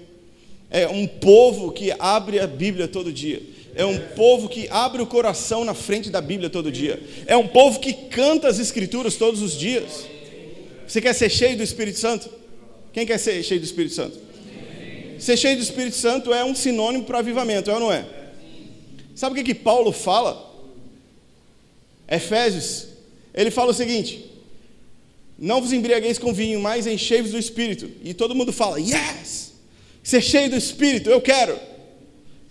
É 0.71 0.87
um 0.87 1.05
povo 1.05 1.71
que 1.71 1.93
abre 1.99 2.39
a 2.39 2.47
Bíblia 2.47 2.87
todo 2.87 3.11
dia. 3.11 3.41
É 3.75 3.85
um 3.85 3.99
povo 4.15 4.47
que 4.47 4.69
abre 4.69 5.01
o 5.01 5.05
coração 5.05 5.65
na 5.65 5.73
frente 5.73 6.09
da 6.09 6.21
Bíblia 6.21 6.49
todo 6.49 6.71
dia. 6.71 7.01
É 7.27 7.35
um 7.35 7.47
povo 7.47 7.79
que 7.79 7.93
canta 7.93 8.47
as 8.47 8.57
Escrituras 8.57 9.15
todos 9.15 9.41
os 9.41 9.57
dias. 9.57 10.05
Você 10.87 11.01
quer 11.01 11.13
ser 11.13 11.29
cheio 11.29 11.57
do 11.57 11.63
Espírito 11.63 11.99
Santo? 11.99 12.29
Quem 12.93 13.05
quer 13.05 13.17
ser 13.17 13.43
cheio 13.43 13.59
do 13.59 13.65
Espírito 13.65 13.95
Santo? 13.95 14.17
Ser 15.19 15.35
cheio 15.35 15.57
do 15.57 15.63
Espírito 15.63 15.95
Santo 15.95 16.33
é 16.33 16.43
um 16.45 16.55
sinônimo 16.55 17.03
para 17.03 17.19
avivamento, 17.19 17.69
é 17.69 17.73
ou 17.73 17.79
não 17.79 17.91
é? 17.91 18.05
Sabe 19.13 19.33
o 19.33 19.35
que, 19.35 19.53
que 19.53 19.59
Paulo 19.59 19.91
fala? 19.91 20.54
Efésios, 22.07 22.87
ele 23.33 23.51
fala 23.51 23.71
o 23.71 23.73
seguinte: 23.73 24.31
Não 25.37 25.61
vos 25.61 25.73
embriagueis 25.73 26.17
com 26.17 26.33
vinho, 26.33 26.59
mas 26.59 26.87
enchei-vos 26.87 27.31
do 27.31 27.37
Espírito. 27.37 27.89
E 28.03 28.13
todo 28.13 28.35
mundo 28.35 28.53
fala, 28.53 28.79
yes! 28.79 29.53
Ser 30.03 30.21
cheio 30.21 30.49
do 30.49 30.55
Espírito, 30.55 31.09
eu 31.09 31.19
quero. 31.19 31.59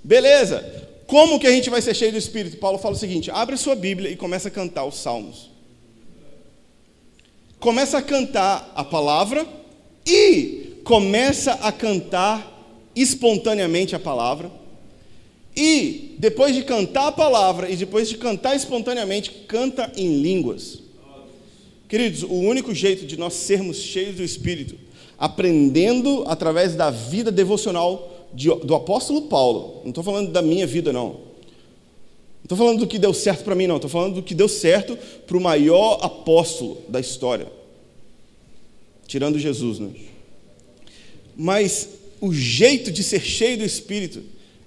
Beleza. 0.03 0.83
Como 1.07 1.39
que 1.39 1.47
a 1.47 1.53
gente 1.53 1.71
vai 1.71 1.81
ser 1.81 1.95
cheio 1.95 2.13
do 2.13 2.19
Espírito? 2.19 2.57
Paulo 2.57 2.79
fala 2.79 2.95
o 2.95 2.99
seguinte: 2.99 3.31
abre 3.31 3.57
sua 3.57 3.75
Bíblia 3.75 4.11
e 4.11 4.17
começa 4.17 4.49
a 4.49 4.51
cantar 4.51 4.85
os 4.85 4.97
salmos. 4.97 5.51
Começa 7.61 7.99
a 7.99 8.03
cantar 8.03 8.73
a 8.75 8.85
palavra 8.85 9.47
e 10.07 10.81
começa 10.85 11.53
a 11.53 11.73
cantar 11.73 12.53
espontaneamente 12.95 13.95
a 13.95 13.99
palavra. 13.99 14.51
E 15.57 16.17
depois 16.19 16.55
de 16.55 16.63
cantar 16.63 17.09
a 17.09 17.13
palavra 17.13 17.71
e 17.71 17.77
depois 17.77 18.09
de 18.09 18.19
cantar 18.19 18.57
espontaneamente, 18.57 19.31
canta 19.47 19.93
em 19.97 20.21
línguas. 20.21 20.81
Queridos, 21.89 22.23
o 22.23 22.33
único 22.33 22.75
jeito 22.75 23.07
de 23.07 23.17
nós 23.17 23.35
sermos 23.35 23.77
cheios 23.77 24.17
do 24.17 24.25
Espírito, 24.25 24.77
aprendendo 25.19 26.25
através 26.27 26.75
da 26.75 26.91
vida 26.91 27.31
devocional 27.31 28.29
de, 28.35 28.49
do 28.49 28.75
apóstolo 28.75 29.23
Paulo, 29.23 29.81
não 29.83 29.91
estou 29.91 30.03
falando 30.03 30.33
da 30.33 30.43
minha 30.43 30.67
vida, 30.67 30.93
não. 30.93 31.09
Não 32.45 32.47
estou 32.47 32.59
falando 32.59 32.81
do 32.81 32.87
que 32.87 32.99
deu 32.99 33.15
certo 33.15 33.45
para 33.45 33.55
mim, 33.55 33.67
não. 33.67 33.77
Estou 33.77 33.91
falando 33.91 34.17
do 34.17 34.23
que 34.23 34.35
deu 34.35 34.49
certo 34.49 34.99
para 35.27 35.37
o 35.37 35.41
maior 35.41 36.01
apóstolo 36.03 36.83
da 36.89 36.99
história. 36.99 37.47
Tirando 39.07 39.39
Jesus, 39.39 39.79
né? 39.79 39.91
Mas 41.37 41.89
o 42.21 42.33
jeito 42.33 42.91
de 42.91 43.03
ser 43.03 43.21
cheio 43.21 43.59
do 43.59 43.65
Espírito 43.65 44.23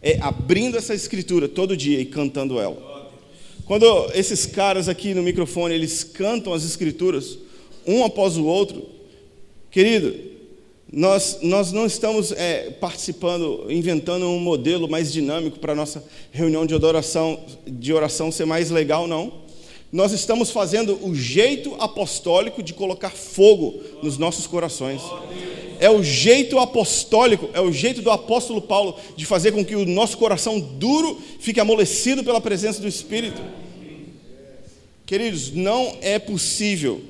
é 0.08 0.18
abrindo 0.22 0.78
essa 0.78 0.94
escritura 0.94 1.50
todo 1.50 1.76
dia 1.76 2.00
e 2.00 2.06
cantando 2.06 2.60
ela. 2.60 3.12
Quando 3.66 3.86
esses 4.14 4.46
caras 4.46 4.88
aqui 4.88 5.14
no 5.14 5.22
microfone, 5.22 5.76
eles 5.76 6.02
cantam 6.02 6.54
as 6.54 6.64
escrituras, 6.64 7.38
um 7.86 8.06
após 8.06 8.38
o 8.38 8.46
outro, 8.46 8.86
querido, 9.70 10.16
nós, 10.90 11.40
nós 11.42 11.74
não 11.74 11.86
estamos 11.86 12.32
é, 12.32 12.70
participando, 12.80 13.66
inventando 13.70 14.26
um 14.28 14.40
modelo 14.40 14.88
mais 14.88 15.12
dinâmico 15.12 15.60
para 15.60 15.74
a 15.74 15.76
nossa 15.76 16.02
reunião 16.32 16.66
de 16.66 16.74
adoração, 16.74 17.42
de 17.68 17.92
oração 17.92 18.32
ser 18.32 18.46
mais 18.46 18.70
legal, 18.70 19.08
não. 19.08 19.46
Nós 19.92 20.14
estamos 20.14 20.52
fazendo 20.52 20.98
o 21.06 21.14
jeito 21.14 21.76
apostólico 21.80 22.64
de 22.64 22.74
colocar 22.74 23.10
fogo 23.10 23.82
nos 24.02 24.18
nossos 24.18 24.48
corações 24.48 25.02
é 25.80 25.90
o 25.90 26.04
jeito 26.04 26.60
apostólico, 26.60 27.50
é 27.54 27.62
o 27.62 27.72
jeito 27.72 28.02
do 28.02 28.12
apóstolo 28.12 28.62
Paulo 28.62 28.98
de 29.16 29.26
fazer 29.26 29.52
com 29.52 29.64
que 29.64 29.76
o 29.76 29.86
nosso 29.86 30.18
coração 30.18 30.60
duro 30.60 31.22
fique 31.40 31.60
amolecido 31.60 32.24
pela 32.24 32.42
presença 32.42 32.82
do 32.82 32.88
Espírito. 32.88 33.42
Queridos, 35.06 35.52
não 35.52 35.98
é 36.02 36.20
possível 36.20 37.02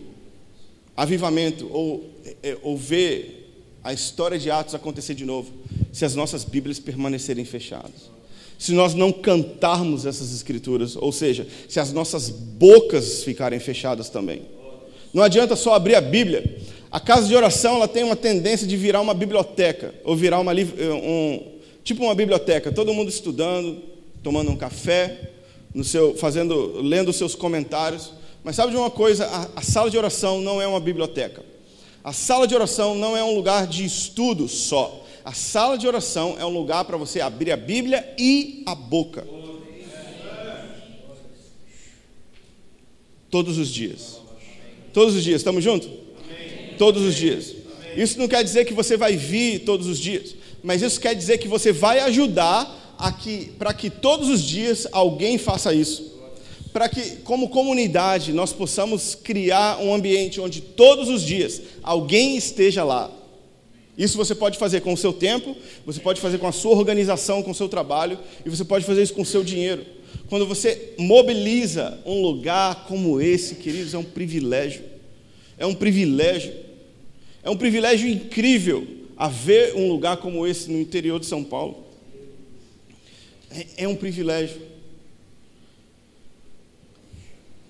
avivamento 0.96 1.68
ou, 1.72 2.04
é, 2.44 2.58
ou 2.62 2.78
ver 2.78 3.38
a 3.84 3.94
história 3.94 4.38
de 4.38 4.52
Atos 4.52 4.76
acontecer 4.76 5.14
de 5.14 5.26
novo 5.26 5.52
se 5.94 6.06
as 6.06 6.14
nossas 6.14 6.44
Bíblias 6.44 6.80
permanecerem 6.80 7.46
fechadas. 7.46 8.12
Se 8.60 8.72
nós 8.72 8.94
não 8.94 9.12
cantarmos 9.12 10.06
essas 10.06 10.34
escrituras, 10.34 10.96
ou 10.96 11.12
seja, 11.12 11.48
se 11.70 11.80
as 11.80 11.94
nossas 11.94 12.30
bocas 12.30 13.24
ficarem 13.24 13.60
fechadas 13.60 14.10
também. 14.10 14.42
Não 15.14 15.24
adianta 15.24 15.56
só 15.56 15.74
abrir 15.74 15.96
a 15.96 16.02
Bíblia 16.02 16.60
a 16.92 17.00
casa 17.00 17.28
de 17.28 17.36
oração 17.36 17.76
ela 17.76 17.88
tem 17.88 18.04
uma 18.04 18.16
tendência 18.16 18.66
de 18.66 18.78
virar 18.78 19.02
uma 19.02 19.14
biblioteca, 19.14 19.94
ou 20.04 20.16
virar 20.16 20.40
uma, 20.40 20.54
um, 20.54 21.44
tipo 21.84 22.04
uma 22.04 22.16
biblioteca, 22.16 22.72
todo 22.72 22.94
mundo 22.94 23.10
estudando, 23.10 23.82
tomando 24.24 24.52
um 24.52 24.56
café, 24.56 25.32
no 25.74 25.84
seu, 25.84 26.16
fazendo, 26.16 26.82
lendo 26.82 27.12
seus 27.12 27.36
comentários. 27.36 28.14
Mas 28.44 28.56
sabe 28.56 28.72
de 28.72 28.78
uma 28.78 28.90
coisa? 28.90 29.28
A, 29.28 29.60
a 29.60 29.62
sala 29.62 29.92
de 29.92 29.98
oração 29.98 30.42
não 30.42 30.62
é 30.62 30.68
uma 30.68 30.80
biblioteca. 30.80 31.44
A 32.04 32.14
sala 32.14 32.48
de 32.48 32.56
oração 32.56 32.96
não 32.96 33.18
é 33.18 33.24
um 33.24 33.36
lugar 33.36 33.68
de 33.68 33.84
estudo 33.84 34.48
só. 34.48 35.04
A 35.26 35.34
sala 35.34 35.78
de 35.78 35.86
oração 35.86 36.38
é 36.40 36.46
um 36.46 36.50
lugar 36.50 36.86
para 36.86 36.96
você 36.96 37.20
abrir 37.20 37.52
a 37.52 37.58
Bíblia 37.58 38.16
e 38.18 38.64
a 38.66 38.74
boca. 38.74 39.28
Todos 43.30 43.58
os 43.58 43.68
dias. 43.68 44.22
Todos 44.94 45.16
os 45.16 45.24
dias, 45.24 45.42
estamos 45.42 45.62
juntos? 45.62 46.07
Todos 46.78 47.04
os 47.04 47.16
dias. 47.16 47.54
Isso 47.96 48.20
não 48.20 48.28
quer 48.28 48.44
dizer 48.44 48.66
que 48.66 48.74
você 48.74 48.96
vai 48.96 49.16
vir 49.16 49.60
todos 49.60 49.88
os 49.88 50.00
dias, 50.00 50.36
mas 50.64 50.82
isso 50.82 51.00
quer 51.00 51.16
dizer 51.16 51.40
que 51.40 51.48
você 51.48 51.72
vai 51.72 52.00
ajudar 52.00 52.96
para 53.58 53.74
que 53.74 53.90
todos 53.90 54.30
os 54.30 54.42
dias 54.42 54.88
alguém 54.92 55.38
faça 55.38 55.74
isso. 55.74 56.16
Para 56.74 56.88
que, 56.90 57.18
como 57.24 57.50
comunidade, 57.50 58.34
nós 58.34 58.54
possamos 58.54 59.16
criar 59.16 59.80
um 59.80 59.94
ambiente 59.94 60.40
onde 60.40 60.62
todos 60.62 61.10
os 61.10 61.24
dias 61.24 61.62
alguém 61.82 62.38
esteja 62.38 62.84
lá. 62.84 63.12
Isso 63.98 64.16
você 64.16 64.36
pode 64.36 64.60
fazer 64.60 64.82
com 64.82 64.94
o 64.94 64.98
seu 64.98 65.12
tempo, 65.12 65.56
você 65.84 66.00
pode 66.00 66.22
fazer 66.22 66.38
com 66.38 66.46
a 66.46 66.52
sua 66.52 66.76
organização, 66.76 67.42
com 67.42 67.50
o 67.50 67.56
seu 67.56 67.68
trabalho, 67.68 68.20
e 68.46 68.50
você 68.50 68.64
pode 68.64 68.86
fazer 68.86 69.02
isso 69.02 69.14
com 69.14 69.24
o 69.24 69.26
seu 69.26 69.44
dinheiro. 69.44 69.84
Quando 70.30 70.46
você 70.46 70.94
mobiliza 71.00 71.98
um 72.06 72.22
lugar 72.22 72.86
como 72.88 73.20
esse, 73.20 73.56
queridos, 73.56 73.96
é 73.96 73.98
um 73.98 74.04
privilégio. 74.04 74.84
É 75.58 75.66
um 75.66 75.74
privilégio. 75.74 76.54
É 77.48 77.50
um 77.50 77.56
privilégio 77.56 78.10
incrível 78.10 78.86
haver 79.16 79.74
um 79.74 79.88
lugar 79.88 80.18
como 80.18 80.46
esse 80.46 80.70
no 80.70 80.82
interior 80.82 81.18
de 81.18 81.26
São 81.26 81.46
Paulo. 81.46 81.82
É, 83.50 83.86
é 83.86 83.88
um 83.88 83.96
privilégio. 83.96 84.62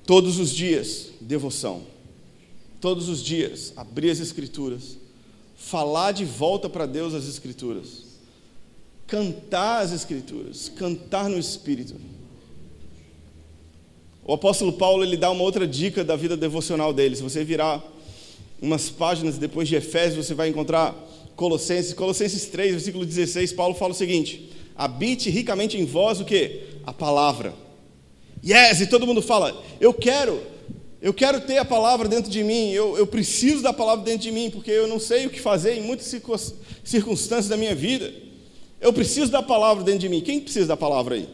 Todos 0.04 0.40
os 0.40 0.50
dias, 0.50 1.10
devoção. 1.22 1.84
Todos 2.82 3.08
os 3.08 3.24
dias, 3.24 3.72
abrir 3.78 4.10
as 4.10 4.20
Escrituras. 4.20 4.98
Falar 5.56 6.12
de 6.12 6.26
volta 6.26 6.68
para 6.68 6.88
Deus 6.88 7.13
as 7.13 7.28
Escrituras. 7.28 8.04
Cantar 9.06 9.84
as 9.84 9.92
Escrituras. 9.92 10.70
Cantar 10.70 11.30
no 11.30 11.38
Espírito. 11.38 11.94
O 14.26 14.34
apóstolo 14.34 14.74
Paulo 14.74 15.04
ele 15.04 15.18
dá 15.18 15.30
uma 15.30 15.44
outra 15.44 15.68
dica 15.68 16.04
da 16.04 16.16
vida 16.16 16.36
devocional 16.36 16.92
dele. 16.92 17.16
Se 17.16 17.22
você 17.22 17.44
virar 17.44 17.96
umas 18.62 18.89
páginas 18.89 19.38
depois 19.38 19.67
de 19.67 19.76
Efésios, 19.76 20.26
você 20.26 20.34
vai 20.34 20.50
encontrar 20.50 20.96
Colossenses, 21.36 21.93
Colossenses 21.93 22.46
3, 22.46 22.72
versículo 22.72 23.06
16, 23.06 23.54
Paulo 23.54 23.76
fala 23.76 23.91
o 23.91 23.96
seguinte: 23.96 24.52
habite 24.76 25.30
ricamente 25.30 25.78
em 25.78 25.86
vós 25.86 26.20
o 26.20 26.26
que? 26.26 26.62
A 26.86 26.91
palavra. 26.91 27.54
Yes, 28.46 28.82
e 28.82 28.88
todo 28.88 29.06
mundo 29.08 29.22
fala, 29.22 29.63
eu 29.80 29.93
quero, 29.93 30.41
eu 31.02 31.13
quero 31.13 31.41
ter 31.41 31.58
a 31.58 31.65
palavra 31.65 32.08
dentro 32.08 32.32
de 32.32 32.43
mim, 32.43 32.72
eu, 32.72 32.98
eu 32.98 33.06
preciso 33.06 33.62
da 33.62 33.74
palavra 33.74 34.06
dentro 34.06 34.22
de 34.22 34.32
mim, 34.32 34.50
porque 34.50 34.72
eu 34.72 34.88
não 34.88 35.00
sei 35.00 35.26
o 35.26 35.30
que 35.30 35.39
fazer 35.39 35.76
em 35.76 35.82
muitas 35.82 36.13
circunstâncias 36.84 37.48
da 37.48 37.58
minha 37.58 37.76
vida. 37.76 38.13
Eu 38.80 38.93
preciso 38.93 39.32
da 39.32 39.41
palavra 39.41 39.84
dentro 39.84 40.02
de 40.02 40.10
mim. 40.10 40.22
Quem 40.22 40.39
precisa 40.39 40.67
da 40.67 40.78
palavra 40.78 41.15
aí? 41.15 41.28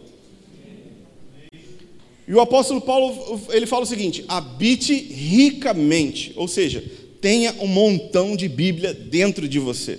E 2.25 2.33
o 2.33 2.39
apóstolo 2.39 2.79
Paulo, 2.79 3.41
ele 3.49 3.65
fala 3.65 3.83
o 3.83 3.87
seguinte: 3.87 4.23
habite 4.27 4.93
ricamente, 4.93 6.31
ou 6.37 6.47
seja, 6.47 6.83
tenha 7.23 7.55
um 7.61 7.67
montão 7.67 8.35
de 8.35 8.49
Bíblia 8.49 8.93
dentro 8.93 9.47
de 9.47 9.57
você. 9.57 9.97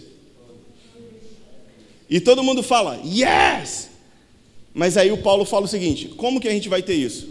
E 2.09 2.21
todo 2.21 2.43
mundo 2.43 2.63
fala, 2.63 3.01
yes! 3.03 3.89
Mas 4.75 4.99
aí 4.99 5.11
o 5.11 5.23
Paulo 5.23 5.47
fala 5.47 5.65
o 5.65 5.69
seguinte: 5.69 6.09
como 6.09 6.39
que 6.39 6.47
a 6.47 6.51
gente 6.51 6.69
vai 6.69 6.83
ter 6.83 6.93
isso? 6.93 7.31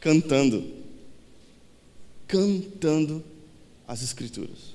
Cantando. 0.00 0.64
Cantando 2.26 3.22
as 3.86 4.02
Escrituras. 4.02 4.72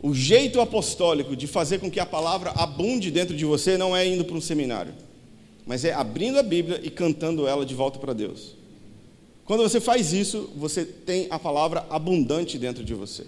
O 0.00 0.14
jeito 0.14 0.62
apostólico 0.62 1.36
de 1.36 1.46
fazer 1.46 1.80
com 1.80 1.90
que 1.90 2.00
a 2.00 2.06
palavra 2.06 2.50
abunde 2.52 3.10
dentro 3.10 3.36
de 3.36 3.44
você 3.44 3.76
não 3.76 3.94
é 3.94 4.06
indo 4.06 4.24
para 4.24 4.36
um 4.36 4.40
seminário, 4.40 4.94
mas 5.66 5.84
é 5.84 5.92
abrindo 5.92 6.38
a 6.38 6.42
Bíblia 6.42 6.80
e 6.82 6.88
cantando 6.88 7.46
ela 7.46 7.66
de 7.66 7.74
volta 7.74 7.98
para 7.98 8.14
Deus. 8.14 8.57
Quando 9.48 9.64
você 9.64 9.80
faz 9.80 10.12
isso, 10.12 10.48
você 10.54 10.84
tem 10.84 11.26
a 11.28 11.40
palavra 11.40 11.84
abundante 11.90 12.56
dentro 12.56 12.84
de 12.84 12.94
você. 12.94 13.26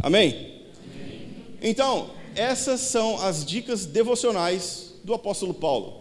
Amém? 0.00 0.28
Amém? 0.30 1.28
Então, 1.62 2.10
essas 2.34 2.80
são 2.80 3.22
as 3.22 3.44
dicas 3.44 3.86
devocionais 3.86 4.94
do 5.04 5.14
apóstolo 5.14 5.54
Paulo. 5.54 6.00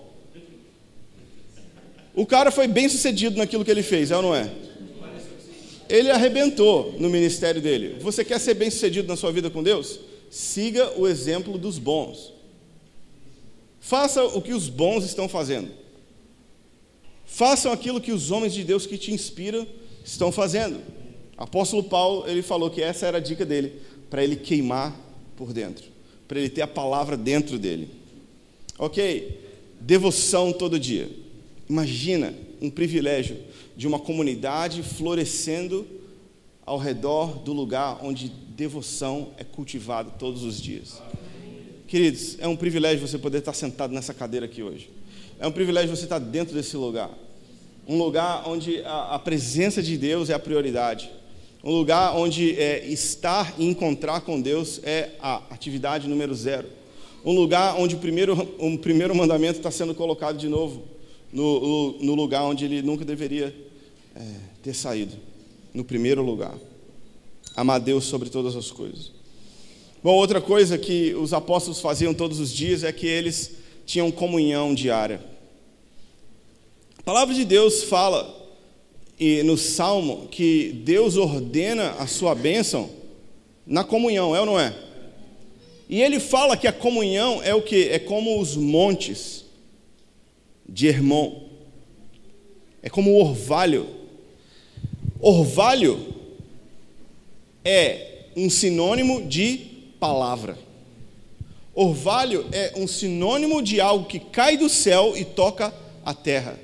O 2.15 2.25
cara 2.25 2.49
foi 2.49 2.67
bem 2.67 2.89
sucedido 2.89 3.37
naquilo 3.37 3.63
que 3.63 3.69
ele 3.69 3.83
fez, 3.83 4.09
é 4.09 4.15
ou 4.15 4.23
não 4.23 4.35
é? 4.35 4.51
Ele 5.87 6.09
arrebentou 6.09 6.95
no 6.97 7.07
ministério 7.07 7.61
dele. 7.61 7.99
Você 7.99 8.25
quer 8.25 8.39
ser 8.39 8.55
bem 8.55 8.71
sucedido 8.71 9.07
na 9.07 9.15
sua 9.15 9.31
vida 9.31 9.51
com 9.51 9.61
Deus? 9.61 9.99
siga 10.29 10.93
o 10.97 11.07
exemplo 11.07 11.57
dos 11.57 11.77
bons. 11.77 12.33
Faça 13.79 14.23
o 14.23 14.41
que 14.41 14.53
os 14.53 14.69
bons 14.69 15.03
estão 15.03 15.27
fazendo. 15.27 15.71
Façam 17.31 17.71
aquilo 17.71 18.01
que 18.01 18.11
os 18.11 18.31
homens 18.31 18.53
de 18.53 18.63
Deus 18.63 18.87
que 18.87 18.97
te 18.97 19.13
inspiram 19.13 19.65
estão 20.03 20.31
fazendo. 20.31 20.81
Apóstolo 21.37 21.83
Paulo, 21.83 22.27
ele 22.27 22.41
falou 22.41 22.69
que 22.71 22.81
essa 22.81 23.05
era 23.05 23.17
a 23.17 23.21
dica 23.21 23.45
dele, 23.45 23.79
para 24.09 24.23
ele 24.23 24.35
queimar 24.35 24.99
por 25.37 25.53
dentro, 25.53 25.85
para 26.27 26.39
ele 26.39 26.49
ter 26.49 26.63
a 26.63 26.67
palavra 26.67 27.15
dentro 27.15 27.57
dele. 27.57 27.91
Ok, 28.77 29.39
devoção 29.79 30.51
todo 30.51 30.79
dia. 30.79 31.09
Imagina 31.69 32.33
um 32.59 32.69
privilégio 32.69 33.37
de 33.77 33.87
uma 33.87 33.99
comunidade 33.99 34.81
florescendo 34.81 35.87
ao 36.65 36.77
redor 36.77 37.37
do 37.39 37.53
lugar 37.53 37.99
onde 38.03 38.27
devoção 38.27 39.29
é 39.37 39.43
cultivada 39.43 40.09
todos 40.09 40.43
os 40.43 40.59
dias. 40.59 41.01
Queridos, 41.87 42.37
é 42.39 42.47
um 42.47 42.55
privilégio 42.55 43.07
você 43.07 43.17
poder 43.17 43.37
estar 43.37 43.53
sentado 43.53 43.93
nessa 43.93 44.13
cadeira 44.13 44.47
aqui 44.47 44.61
hoje. 44.61 44.89
É 45.39 45.47
um 45.47 45.51
privilégio 45.51 45.95
você 45.95 46.03
estar 46.03 46.19
dentro 46.19 46.53
desse 46.53 46.75
lugar. 46.75 47.09
Um 47.87 47.97
lugar 47.97 48.47
onde 48.47 48.81
a, 48.83 49.15
a 49.15 49.19
presença 49.19 49.81
de 49.81 49.97
Deus 49.97 50.29
é 50.29 50.33
a 50.33 50.39
prioridade. 50.39 51.09
Um 51.63 51.71
lugar 51.71 52.15
onde 52.15 52.59
é, 52.59 52.85
estar 52.85 53.55
e 53.57 53.65
encontrar 53.65 54.21
com 54.21 54.39
Deus 54.39 54.81
é 54.83 55.11
a 55.21 55.37
atividade 55.49 56.07
número 56.07 56.35
zero. 56.35 56.67
Um 57.23 57.33
lugar 57.33 57.75
onde 57.77 57.95
o 57.95 57.99
primeiro, 57.99 58.33
o 58.59 58.77
primeiro 58.77 59.15
mandamento 59.15 59.59
está 59.59 59.71
sendo 59.71 59.95
colocado 59.95 60.37
de 60.37 60.47
novo 60.47 60.83
no, 61.31 61.59
no, 61.59 62.03
no 62.03 62.15
lugar 62.15 62.43
onde 62.43 62.65
ele 62.65 62.81
nunca 62.81 63.05
deveria 63.05 63.55
é, 64.15 64.21
ter 64.61 64.73
saído 64.73 65.15
no 65.73 65.83
primeiro 65.83 66.21
lugar. 66.21 66.55
Amar 67.55 67.79
Deus 67.79 68.05
sobre 68.05 68.29
todas 68.29 68.55
as 68.55 68.71
coisas. 68.71 69.11
Bom, 70.03 70.13
outra 70.15 70.39
coisa 70.39 70.77
que 70.77 71.13
os 71.15 71.33
apóstolos 71.33 71.81
faziam 71.81 72.13
todos 72.13 72.39
os 72.39 72.53
dias 72.53 72.83
é 72.83 72.91
que 72.91 73.05
eles 73.05 73.58
tinham 73.89 74.11
comunhão 74.11 74.75
diária. 74.75 75.19
A 76.99 77.01
palavra 77.01 77.33
de 77.33 77.43
Deus 77.43 77.83
fala 77.85 78.37
e 79.19 79.41
no 79.41 79.57
Salmo 79.57 80.27
que 80.27 80.71
Deus 80.85 81.17
ordena 81.17 81.93
a 81.93 82.05
sua 82.05 82.35
bênção 82.35 82.87
na 83.65 83.83
comunhão, 83.83 84.35
é 84.35 84.39
ou 84.39 84.45
não 84.45 84.59
é? 84.59 84.75
E 85.89 86.03
ele 86.03 86.19
fala 86.19 86.55
que 86.55 86.67
a 86.67 86.71
comunhão 86.71 87.41
é 87.41 87.55
o 87.55 87.63
que? 87.63 87.89
É 87.89 87.97
como 87.97 88.39
os 88.39 88.55
montes 88.55 89.43
de 90.67 90.85
Hermon. 90.85 91.49
É 92.83 92.91
como 92.91 93.13
o 93.13 93.19
orvalho. 93.19 93.87
Orvalho 95.19 96.13
é 97.65 98.27
um 98.37 98.51
sinônimo 98.51 99.27
de 99.27 99.57
palavra. 99.99 100.68
Orvalho 101.81 102.45
é 102.51 102.73
um 102.75 102.85
sinônimo 102.85 103.61
de 103.61 103.79
algo 103.79 104.03
que 104.03 104.19
cai 104.19 104.57
do 104.57 104.67
céu 104.67 105.13
e 105.15 105.23
toca 105.23 105.73
a 106.03 106.13
terra. 106.13 106.59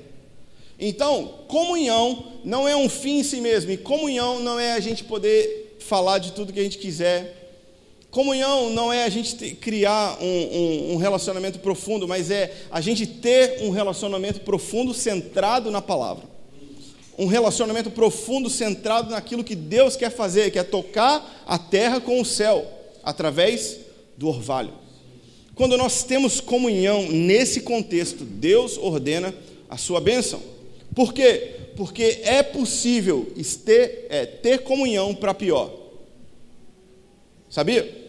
Então, 0.78 1.36
comunhão 1.48 2.34
não 2.44 2.68
é 2.68 2.76
um 2.76 2.86
fim 2.86 3.20
em 3.20 3.22
si 3.22 3.40
mesmo, 3.40 3.70
e 3.70 3.78
comunhão 3.78 4.40
não 4.40 4.60
é 4.60 4.74
a 4.74 4.80
gente 4.80 5.04
poder 5.04 5.78
falar 5.80 6.18
de 6.18 6.32
tudo 6.32 6.52
que 6.52 6.60
a 6.60 6.62
gente 6.62 6.76
quiser. 6.76 7.50
Comunhão 8.10 8.68
não 8.68 8.92
é 8.92 9.04
a 9.04 9.08
gente 9.08 9.36
ter, 9.36 9.54
criar 9.54 10.18
um, 10.20 10.26
um, 10.26 10.92
um 10.92 10.96
relacionamento 10.98 11.60
profundo, 11.60 12.06
mas 12.06 12.30
é 12.30 12.54
a 12.70 12.82
gente 12.82 13.06
ter 13.06 13.62
um 13.62 13.70
relacionamento 13.70 14.40
profundo 14.40 14.92
centrado 14.92 15.70
na 15.70 15.80
palavra. 15.80 16.24
Um 17.18 17.26
relacionamento 17.26 17.90
profundo 17.90 18.50
centrado 18.50 19.12
naquilo 19.12 19.42
que 19.42 19.54
Deus 19.54 19.96
quer 19.96 20.10
fazer, 20.10 20.50
que 20.50 20.58
é 20.58 20.62
tocar 20.62 21.42
a 21.46 21.58
terra 21.58 22.02
com 22.02 22.20
o 22.20 22.24
céu, 22.24 22.70
através 23.02 23.78
do 24.14 24.28
orvalho. 24.28 24.84
Quando 25.56 25.78
nós 25.78 26.04
temos 26.04 26.38
comunhão 26.38 27.10
nesse 27.10 27.62
contexto, 27.62 28.24
Deus 28.24 28.76
ordena 28.76 29.34
a 29.70 29.78
sua 29.78 30.00
bênção. 30.00 30.40
Por 30.94 31.14
quê? 31.14 31.54
Porque 31.74 32.20
é 32.24 32.42
possível 32.42 33.26
ter, 33.64 34.06
é, 34.10 34.26
ter 34.26 34.58
comunhão 34.58 35.14
para 35.14 35.32
pior. 35.32 35.72
Sabia? 37.48 38.06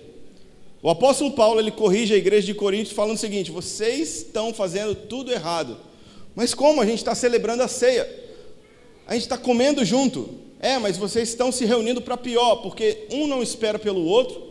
O 0.84 0.90
apóstolo 0.90 1.32
Paulo 1.32 1.62
ele 1.62 1.72
corrige 1.72 2.14
a 2.14 2.18
igreja 2.18 2.46
de 2.46 2.54
Corinto 2.54 2.94
falando 2.94 3.16
o 3.16 3.20
seguinte: 3.20 3.50
vocês 3.50 4.18
estão 4.18 4.54
fazendo 4.54 4.94
tudo 4.94 5.32
errado. 5.32 5.78
Mas 6.36 6.54
como? 6.54 6.82
A 6.82 6.86
gente 6.86 7.00
está 7.00 7.16
celebrando 7.16 7.64
a 7.64 7.68
ceia. 7.70 8.08
A 9.08 9.14
gente 9.14 9.24
está 9.24 9.38
comendo 9.38 9.86
junto. 9.86 10.30
É, 10.60 10.78
mas 10.78 10.98
vocês 10.98 11.30
estão 11.30 11.50
se 11.50 11.64
reunindo 11.64 12.02
para 12.02 12.18
pior, 12.18 12.58
porque 12.58 13.06
um 13.10 13.26
não 13.26 13.42
espera 13.42 13.80
pelo 13.80 14.04
outro. 14.04 14.47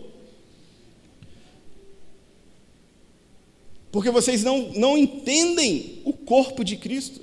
Porque 3.90 4.10
vocês 4.10 4.42
não, 4.42 4.70
não 4.72 4.98
entendem 4.98 6.00
o 6.04 6.12
corpo 6.12 6.64
de 6.64 6.76
Cristo. 6.76 7.20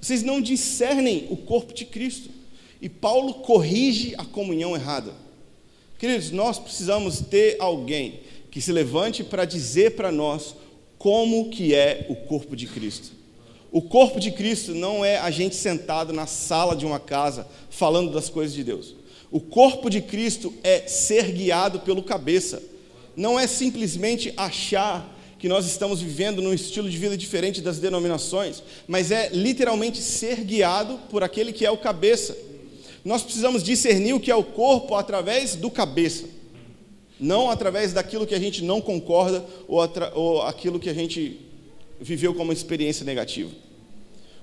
Vocês 0.00 0.22
não 0.22 0.40
discernem 0.40 1.26
o 1.30 1.36
corpo 1.36 1.72
de 1.72 1.84
Cristo. 1.84 2.30
E 2.80 2.88
Paulo 2.88 3.34
corrige 3.34 4.14
a 4.16 4.24
comunhão 4.24 4.74
errada. 4.74 5.12
Queridos, 5.98 6.30
nós 6.30 6.58
precisamos 6.58 7.20
ter 7.20 7.56
alguém 7.60 8.20
que 8.50 8.60
se 8.60 8.72
levante 8.72 9.22
para 9.22 9.44
dizer 9.44 9.96
para 9.96 10.10
nós 10.10 10.54
como 10.98 11.50
que 11.50 11.74
é 11.74 12.06
o 12.08 12.16
corpo 12.16 12.56
de 12.56 12.66
Cristo. 12.66 13.12
O 13.70 13.80
corpo 13.80 14.18
de 14.18 14.32
Cristo 14.32 14.74
não 14.74 15.04
é 15.04 15.18
a 15.18 15.30
gente 15.30 15.54
sentado 15.54 16.12
na 16.12 16.26
sala 16.26 16.74
de 16.74 16.84
uma 16.84 16.98
casa 16.98 17.46
falando 17.68 18.10
das 18.10 18.28
coisas 18.28 18.54
de 18.54 18.64
Deus. 18.64 18.94
O 19.30 19.40
corpo 19.40 19.88
de 19.88 20.00
Cristo 20.00 20.52
é 20.64 20.88
ser 20.88 21.30
guiado 21.30 21.80
pelo 21.80 22.02
cabeça. 22.02 22.60
Não 23.14 23.38
é 23.38 23.46
simplesmente 23.46 24.32
achar 24.36 25.16
que 25.40 25.48
nós 25.48 25.64
estamos 25.64 26.02
vivendo 26.02 26.42
num 26.42 26.52
estilo 26.52 26.88
de 26.88 26.98
vida 26.98 27.16
diferente 27.16 27.62
das 27.62 27.78
denominações, 27.78 28.62
mas 28.86 29.10
é 29.10 29.30
literalmente 29.32 29.96
ser 29.98 30.44
guiado 30.44 30.98
por 31.08 31.24
aquele 31.24 31.50
que 31.50 31.64
é 31.64 31.70
o 31.70 31.78
cabeça. 31.78 32.36
Nós 33.02 33.22
precisamos 33.22 33.62
discernir 33.62 34.12
o 34.12 34.20
que 34.20 34.30
é 34.30 34.36
o 34.36 34.44
corpo 34.44 34.94
através 34.94 35.56
do 35.56 35.70
cabeça, 35.70 36.26
não 37.18 37.50
através 37.50 37.94
daquilo 37.94 38.26
que 38.26 38.34
a 38.34 38.38
gente 38.38 38.62
não 38.62 38.82
concorda 38.82 39.42
ou, 39.66 39.80
ou 40.14 40.42
aquilo 40.42 40.78
que 40.78 40.90
a 40.90 40.94
gente 40.94 41.40
viveu 41.98 42.34
como 42.34 42.52
experiência 42.52 43.06
negativa. 43.06 43.50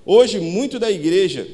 Hoje, 0.04 0.40
muito 0.40 0.80
da 0.80 0.90
igreja 0.90 1.46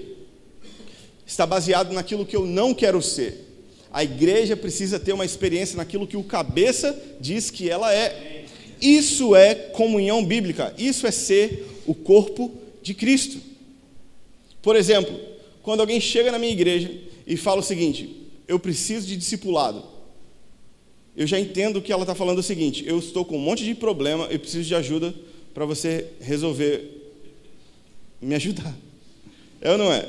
está 1.26 1.44
baseado 1.44 1.92
naquilo 1.92 2.24
que 2.24 2.36
eu 2.36 2.46
não 2.46 2.72
quero 2.72 3.02
ser. 3.02 3.44
A 3.92 4.02
igreja 4.02 4.56
precisa 4.56 4.98
ter 4.98 5.12
uma 5.12 5.24
experiência 5.24 5.76
naquilo 5.76 6.06
que 6.06 6.16
o 6.16 6.24
cabeça 6.24 6.98
diz 7.20 7.50
que 7.50 7.68
ela 7.68 7.92
é. 7.92 8.33
Isso 8.80 9.34
é 9.34 9.54
comunhão 9.54 10.24
bíblica, 10.24 10.74
isso 10.78 11.06
é 11.06 11.10
ser 11.10 11.66
o 11.86 11.94
corpo 11.94 12.52
de 12.82 12.94
Cristo. 12.94 13.38
Por 14.62 14.76
exemplo, 14.76 15.18
quando 15.62 15.80
alguém 15.80 16.00
chega 16.00 16.32
na 16.32 16.38
minha 16.38 16.52
igreja 16.52 16.90
e 17.26 17.36
fala 17.36 17.60
o 17.60 17.64
seguinte: 17.64 18.28
eu 18.46 18.58
preciso 18.58 19.06
de 19.06 19.16
discipulado, 19.16 19.82
eu 21.16 21.26
já 21.26 21.38
entendo 21.38 21.80
que 21.80 21.92
ela 21.92 22.02
está 22.02 22.14
falando 22.14 22.38
o 22.38 22.42
seguinte: 22.42 22.84
eu 22.86 22.98
estou 22.98 23.24
com 23.24 23.36
um 23.36 23.40
monte 23.40 23.64
de 23.64 23.74
problema, 23.74 24.26
eu 24.30 24.38
preciso 24.38 24.64
de 24.64 24.74
ajuda 24.74 25.14
para 25.52 25.64
você 25.64 26.06
resolver, 26.20 27.12
me 28.20 28.34
ajudar. 28.34 28.74
É 29.60 29.70
ou 29.70 29.78
não 29.78 29.92
é? 29.92 30.06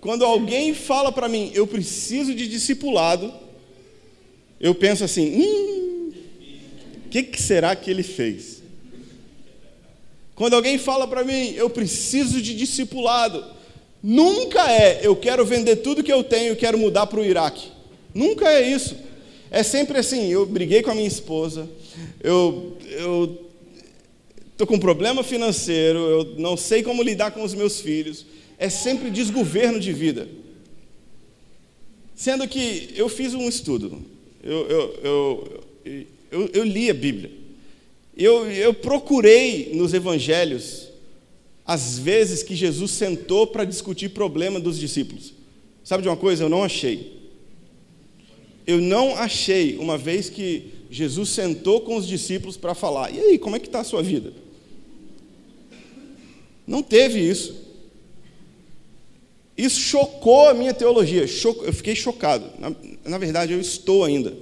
Quando 0.00 0.24
alguém 0.24 0.72
fala 0.72 1.12
para 1.12 1.28
mim, 1.28 1.50
eu 1.54 1.66
preciso 1.66 2.34
de 2.34 2.48
discipulado, 2.48 3.32
eu 4.60 4.74
penso 4.74 5.04
assim: 5.04 5.42
hum, 5.42 5.99
que, 7.10 7.24
que 7.24 7.42
será 7.42 7.74
que 7.74 7.90
ele 7.90 8.02
fez? 8.02 8.62
Quando 10.34 10.54
alguém 10.54 10.78
fala 10.78 11.06
para 11.06 11.24
mim, 11.24 11.52
eu 11.54 11.68
preciso 11.68 12.40
de 12.40 12.54
discipulado, 12.54 13.44
nunca 14.02 14.72
é 14.72 15.00
eu 15.02 15.14
quero 15.14 15.44
vender 15.44 15.76
tudo 15.76 16.02
que 16.02 16.12
eu 16.12 16.24
tenho 16.24 16.52
e 16.54 16.56
quero 16.56 16.78
mudar 16.78 17.06
para 17.06 17.20
o 17.20 17.24
Iraque. 17.24 17.68
Nunca 18.14 18.48
é 18.48 18.66
isso. 18.66 18.96
É 19.50 19.62
sempre 19.62 19.98
assim: 19.98 20.28
eu 20.28 20.46
briguei 20.46 20.82
com 20.82 20.90
a 20.90 20.94
minha 20.94 21.06
esposa, 21.06 21.68
eu 22.22 22.78
estou 24.52 24.66
com 24.66 24.76
um 24.76 24.80
problema 24.80 25.22
financeiro, 25.22 25.98
eu 25.98 26.34
não 26.38 26.56
sei 26.56 26.82
como 26.82 27.02
lidar 27.02 27.32
com 27.32 27.42
os 27.42 27.52
meus 27.52 27.80
filhos. 27.80 28.24
É 28.56 28.68
sempre 28.68 29.10
desgoverno 29.10 29.80
de 29.80 29.92
vida. 29.92 30.28
Sendo 32.14 32.46
que 32.46 32.92
eu 32.94 33.08
fiz 33.08 33.34
um 33.34 33.48
estudo, 33.48 34.02
eu, 34.42 34.66
eu, 34.68 35.00
eu, 35.02 35.60
eu, 36.30 36.48
eu 36.52 36.64
li 36.64 36.90
a 36.90 36.94
Bíblia. 36.94 37.30
Eu, 38.16 38.50
eu 38.50 38.74
procurei 38.74 39.70
nos 39.74 39.94
evangelhos 39.94 40.88
as 41.64 41.98
vezes 41.98 42.42
que 42.42 42.54
Jesus 42.54 42.90
sentou 42.90 43.46
para 43.46 43.64
discutir 43.64 44.10
problema 44.10 44.58
dos 44.58 44.78
discípulos. 44.78 45.32
Sabe 45.84 46.02
de 46.02 46.08
uma 46.08 46.16
coisa? 46.16 46.44
Eu 46.44 46.48
não 46.48 46.62
achei. 46.62 47.18
Eu 48.66 48.80
não 48.80 49.16
achei 49.16 49.76
uma 49.78 49.96
vez 49.96 50.28
que 50.28 50.72
Jesus 50.90 51.30
sentou 51.30 51.80
com 51.80 51.96
os 51.96 52.06
discípulos 52.06 52.56
para 52.56 52.74
falar: 52.74 53.14
e 53.14 53.20
aí, 53.20 53.38
como 53.38 53.56
é 53.56 53.58
que 53.58 53.66
está 53.66 53.80
a 53.80 53.84
sua 53.84 54.02
vida? 54.02 54.32
Não 56.66 56.82
teve 56.82 57.18
isso. 57.18 57.54
Isso 59.56 59.80
chocou 59.80 60.48
a 60.48 60.54
minha 60.54 60.72
teologia. 60.72 61.24
Eu 61.62 61.72
fiquei 61.72 61.94
chocado. 61.94 62.46
Na, 62.58 62.74
na 63.04 63.18
verdade, 63.18 63.52
eu 63.52 63.60
estou 63.60 64.04
ainda. 64.04 64.34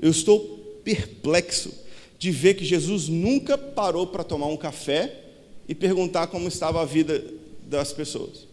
Eu 0.00 0.10
estou 0.10 0.51
perplexo 0.84 1.72
de 2.18 2.30
ver 2.30 2.54
que 2.54 2.64
Jesus 2.64 3.08
nunca 3.08 3.58
parou 3.58 4.06
para 4.06 4.22
tomar 4.22 4.46
um 4.46 4.56
café 4.56 5.20
e 5.68 5.74
perguntar 5.74 6.28
como 6.28 6.48
estava 6.48 6.80
a 6.80 6.84
vida 6.84 7.24
das 7.66 7.92
pessoas. 7.92 8.46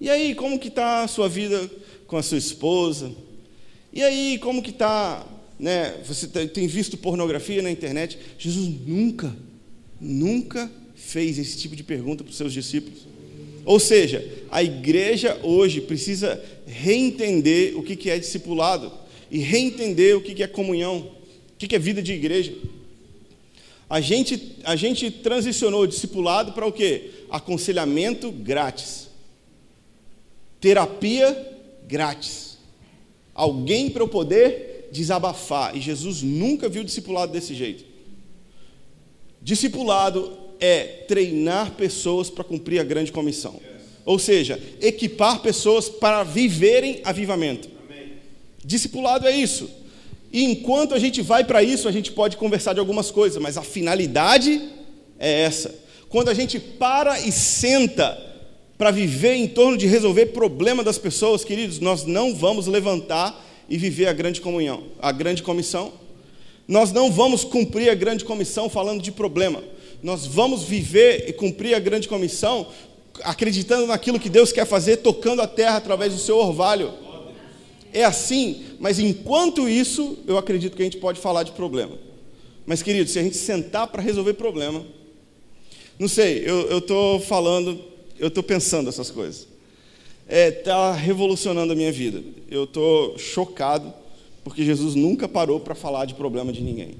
E 0.00 0.10
aí, 0.10 0.34
como 0.34 0.58
que 0.58 0.68
está 0.68 1.04
a 1.04 1.08
sua 1.08 1.28
vida 1.28 1.70
com 2.06 2.16
a 2.16 2.22
sua 2.22 2.36
esposa? 2.36 3.12
E 3.92 4.02
aí, 4.02 4.38
como 4.38 4.62
que 4.62 4.70
está, 4.70 5.26
né? 5.58 5.94
Você 6.04 6.26
tem 6.26 6.66
visto 6.66 6.98
pornografia 6.98 7.62
na 7.62 7.70
internet? 7.70 8.18
Jesus 8.38 8.68
nunca, 8.86 9.34
nunca 9.98 10.70
fez 10.94 11.38
esse 11.38 11.56
tipo 11.56 11.74
de 11.74 11.82
pergunta 11.82 12.22
para 12.22 12.30
os 12.30 12.36
seus 12.36 12.52
discípulos. 12.52 13.06
Ou 13.64 13.80
seja, 13.80 14.24
a 14.50 14.62
igreja 14.62 15.40
hoje 15.42 15.80
precisa 15.80 16.42
reentender 16.66 17.76
o 17.76 17.82
que 17.82 18.10
é 18.10 18.18
discipulado 18.18 18.92
e 19.30 19.38
reentender 19.38 20.16
o 20.16 20.20
que 20.20 20.42
é 20.42 20.46
comunhão, 20.46 21.10
o 21.56 21.68
que 21.68 21.74
é 21.74 21.78
vida 21.78 22.02
de 22.02 22.12
igreja. 22.12 22.54
A 23.88 24.00
gente, 24.00 24.58
a 24.64 24.76
gente 24.76 25.10
transicionou 25.10 25.82
o 25.82 25.86
discipulado 25.86 26.52
para 26.52 26.66
o 26.66 26.72
quê? 26.72 27.10
Aconselhamento 27.30 28.30
grátis. 28.30 29.08
Terapia 30.60 31.56
grátis. 31.86 32.58
Alguém 33.32 33.88
para 33.88 34.02
eu 34.02 34.08
poder 34.08 34.88
desabafar. 34.92 35.76
E 35.76 35.80
Jesus 35.80 36.22
nunca 36.22 36.68
viu 36.68 36.82
discipulado 36.82 37.32
desse 37.32 37.54
jeito. 37.54 37.84
Discipulado 39.40 40.36
é 40.58 41.04
treinar 41.06 41.72
pessoas 41.72 42.28
para 42.28 42.42
cumprir 42.42 42.80
a 42.80 42.84
grande 42.84 43.12
comissão. 43.12 43.60
Ou 44.04 44.18
seja, 44.18 44.60
equipar 44.80 45.40
pessoas 45.40 45.88
para 45.88 46.22
viverem 46.24 47.00
avivamento. 47.04 47.68
Discipulado 48.64 49.26
é 49.28 49.36
isso. 49.36 49.70
E 50.36 50.44
enquanto 50.44 50.94
a 50.94 50.98
gente 50.98 51.22
vai 51.22 51.44
para 51.44 51.62
isso, 51.62 51.88
a 51.88 51.90
gente 51.90 52.12
pode 52.12 52.36
conversar 52.36 52.74
de 52.74 52.78
algumas 52.78 53.10
coisas, 53.10 53.40
mas 53.40 53.56
a 53.56 53.62
finalidade 53.62 54.60
é 55.18 55.40
essa. 55.40 55.74
Quando 56.10 56.28
a 56.28 56.34
gente 56.34 56.60
para 56.60 57.18
e 57.18 57.32
senta 57.32 58.22
para 58.76 58.90
viver 58.90 59.32
em 59.32 59.48
torno 59.48 59.78
de 59.78 59.86
resolver 59.86 60.26
problema 60.26 60.84
das 60.84 60.98
pessoas, 60.98 61.42
queridos, 61.42 61.80
nós 61.80 62.04
não 62.04 62.34
vamos 62.34 62.66
levantar 62.66 63.42
e 63.66 63.78
viver 63.78 64.08
a 64.08 64.12
grande 64.12 64.42
comunhão, 64.42 64.82
a 65.00 65.10
grande 65.10 65.42
comissão. 65.42 65.94
Nós 66.68 66.92
não 66.92 67.10
vamos 67.10 67.42
cumprir 67.42 67.88
a 67.88 67.94
grande 67.94 68.22
comissão 68.22 68.68
falando 68.68 69.00
de 69.00 69.12
problema. 69.12 69.64
Nós 70.02 70.26
vamos 70.26 70.64
viver 70.64 71.24
e 71.26 71.32
cumprir 71.32 71.74
a 71.74 71.78
grande 71.78 72.08
comissão 72.08 72.66
acreditando 73.22 73.86
naquilo 73.86 74.20
que 74.20 74.28
Deus 74.28 74.52
quer 74.52 74.66
fazer, 74.66 74.98
tocando 74.98 75.40
a 75.40 75.46
terra 75.46 75.78
através 75.78 76.12
do 76.12 76.18
seu 76.18 76.36
orvalho. 76.36 77.05
É 77.92 78.04
assim, 78.04 78.64
mas 78.78 78.98
enquanto 78.98 79.68
isso, 79.68 80.18
eu 80.26 80.36
acredito 80.38 80.76
que 80.76 80.82
a 80.82 80.84
gente 80.84 80.98
pode 80.98 81.20
falar 81.20 81.42
de 81.42 81.52
problema. 81.52 81.92
Mas, 82.66 82.82
querido, 82.82 83.08
se 83.08 83.18
a 83.18 83.22
gente 83.22 83.36
sentar 83.36 83.86
para 83.86 84.02
resolver 84.02 84.34
problema, 84.34 84.84
não 85.98 86.08
sei, 86.08 86.42
eu 86.44 86.78
estou 86.78 87.20
falando, 87.20 87.80
eu 88.18 88.28
estou 88.28 88.42
pensando 88.42 88.88
essas 88.88 89.10
coisas. 89.10 89.48
Está 90.28 90.36
é, 90.36 90.50
tá 90.50 90.92
revolucionando 90.92 91.72
a 91.72 91.76
minha 91.76 91.92
vida. 91.92 92.22
Eu 92.50 92.64
estou 92.64 93.16
chocado, 93.16 93.94
porque 94.42 94.64
Jesus 94.64 94.94
nunca 94.94 95.28
parou 95.28 95.60
para 95.60 95.74
falar 95.74 96.04
de 96.04 96.14
problema 96.14 96.52
de 96.52 96.60
ninguém. 96.60 96.96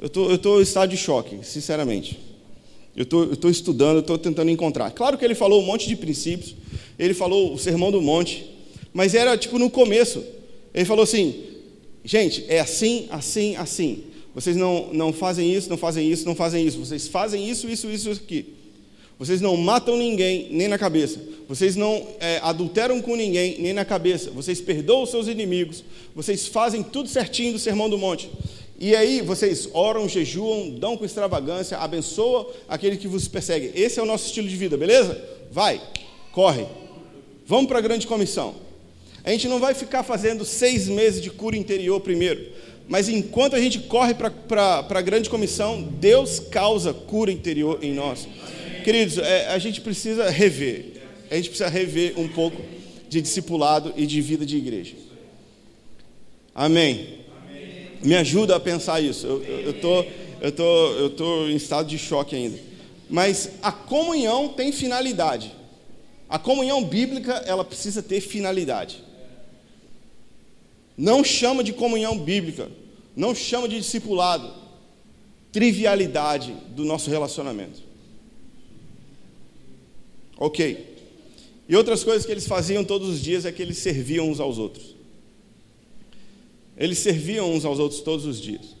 Eu 0.00 0.08
tô, 0.08 0.32
estou 0.32 0.60
em 0.60 0.62
estado 0.62 0.90
de 0.90 0.96
choque, 0.96 1.38
sinceramente. 1.42 2.18
Eu 2.96 3.02
estou 3.02 3.50
estudando, 3.50 3.98
estou 3.98 4.16
tentando 4.16 4.50
encontrar. 4.50 4.90
Claro 4.92 5.18
que 5.18 5.24
ele 5.24 5.34
falou 5.34 5.62
um 5.62 5.66
monte 5.66 5.86
de 5.86 5.96
princípios, 5.96 6.54
ele 6.98 7.12
falou 7.12 7.52
o 7.52 7.58
sermão 7.58 7.90
do 7.90 8.00
monte, 8.00 8.46
mas 8.96 9.14
era 9.14 9.36
tipo 9.36 9.58
no 9.58 9.68
começo. 9.68 10.24
Ele 10.72 10.86
falou 10.86 11.02
assim: 11.02 11.44
gente, 12.02 12.46
é 12.48 12.60
assim, 12.60 13.06
assim, 13.10 13.54
assim. 13.54 14.04
Vocês 14.34 14.56
não, 14.56 14.88
não 14.90 15.12
fazem 15.12 15.52
isso, 15.52 15.68
não 15.68 15.76
fazem 15.76 16.10
isso, 16.10 16.24
não 16.24 16.34
fazem 16.34 16.66
isso. 16.66 16.78
Vocês 16.78 17.06
fazem 17.06 17.46
isso, 17.46 17.68
isso, 17.68 17.90
isso 17.90 18.10
aqui. 18.10 18.54
Vocês 19.18 19.42
não 19.42 19.54
matam 19.54 19.98
ninguém, 19.98 20.48
nem 20.50 20.66
na 20.66 20.78
cabeça. 20.78 21.20
Vocês 21.46 21.76
não 21.76 22.06
é, 22.18 22.40
adulteram 22.42 23.02
com 23.02 23.16
ninguém, 23.16 23.58
nem 23.58 23.74
na 23.74 23.84
cabeça. 23.84 24.30
Vocês 24.30 24.62
perdoam 24.62 25.02
os 25.02 25.10
seus 25.10 25.28
inimigos. 25.28 25.84
Vocês 26.14 26.46
fazem 26.46 26.82
tudo 26.82 27.06
certinho 27.06 27.52
do 27.52 27.58
Sermão 27.58 27.90
do 27.90 27.98
Monte. 27.98 28.30
E 28.80 28.96
aí 28.96 29.20
vocês 29.20 29.68
oram, 29.74 30.08
jejuam, 30.08 30.70
dão 30.70 30.96
com 30.96 31.04
extravagância, 31.04 31.76
abençoam 31.76 32.46
aquele 32.66 32.96
que 32.96 33.08
vos 33.08 33.28
persegue. 33.28 33.72
Esse 33.74 34.00
é 34.00 34.02
o 34.02 34.06
nosso 34.06 34.26
estilo 34.26 34.48
de 34.48 34.56
vida, 34.56 34.74
beleza? 34.74 35.22
Vai, 35.52 35.82
corre. 36.32 36.64
Vamos 37.46 37.66
para 37.68 37.78
a 37.78 37.82
grande 37.82 38.06
comissão. 38.06 38.65
A 39.26 39.30
gente 39.30 39.46
não 39.48 39.60
vai 39.60 39.74
ficar 39.74 40.02
fazendo 40.02 40.44
seis 40.44 40.88
meses 40.88 41.20
de 41.20 41.28
cura 41.30 41.56
interior 41.56 42.00
primeiro. 42.00 42.46
Mas 42.88 43.08
enquanto 43.08 43.54
a 43.54 43.60
gente 43.60 43.80
corre 43.80 44.14
para 44.14 44.86
a 44.88 45.02
grande 45.02 45.28
comissão, 45.28 45.82
Deus 45.82 46.40
causa 46.40 46.94
cura 46.94 47.30
interior 47.30 47.80
em 47.82 47.92
nós. 47.92 48.26
Queridos, 48.84 49.18
é, 49.18 49.48
a 49.48 49.58
gente 49.58 49.82
precisa 49.82 50.30
rever. 50.30 51.02
A 51.30 51.34
gente 51.34 51.50
precisa 51.50 51.68
rever 51.68 52.18
um 52.18 52.28
pouco 52.28 52.62
de 53.08 53.20
discipulado 53.20 53.92
e 53.96 54.06
de 54.06 54.20
vida 54.22 54.46
de 54.46 54.56
igreja. 54.56 54.94
Amém 56.54 57.26
me 58.02 58.14
ajuda 58.14 58.56
a 58.56 58.60
pensar 58.60 59.00
isso. 59.00 59.26
Eu 59.26 59.70
estou 59.70 60.06
eu 60.40 60.52
tô, 60.52 60.92
eu 60.92 61.10
tô 61.10 61.48
em 61.48 61.56
estado 61.56 61.88
de 61.88 61.98
choque 61.98 62.36
ainda. 62.36 62.58
Mas 63.08 63.52
a 63.62 63.72
comunhão 63.72 64.48
tem 64.48 64.70
finalidade. 64.70 65.52
A 66.28 66.38
comunhão 66.38 66.84
bíblica, 66.84 67.42
ela 67.46 67.64
precisa 67.64 68.02
ter 68.02 68.20
finalidade. 68.20 69.02
Não 70.96 71.22
chama 71.22 71.62
de 71.62 71.72
comunhão 71.72 72.18
bíblica, 72.18 72.70
não 73.14 73.34
chama 73.34 73.68
de 73.68 73.78
discipulado, 73.78 74.52
trivialidade 75.52 76.54
do 76.74 76.84
nosso 76.84 77.10
relacionamento. 77.10 77.82
Ok. 80.38 80.96
E 81.68 81.74
outras 81.74 82.04
coisas 82.04 82.24
que 82.24 82.32
eles 82.32 82.46
faziam 82.46 82.84
todos 82.84 83.08
os 83.08 83.20
dias 83.20 83.44
é 83.44 83.52
que 83.52 83.62
eles 83.62 83.78
serviam 83.78 84.28
uns 84.28 84.38
aos 84.38 84.58
outros. 84.58 84.94
Eles 86.76 86.98
serviam 86.98 87.52
uns 87.52 87.64
aos 87.64 87.78
outros 87.78 88.00
todos 88.00 88.24
os 88.26 88.40
dias. 88.40 88.76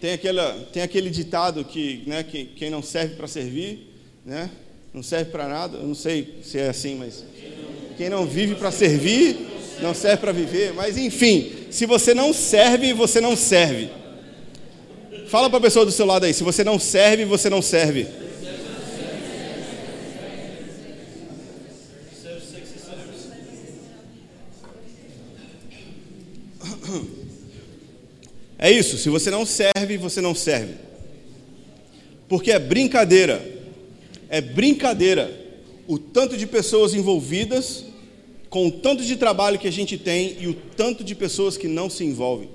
Tem, 0.00 0.12
aquela, 0.12 0.52
tem 0.72 0.82
aquele 0.82 1.08
ditado 1.08 1.64
que, 1.64 2.02
né, 2.06 2.24
que 2.24 2.44
quem 2.44 2.68
não 2.68 2.82
serve 2.82 3.14
para 3.14 3.28
servir, 3.28 3.88
né, 4.26 4.50
não 4.92 5.02
serve 5.02 5.30
para 5.30 5.48
nada. 5.48 5.78
Eu 5.78 5.86
não 5.86 5.94
sei 5.94 6.40
se 6.42 6.58
é 6.58 6.68
assim, 6.68 6.96
mas 6.96 7.24
quem 7.96 8.10
não 8.10 8.26
vive 8.26 8.56
para 8.56 8.72
servir, 8.72 9.36
não 9.82 9.94
serve 9.94 10.18
para 10.18 10.32
viver. 10.32 10.72
Mas 10.72 10.96
enfim, 10.96 11.52
se 11.70 11.84
você 11.84 12.14
não 12.14 12.32
serve, 12.32 12.92
você 12.92 13.20
não 13.20 13.36
serve. 13.36 13.90
Fala 15.28 15.48
para 15.48 15.58
a 15.58 15.62
pessoa 15.62 15.84
do 15.84 15.92
seu 15.92 16.06
lado 16.06 16.24
aí, 16.24 16.32
se 16.32 16.42
você 16.42 16.62
não 16.62 16.78
serve, 16.78 17.24
você 17.24 17.50
não 17.50 17.60
serve. 17.60 18.06
É 28.58 28.70
isso, 28.70 28.96
se 28.96 29.08
você 29.08 29.28
não 29.28 29.44
serve, 29.44 29.96
você 29.96 30.20
não 30.20 30.36
serve. 30.36 30.74
Porque 32.28 32.52
é 32.52 32.60
brincadeira, 32.60 33.44
é 34.28 34.40
brincadeira 34.40 35.36
o 35.88 35.98
tanto 35.98 36.36
de 36.36 36.46
pessoas 36.46 36.94
envolvidas 36.94 37.84
com 38.52 38.66
o 38.66 38.70
tanto 38.70 39.02
de 39.02 39.16
trabalho 39.16 39.58
que 39.58 39.66
a 39.66 39.72
gente 39.72 39.96
tem 39.96 40.36
e 40.38 40.46
o 40.46 40.52
tanto 40.52 41.02
de 41.02 41.14
pessoas 41.14 41.56
que 41.56 41.66
não 41.66 41.88
se 41.88 42.04
envolvem. 42.04 42.50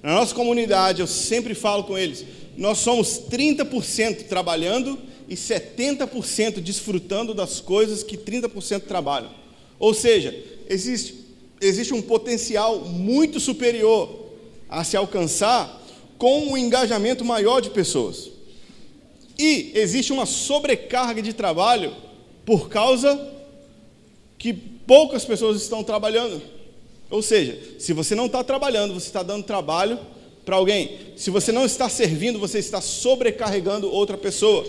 Na 0.00 0.14
nossa 0.14 0.32
comunidade, 0.32 1.00
eu 1.00 1.08
sempre 1.08 1.56
falo 1.56 1.82
com 1.82 1.98
eles, 1.98 2.24
nós 2.56 2.78
somos 2.78 3.20
30% 3.28 4.28
trabalhando 4.28 4.96
e 5.28 5.34
70% 5.34 6.60
desfrutando 6.60 7.34
das 7.34 7.58
coisas 7.58 8.04
que 8.04 8.16
30% 8.16 8.82
trabalham. 8.82 9.32
Ou 9.76 9.92
seja, 9.92 10.32
existe, 10.68 11.16
existe 11.60 11.92
um 11.92 12.00
potencial 12.00 12.84
muito 12.84 13.40
superior 13.40 14.30
a 14.68 14.84
se 14.84 14.96
alcançar 14.96 15.84
com 16.16 16.46
um 16.46 16.56
engajamento 16.56 17.24
maior 17.24 17.58
de 17.58 17.70
pessoas. 17.70 18.30
E 19.36 19.72
existe 19.74 20.12
uma 20.12 20.26
sobrecarga 20.26 21.20
de 21.20 21.32
trabalho 21.32 21.92
por 22.46 22.68
causa 22.68 23.39
que 24.40 24.54
poucas 24.54 25.22
pessoas 25.22 25.60
estão 25.60 25.84
trabalhando. 25.84 26.40
Ou 27.10 27.20
seja, 27.20 27.58
se 27.78 27.92
você 27.92 28.14
não 28.14 28.24
está 28.24 28.42
trabalhando, 28.42 28.94
você 28.94 29.06
está 29.06 29.22
dando 29.22 29.44
trabalho 29.44 29.98
para 30.46 30.56
alguém. 30.56 30.98
Se 31.14 31.28
você 31.28 31.52
não 31.52 31.66
está 31.66 31.90
servindo, 31.90 32.38
você 32.38 32.58
está 32.58 32.80
sobrecarregando 32.80 33.92
outra 33.92 34.16
pessoa. 34.16 34.66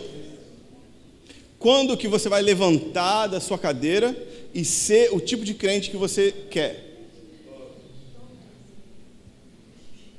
Quando 1.58 1.96
que 1.96 2.10
você 2.10 2.28
vai 2.28 2.42
levantar 2.42 3.28
da 3.28 3.40
sua 3.40 3.58
cadeira 3.58 4.14
e 4.54 4.66
ser 4.66 5.14
o 5.14 5.22
tipo 5.22 5.46
de 5.46 5.54
crente 5.54 5.90
que 5.90 5.96
você 5.96 6.34
quer? 6.52 7.08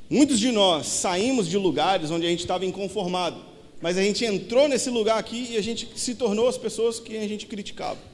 Muitos 0.08 0.40
de 0.40 0.50
nós 0.50 0.86
saímos 0.86 1.46
de 1.46 1.58
lugares 1.58 2.10
onde 2.10 2.26
a 2.26 2.30
gente 2.30 2.40
estava 2.40 2.64
inconformado, 2.64 3.36
mas 3.82 3.98
a 3.98 4.02
gente 4.02 4.24
entrou 4.24 4.66
nesse 4.66 4.88
lugar 4.88 5.18
aqui 5.18 5.48
e 5.50 5.58
a 5.58 5.62
gente 5.62 5.90
se 5.94 6.14
tornou 6.14 6.48
as 6.48 6.56
pessoas 6.56 6.98
que 6.98 7.18
a 7.18 7.28
gente 7.28 7.44
criticava. 7.44 8.11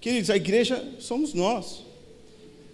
Queridos, 0.00 0.30
a 0.30 0.36
igreja 0.36 0.84
somos 0.98 1.34
nós. 1.34 1.82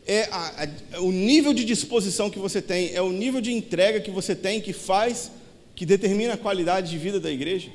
é 0.07 0.25
a, 0.31 0.69
a, 0.95 1.01
o 1.01 1.11
nível 1.11 1.55
de 1.55 1.65
disposição 1.65 2.31
que 2.31 2.39
você 2.39 2.61
tem, 2.61 2.95
é 2.95 3.01
o 3.01 3.11
nível 3.11 3.41
de 3.41 3.53
entrega 3.53 4.01
que 4.01 4.11
você 4.11 4.35
tem 4.35 4.61
que 4.61 4.73
faz, 4.73 5.31
que 5.75 5.87
determina 5.87 6.35
a 6.35 6.37
qualidade 6.37 6.91
de 6.91 6.99
vida 6.99 7.19
da 7.19 7.31
igreja. 7.31 7.71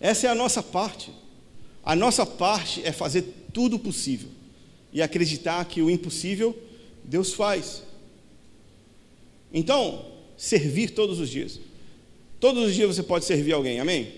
Essa 0.00 0.26
é 0.26 0.30
a 0.30 0.34
nossa 0.34 0.62
parte. 0.62 1.10
A 1.82 1.96
nossa 1.96 2.26
parte 2.26 2.82
é 2.84 2.92
fazer 2.92 3.24
tudo 3.52 3.78
possível 3.78 4.28
e 4.92 5.00
acreditar 5.00 5.64
que 5.64 5.80
o 5.80 5.90
impossível 5.90 6.56
Deus 7.04 7.32
faz. 7.32 7.82
Então, 9.52 10.04
servir 10.36 10.90
todos 10.90 11.18
os 11.18 11.28
dias. 11.28 11.58
Todos 12.38 12.68
os 12.68 12.74
dias 12.74 12.94
você 12.94 13.02
pode 13.02 13.24
servir 13.24 13.52
alguém, 13.52 13.80
amém? 13.80 14.12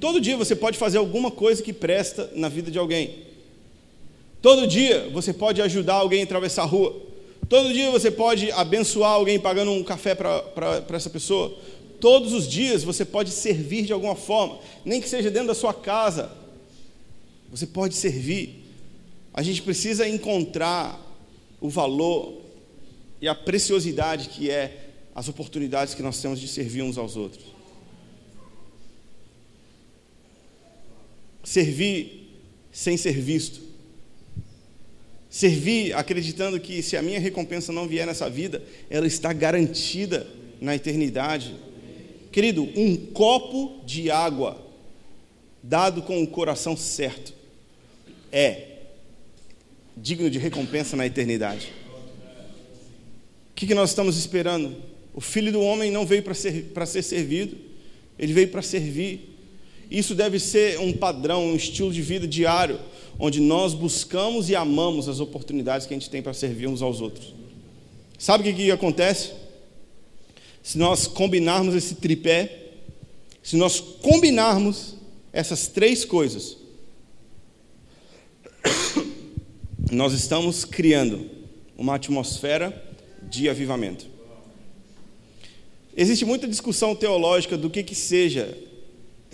Todo 0.00 0.20
dia 0.20 0.36
você 0.36 0.56
pode 0.56 0.76
fazer 0.76 0.98
alguma 0.98 1.30
coisa 1.30 1.62
que 1.62 1.72
presta 1.72 2.30
na 2.34 2.48
vida 2.48 2.70
de 2.70 2.78
alguém. 2.78 3.24
Todo 4.44 4.66
dia 4.66 5.08
você 5.08 5.32
pode 5.32 5.62
ajudar 5.62 5.94
alguém 5.94 6.20
a 6.20 6.24
atravessar 6.24 6.64
a 6.64 6.66
rua. 6.66 6.94
Todo 7.48 7.72
dia 7.72 7.90
você 7.90 8.10
pode 8.10 8.52
abençoar 8.52 9.12
alguém 9.12 9.40
pagando 9.40 9.70
um 9.70 9.82
café 9.82 10.14
para 10.14 10.84
essa 10.90 11.08
pessoa. 11.08 11.56
Todos 11.98 12.34
os 12.34 12.46
dias 12.46 12.84
você 12.84 13.06
pode 13.06 13.30
servir 13.30 13.86
de 13.86 13.92
alguma 13.94 14.14
forma, 14.14 14.58
nem 14.84 15.00
que 15.00 15.08
seja 15.08 15.30
dentro 15.30 15.48
da 15.48 15.54
sua 15.54 15.72
casa. 15.72 16.30
Você 17.50 17.66
pode 17.66 17.94
servir. 17.94 18.66
A 19.32 19.42
gente 19.42 19.62
precisa 19.62 20.06
encontrar 20.06 21.00
o 21.58 21.70
valor 21.70 22.42
e 23.22 23.26
a 23.26 23.34
preciosidade 23.34 24.28
que 24.28 24.50
é 24.50 24.90
as 25.14 25.26
oportunidades 25.26 25.94
que 25.94 26.02
nós 26.02 26.20
temos 26.20 26.38
de 26.38 26.48
servir 26.48 26.82
uns 26.82 26.98
aos 26.98 27.16
outros. 27.16 27.46
Servir 31.42 32.42
sem 32.70 32.98
ser 32.98 33.18
visto. 33.18 33.72
Servir 35.34 35.92
acreditando 35.96 36.60
que 36.60 36.80
se 36.80 36.96
a 36.96 37.02
minha 37.02 37.18
recompensa 37.18 37.72
não 37.72 37.88
vier 37.88 38.06
nessa 38.06 38.30
vida, 38.30 38.62
ela 38.88 39.04
está 39.04 39.32
garantida 39.32 40.28
na 40.60 40.76
eternidade. 40.76 41.56
Querido, 42.30 42.62
um 42.76 42.94
copo 42.94 43.84
de 43.84 44.12
água 44.12 44.64
dado 45.60 46.02
com 46.02 46.22
o 46.22 46.26
coração 46.28 46.76
certo 46.76 47.34
é 48.30 48.76
digno 49.96 50.30
de 50.30 50.38
recompensa 50.38 50.96
na 50.96 51.04
eternidade. 51.04 51.72
O 53.50 53.54
que, 53.56 53.74
nós 53.74 53.90
estamos 53.90 54.16
esperando? 54.16 54.76
O 55.12 55.20
filho 55.20 55.50
do 55.50 55.60
homem 55.60 55.90
não 55.90 56.06
veio 56.06 56.22
para 56.22 56.34
ser, 56.34 56.70
ser 56.86 57.02
servido, 57.02 57.56
ele 58.16 58.32
veio 58.32 58.46
para 58.50 58.62
servir. 58.62 59.33
Isso 59.90 60.14
deve 60.14 60.38
ser 60.38 60.78
um 60.78 60.92
padrão, 60.92 61.46
um 61.46 61.56
estilo 61.56 61.92
de 61.92 62.02
vida 62.02 62.26
diário, 62.26 62.80
onde 63.18 63.40
nós 63.40 63.74
buscamos 63.74 64.48
e 64.48 64.56
amamos 64.56 65.08
as 65.08 65.20
oportunidades 65.20 65.86
que 65.86 65.94
a 65.94 65.96
gente 65.98 66.10
tem 66.10 66.22
para 66.22 66.32
servir 66.32 66.66
uns 66.66 66.82
aos 66.82 67.00
outros. 67.00 67.34
Sabe 68.18 68.42
o 68.42 68.46
que, 68.54 68.64
que 68.64 68.70
acontece? 68.70 69.32
Se 70.62 70.78
nós 70.78 71.06
combinarmos 71.06 71.74
esse 71.74 71.96
tripé, 71.96 72.70
se 73.42 73.56
nós 73.56 73.78
combinarmos 73.80 74.94
essas 75.32 75.68
três 75.68 76.04
coisas, 76.04 76.56
nós 79.92 80.12
estamos 80.12 80.64
criando 80.64 81.30
uma 81.76 81.96
atmosfera 81.96 82.82
de 83.22 83.48
avivamento. 83.48 84.06
Existe 85.96 86.24
muita 86.24 86.48
discussão 86.48 86.94
teológica 86.94 87.56
do 87.56 87.70
que, 87.70 87.82
que 87.82 87.94
seja 87.94 88.56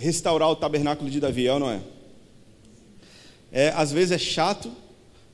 restaurar 0.00 0.50
o 0.50 0.56
tabernáculo 0.56 1.10
de 1.10 1.20
Davi, 1.20 1.46
é 1.46 1.52
ou 1.52 1.60
não 1.60 1.70
é? 1.70 1.80
é 3.52 3.68
às 3.76 3.92
vezes 3.92 4.12
é 4.12 4.18
chato, 4.18 4.72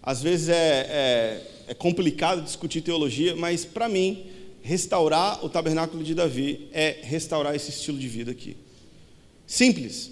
às 0.02 0.20
vezes 0.20 0.48
é, 0.48 0.54
é, 0.56 1.42
é 1.68 1.74
complicado 1.74 2.42
discutir 2.42 2.80
teologia, 2.80 3.36
mas 3.36 3.64
para 3.64 3.88
mim, 3.88 4.26
restaurar 4.62 5.44
o 5.44 5.48
tabernáculo 5.48 6.02
de 6.02 6.14
Davi 6.14 6.68
é 6.72 6.98
restaurar 7.02 7.54
esse 7.54 7.70
estilo 7.70 7.96
de 7.96 8.08
vida 8.08 8.32
aqui. 8.32 8.56
Simples. 9.46 10.10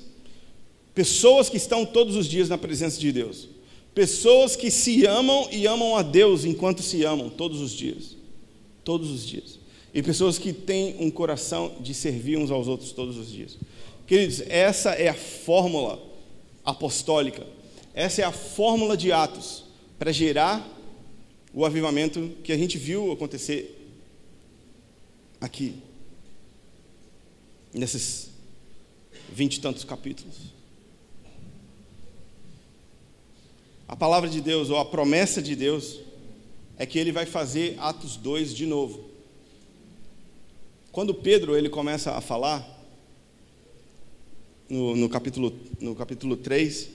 Pessoas 0.95 1.51
que 1.51 1.57
estão 1.57 1.85
todos 1.85 2.15
os 2.15 2.29
dias 2.29 2.49
na 2.49 2.57
presença 2.57 3.01
de 3.01 3.11
Deus. 3.11 3.49
Pessoas 3.93 4.55
que 4.55 4.71
se 4.71 5.05
amam 5.05 5.49
e 5.51 5.67
amam 5.67 5.97
a 5.97 6.03
Deus 6.03 6.45
enquanto 6.45 6.83
se 6.83 7.03
amam 7.05 7.29
todos 7.29 7.61
os 7.61 7.73
dias. 7.73 8.17
Todos 8.85 9.11
os 9.11 9.27
dias. 9.27 9.59
E 9.93 10.01
pessoas 10.01 10.39
que 10.39 10.53
têm 10.53 10.97
um 11.01 11.11
coração 11.11 11.77
de 11.81 11.93
servir 11.93 12.37
uns 12.37 12.53
aos 12.53 12.69
outros 12.69 12.93
todos 12.93 13.17
os 13.17 13.29
dias. 13.29 13.59
Queridos, 14.07 14.43
essa 14.49 14.91
é 14.91 15.09
a 15.09 15.15
fórmula 15.15 16.03
apostólica. 16.65 17.47
Essa 17.95 18.23
é 18.23 18.25
a 18.25 18.33
fórmula 18.33 18.97
de 18.97 19.13
Atos 19.13 19.65
para 19.99 20.13
gerar 20.13 20.67
o 21.55 21.65
avivamento 21.65 22.33
que 22.43 22.53
a 22.53 22.57
gente 22.57 22.77
viu 22.77 23.13
acontecer 23.13 23.81
aqui, 25.41 25.77
nesses 27.73 28.31
vinte 29.33 29.57
e 29.57 29.61
tantos 29.61 29.85
capítulos. 29.85 30.35
A 33.87 33.95
palavra 33.95 34.29
de 34.29 34.41
Deus, 34.41 34.71
ou 34.71 34.79
a 34.79 34.85
promessa 34.85 35.41
de 35.41 35.55
Deus, 35.55 36.01
é 36.77 36.85
que 36.85 36.99
ele 36.99 37.13
vai 37.13 37.27
fazer 37.27 37.77
Atos 37.79 38.17
2 38.17 38.55
de 38.55 38.67
novo. 38.67 39.09
Quando 40.91 41.15
Pedro 41.15 41.57
ele 41.57 41.69
começa 41.69 42.13
a 42.13 42.21
falar, 42.21 42.74
no, 44.69 44.97
no, 44.97 45.09
capítulo, 45.09 45.53
no 45.81 45.95
capítulo 45.95 46.37
3, 46.37 46.89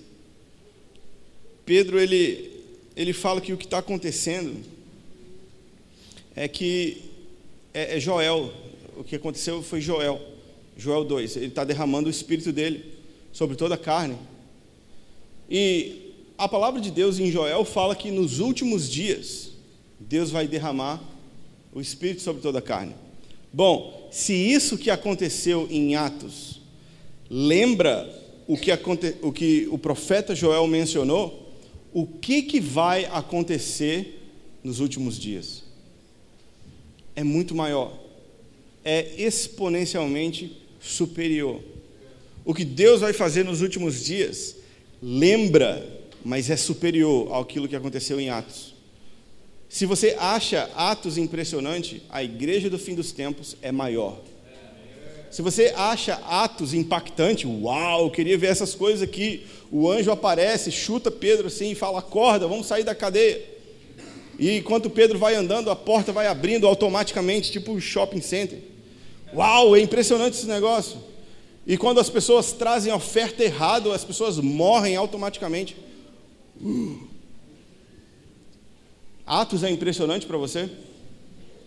Pedro 1.65 1.99
ele, 1.99 2.51
ele 2.95 3.13
fala 3.13 3.39
que 3.39 3.53
o 3.53 3.57
que 3.57 3.65
está 3.65 3.79
acontecendo 3.79 4.55
é 6.35 6.47
que 6.47 7.01
é, 7.73 7.97
é 7.97 7.99
Joel, 7.99 8.51
o 8.97 9.03
que 9.03 9.15
aconteceu 9.15 9.61
foi 9.61 9.81
Joel, 9.81 10.19
Joel 10.77 11.03
2, 11.03 11.37
ele 11.37 11.47
está 11.47 11.63
derramando 11.63 12.07
o 12.07 12.11
espírito 12.11 12.51
dele 12.51 12.85
sobre 13.31 13.55
toda 13.55 13.75
a 13.75 13.77
carne. 13.77 14.17
E 15.49 16.13
a 16.37 16.47
palavra 16.47 16.79
de 16.79 16.91
Deus 16.91 17.19
em 17.19 17.31
Joel 17.31 17.65
fala 17.65 17.95
que 17.95 18.11
nos 18.11 18.39
últimos 18.39 18.89
dias 18.89 19.49
Deus 19.99 20.31
vai 20.31 20.47
derramar 20.47 21.01
o 21.73 21.81
Espírito 21.81 22.21
sobre 22.21 22.41
toda 22.41 22.59
a 22.59 22.61
carne. 22.61 22.95
Bom, 23.51 24.07
se 24.11 24.33
isso 24.33 24.77
que 24.77 24.89
aconteceu 24.89 25.67
em 25.69 25.95
Atos 25.95 26.58
lembra 27.29 28.07
o 28.47 28.57
que, 28.57 28.71
aconte, 28.71 29.15
o, 29.21 29.31
que 29.31 29.67
o 29.71 29.77
profeta 29.77 30.33
Joel 30.33 30.65
mencionou, 30.67 31.53
o 31.93 32.05
que, 32.05 32.41
que 32.41 32.59
vai 32.59 33.05
acontecer 33.05 34.21
nos 34.63 34.79
últimos 34.79 35.19
dias? 35.19 35.63
É 37.15 37.23
muito 37.23 37.53
maior, 37.53 37.97
é 38.83 39.21
exponencialmente 39.21 40.57
superior. 40.79 41.61
O 42.45 42.53
que 42.53 42.65
Deus 42.65 43.01
vai 43.01 43.13
fazer 43.13 43.43
nos 43.43 43.61
últimos 43.61 44.03
dias 44.03 44.55
lembra 45.01 45.99
mas 46.23 46.49
é 46.49 46.57
superior 46.57 47.33
àquilo 47.33 47.67
que 47.67 47.75
aconteceu 47.75 48.19
em 48.19 48.29
Atos. 48.29 48.73
Se 49.67 49.85
você 49.85 50.15
acha 50.19 50.69
Atos 50.75 51.17
impressionante, 51.17 52.01
a 52.09 52.23
igreja 52.23 52.69
do 52.69 52.79
fim 52.79 52.95
dos 52.95 53.11
tempos 53.11 53.55
é 53.61 53.71
maior. 53.71 54.19
Se 55.29 55.41
você 55.41 55.73
acha 55.75 56.15
Atos 56.27 56.73
impactante, 56.73 57.45
uau, 57.45 58.09
queria 58.09 58.37
ver 58.37 58.47
essas 58.47 58.73
coisas 58.73 59.01
aqui. 59.01 59.45
O 59.71 59.89
anjo 59.89 60.11
aparece, 60.11 60.71
chuta 60.71 61.11
Pedro 61.11 61.47
assim 61.47 61.71
e 61.71 61.75
fala: 61.75 61.99
acorda, 61.99 62.47
vamos 62.47 62.65
sair 62.65 62.83
da 62.83 62.95
cadeia. 62.95 63.41
E 64.39 64.57
enquanto 64.57 64.89
Pedro 64.89 65.19
vai 65.19 65.35
andando, 65.35 65.69
a 65.69 65.75
porta 65.75 66.11
vai 66.11 66.25
abrindo 66.25 66.65
automaticamente, 66.65 67.51
tipo 67.51 67.71
um 67.71 67.79
shopping 67.79 68.21
center. 68.21 68.59
Uau, 69.33 69.75
é 69.75 69.81
impressionante 69.81 70.37
esse 70.37 70.47
negócio. 70.47 70.97
E 71.67 71.77
quando 71.77 71.99
as 71.99 72.09
pessoas 72.09 72.51
trazem 72.51 72.91
oferta 72.91 73.43
errada, 73.43 73.93
as 73.93 74.03
pessoas 74.03 74.37
morrem 74.37 74.95
automaticamente. 74.95 75.77
Atos 79.25 79.63
é 79.63 79.69
impressionante 79.69 80.25
para 80.25 80.37
você? 80.37 80.67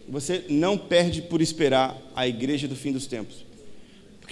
Você 0.08 0.44
não 0.48 0.76
perde 0.76 1.22
por 1.22 1.40
esperar 1.40 1.96
a 2.16 2.26
igreja 2.26 2.66
do 2.66 2.74
fim 2.74 2.90
dos 2.90 3.06
tempos. 3.06 3.51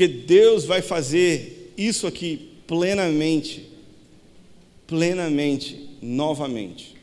Porque 0.01 0.15
Deus 0.15 0.65
vai 0.65 0.81
fazer 0.81 1.75
isso 1.77 2.07
aqui 2.07 2.53
plenamente, 2.67 3.71
plenamente, 4.87 5.91
novamente. 6.01 6.97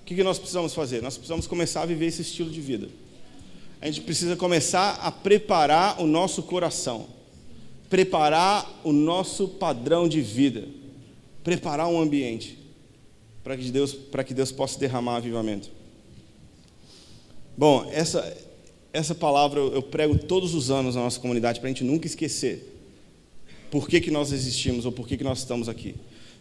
O 0.00 0.04
que 0.04 0.22
nós 0.22 0.38
precisamos 0.38 0.72
fazer? 0.72 1.02
Nós 1.02 1.16
precisamos 1.16 1.48
começar 1.48 1.82
a 1.82 1.86
viver 1.86 2.06
esse 2.06 2.22
estilo 2.22 2.48
de 2.48 2.60
vida. 2.60 2.88
A 3.80 3.86
gente 3.86 4.02
precisa 4.02 4.36
começar 4.36 5.00
a 5.02 5.10
preparar 5.10 6.00
o 6.00 6.06
nosso 6.06 6.44
coração, 6.44 7.08
preparar 7.88 8.80
o 8.84 8.92
nosso 8.92 9.48
padrão 9.48 10.08
de 10.08 10.20
vida, 10.20 10.68
preparar 11.42 11.88
um 11.88 12.00
ambiente 12.00 12.56
para 13.42 13.56
que 13.56 13.72
Deus, 13.72 13.92
para 13.92 14.22
que 14.22 14.32
Deus 14.32 14.52
possa 14.52 14.78
derramar 14.78 15.16
avivamento. 15.16 15.68
Bom, 17.58 17.90
essa 17.90 18.49
essa 18.92 19.14
palavra 19.14 19.60
eu 19.60 19.82
prego 19.82 20.18
todos 20.18 20.54
os 20.54 20.70
anos 20.70 20.94
na 20.94 21.02
nossa 21.02 21.20
comunidade 21.20 21.60
para 21.60 21.68
a 21.68 21.72
gente 21.72 21.84
nunca 21.84 22.06
esquecer 22.06 22.70
por 23.70 23.88
que, 23.88 24.00
que 24.00 24.10
nós 24.10 24.32
existimos 24.32 24.84
ou 24.84 24.90
por 24.90 25.06
que, 25.06 25.16
que 25.16 25.24
nós 25.24 25.38
estamos 25.38 25.68
aqui. 25.68 25.94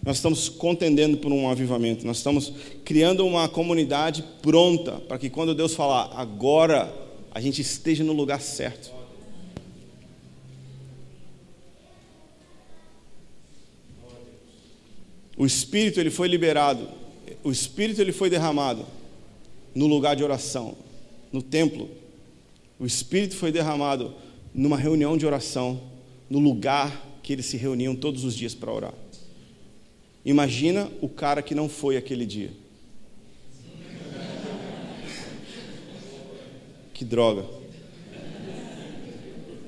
Nós 0.04 0.18
estamos 0.18 0.50
contendendo 0.50 1.18
por 1.18 1.32
um 1.32 1.50
avivamento. 1.50 2.08
Nós 2.08 2.18
estamos 2.18 2.52
criando 2.84 3.26
uma 3.26 3.48
comunidade 3.48 4.24
pronta 4.42 4.94
para 4.94 5.20
que 5.20 5.30
quando 5.30 5.54
Deus 5.54 5.76
falar 5.76 6.12
agora, 6.16 6.92
a 7.32 7.40
gente 7.40 7.62
esteja 7.62 8.04
no 8.04 8.14
lugar 8.14 8.42
certo. 8.42 8.92
O 15.38 15.46
Espírito 15.46 16.00
ele 16.00 16.10
foi 16.10 16.28
liberado, 16.28 16.90
o 17.44 17.52
Espírito 17.52 18.02
ele 18.02 18.12
foi 18.12 18.30
derramado 18.30 18.86
no 19.74 19.88
lugar 19.88 20.16
de 20.16 20.24
oração, 20.24 20.76
no 21.32 21.42
templo. 21.42 21.90
O 22.80 22.86
Espírito 22.86 23.36
foi 23.36 23.52
derramado 23.52 24.16
numa 24.54 24.78
reunião 24.78 25.18
de 25.18 25.26
oração, 25.26 25.82
no 26.30 26.40
lugar 26.40 27.20
que 27.22 27.34
eles 27.34 27.46
se 27.46 27.58
reuniam 27.58 27.94
todos 27.96 28.24
os 28.24 28.34
dias 28.34 28.56
para 28.56 28.72
orar. 28.72 28.94
Imagina 30.24 30.90
o 31.02 31.10
cara 31.10 31.42
que 31.42 31.54
não 31.54 31.68
foi 31.68 31.98
aquele 31.98 32.26
dia. 32.26 32.52
Que 36.94 37.06
droga. 37.06 37.46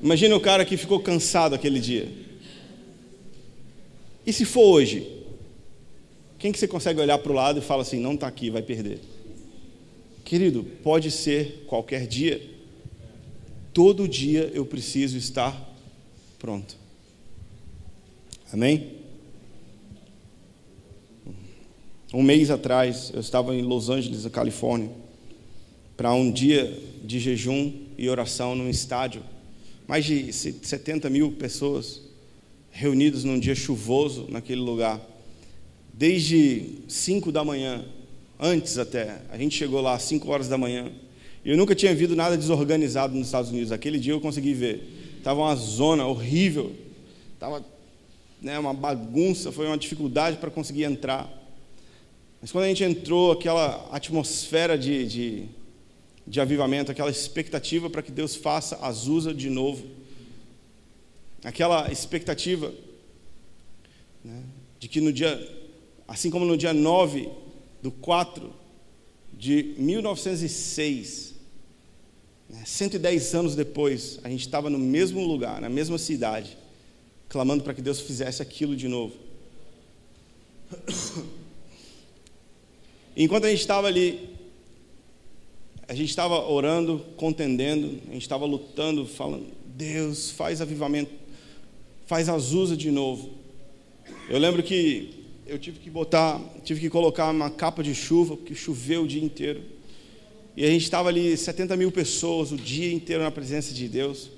Imagina 0.04 0.36
o 0.36 0.40
cara 0.40 0.66
que 0.66 0.76
ficou 0.76 1.00
cansado 1.00 1.54
aquele 1.54 1.80
dia. 1.80 2.10
E 4.26 4.34
se 4.34 4.46
for 4.46 4.64
hoje? 4.64 5.08
Quem 6.40 6.52
que 6.52 6.58
você 6.58 6.68
consegue 6.68 7.00
olhar 7.00 7.20
para 7.20 7.32
o 7.32 7.36
lado 7.36 7.60
e 7.60 7.62
fala 7.62 7.84
assim, 7.84 8.00
não 8.00 8.16
está 8.16 8.28
aqui, 8.28 8.50
vai 8.50 8.62
perder? 8.62 9.00
Querido, 10.26 10.64
pode 10.84 11.12
ser 11.12 11.66
qualquer 11.68 12.08
dia. 12.08 12.42
Todo 13.74 14.08
dia 14.08 14.52
eu 14.54 14.66
preciso 14.66 15.18
estar 15.18 15.56
pronto. 16.38 16.76
Amém? 18.52 19.00
Um 22.14 22.22
mês 22.22 22.50
atrás, 22.50 23.12
eu 23.14 23.22
estava 23.22 23.56
em 23.56 23.62
Los 23.62 23.90
Angeles, 23.90 24.26
na 24.26 24.30
Califórnia, 24.30 24.92
para 25.96 26.14
um 26.14 26.30
dia 26.30 26.78
de 27.04 27.20
jejum 27.20 27.74
e 27.98 28.10
oração 28.10 28.56
num 28.56 28.70
estádio. 28.70 29.24
Mais 29.88 30.04
de 30.04 30.34
70 30.34 31.10
mil 31.10 31.32
pessoas 31.32 32.02
reunidas 32.70 33.24
num 33.24 33.40
dia 33.40 33.56
chuvoso 33.56 34.28
naquele 34.30 34.62
lugar 34.62 35.00
desde 36.02 36.80
5 36.88 37.32
da 37.32 37.44
manhã, 37.44 37.86
antes 38.40 38.80
até. 38.80 39.22
A 39.30 39.38
gente 39.38 39.56
chegou 39.56 39.82
lá 39.82 39.94
às 39.94 40.02
5 40.02 40.28
horas 40.32 40.48
da 40.48 40.58
manhã. 40.58 40.92
Eu 41.44 41.58
nunca 41.58 41.74
tinha 41.74 41.94
visto 41.94 42.16
nada 42.16 42.38
desorganizado 42.38 43.16
nos 43.16 43.28
Estados 43.28 43.50
Unidos. 43.50 43.72
Aquele 43.72 44.00
dia 44.00 44.14
eu 44.14 44.22
consegui 44.22 44.54
ver. 44.54 45.16
Estava 45.18 45.40
uma 45.40 45.56
zona 45.56 46.06
horrível. 46.06 46.76
Estava 47.34 47.66
né, 48.42 48.60
uma 48.60 48.74
bagunça, 48.74 49.52
foi 49.52 49.68
uma 49.68 49.78
dificuldade 49.78 50.38
para 50.38 50.52
conseguir 50.52 50.84
entrar. 50.84 51.32
Mas 52.42 52.52
quando 52.52 52.66
a 52.66 52.68
gente 52.68 52.84
entrou, 52.84 53.32
aquela 53.32 53.88
atmosfera 53.92 54.78
de, 54.78 55.06
de, 55.06 55.46
de 56.28 56.42
avivamento, 56.42 56.92
aquela 56.92 57.10
expectativa 57.10 57.90
para 57.90 58.02
que 58.02 58.12
Deus 58.12 58.36
faça 58.36 58.78
Azusa 58.86 59.34
de 59.34 59.50
novo, 59.50 59.86
aquela 61.44 61.92
expectativa 61.92 62.74
né, 64.24 64.44
de 64.80 64.88
que 64.88 65.02
no 65.02 65.12
dia 65.14 65.40
Assim 66.12 66.30
como 66.30 66.44
no 66.44 66.58
dia 66.58 66.74
9 66.74 67.30
do 67.82 67.90
4 67.90 68.54
de 69.32 69.76
1906, 69.78 71.31
110 72.66 73.34
né, 73.34 73.40
anos 73.40 73.56
depois, 73.56 74.20
a 74.24 74.30
gente 74.30 74.42
estava 74.42 74.70
no 74.70 74.78
mesmo 74.78 75.26
lugar, 75.26 75.62
na 75.62 75.70
mesma 75.70 75.98
cidade, 75.98 76.58
clamando 77.30 77.64
para 77.64 77.74
que 77.74 77.82
Deus 77.82 78.00
fizesse 78.02 78.42
aquilo 78.42 78.76
de 78.76 78.88
novo. 78.88 79.16
Enquanto 83.16 83.46
a 83.46 83.50
gente 83.50 83.60
estava 83.60 83.88
ali, 83.88 84.30
a 85.88 85.94
gente 85.94 86.10
estava 86.10 86.50
orando, 86.50 87.06
contendendo, 87.18 88.00
a 88.10 88.14
gente 88.14 88.22
estava 88.22 88.46
lutando, 88.46 89.06
falando: 89.06 89.48
Deus, 89.66 90.32
faz 90.32 90.62
avivamento, 90.62 91.12
faz 92.06 92.30
Azusa 92.30 92.78
de 92.78 92.92
novo. 92.92 93.32
Eu 94.30 94.40
lembro 94.40 94.64
que 94.64 95.26
eu 95.46 95.60
tive 95.60 95.80
que 95.80 95.90
botar, 95.90 96.40
tive 96.64 96.80
que 96.80 96.90
colocar 96.90 97.30
uma 97.30 97.50
capa 97.50 97.84
de 97.84 97.94
chuva, 97.94 98.38
porque 98.38 98.56
choveu 98.56 99.04
o 99.04 99.08
dia 99.08 99.24
inteiro. 99.24 99.62
E 100.56 100.66
a 100.66 100.68
gente 100.68 100.84
estava 100.84 101.08
ali, 101.08 101.38
70 101.38 101.78
mil 101.78 101.92
pessoas, 101.92 102.52
o 102.52 102.58
dia 102.58 102.92
inteiro 102.92 103.24
na 103.24 103.32
presença 103.32 103.74
de 103.74 103.88
Deus. 103.88 104.30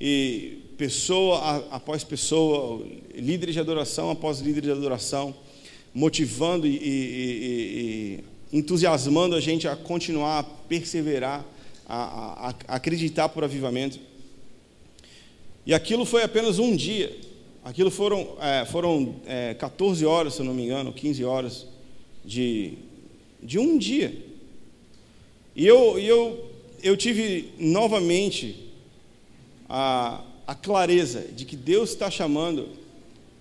E 0.00 0.58
pessoa 0.76 1.66
após 1.70 2.02
pessoa, 2.04 2.84
líderes 3.14 3.54
de 3.54 3.60
adoração 3.60 4.10
após 4.10 4.40
líderes 4.40 4.64
de 4.64 4.72
adoração, 4.72 5.34
motivando 5.94 6.66
e, 6.66 6.76
e, 6.76 8.24
e, 8.52 8.58
entusiasmando 8.58 9.34
a 9.34 9.40
gente 9.40 9.66
a 9.66 9.76
continuar, 9.76 10.38
a 10.38 10.42
perseverar, 10.42 11.44
a, 11.86 12.48
a, 12.48 12.54
a 12.68 12.76
acreditar 12.76 13.28
por 13.28 13.44
avivamento. 13.44 13.98
E 15.64 15.74
aquilo 15.74 16.04
foi 16.04 16.22
apenas 16.22 16.58
um 16.58 16.74
dia. 16.74 17.16
Aquilo 17.64 17.90
foram, 17.90 18.36
é, 18.40 18.64
foram 18.64 19.16
é, 19.26 19.54
14 19.54 20.04
horas, 20.06 20.34
se 20.34 20.40
eu 20.40 20.46
não 20.46 20.54
me 20.54 20.64
engano, 20.64 20.92
15 20.92 21.24
horas 21.24 21.66
de, 22.24 22.74
de 23.42 23.58
um 23.58 23.76
dia. 23.76 24.27
E 25.58 25.66
eu, 25.66 25.98
eu, 25.98 26.50
eu 26.84 26.96
tive 26.96 27.48
novamente 27.58 28.70
a, 29.68 30.22
a 30.46 30.54
clareza 30.54 31.26
de 31.34 31.44
que 31.44 31.56
Deus 31.56 31.90
está 31.90 32.08
chamando 32.08 32.68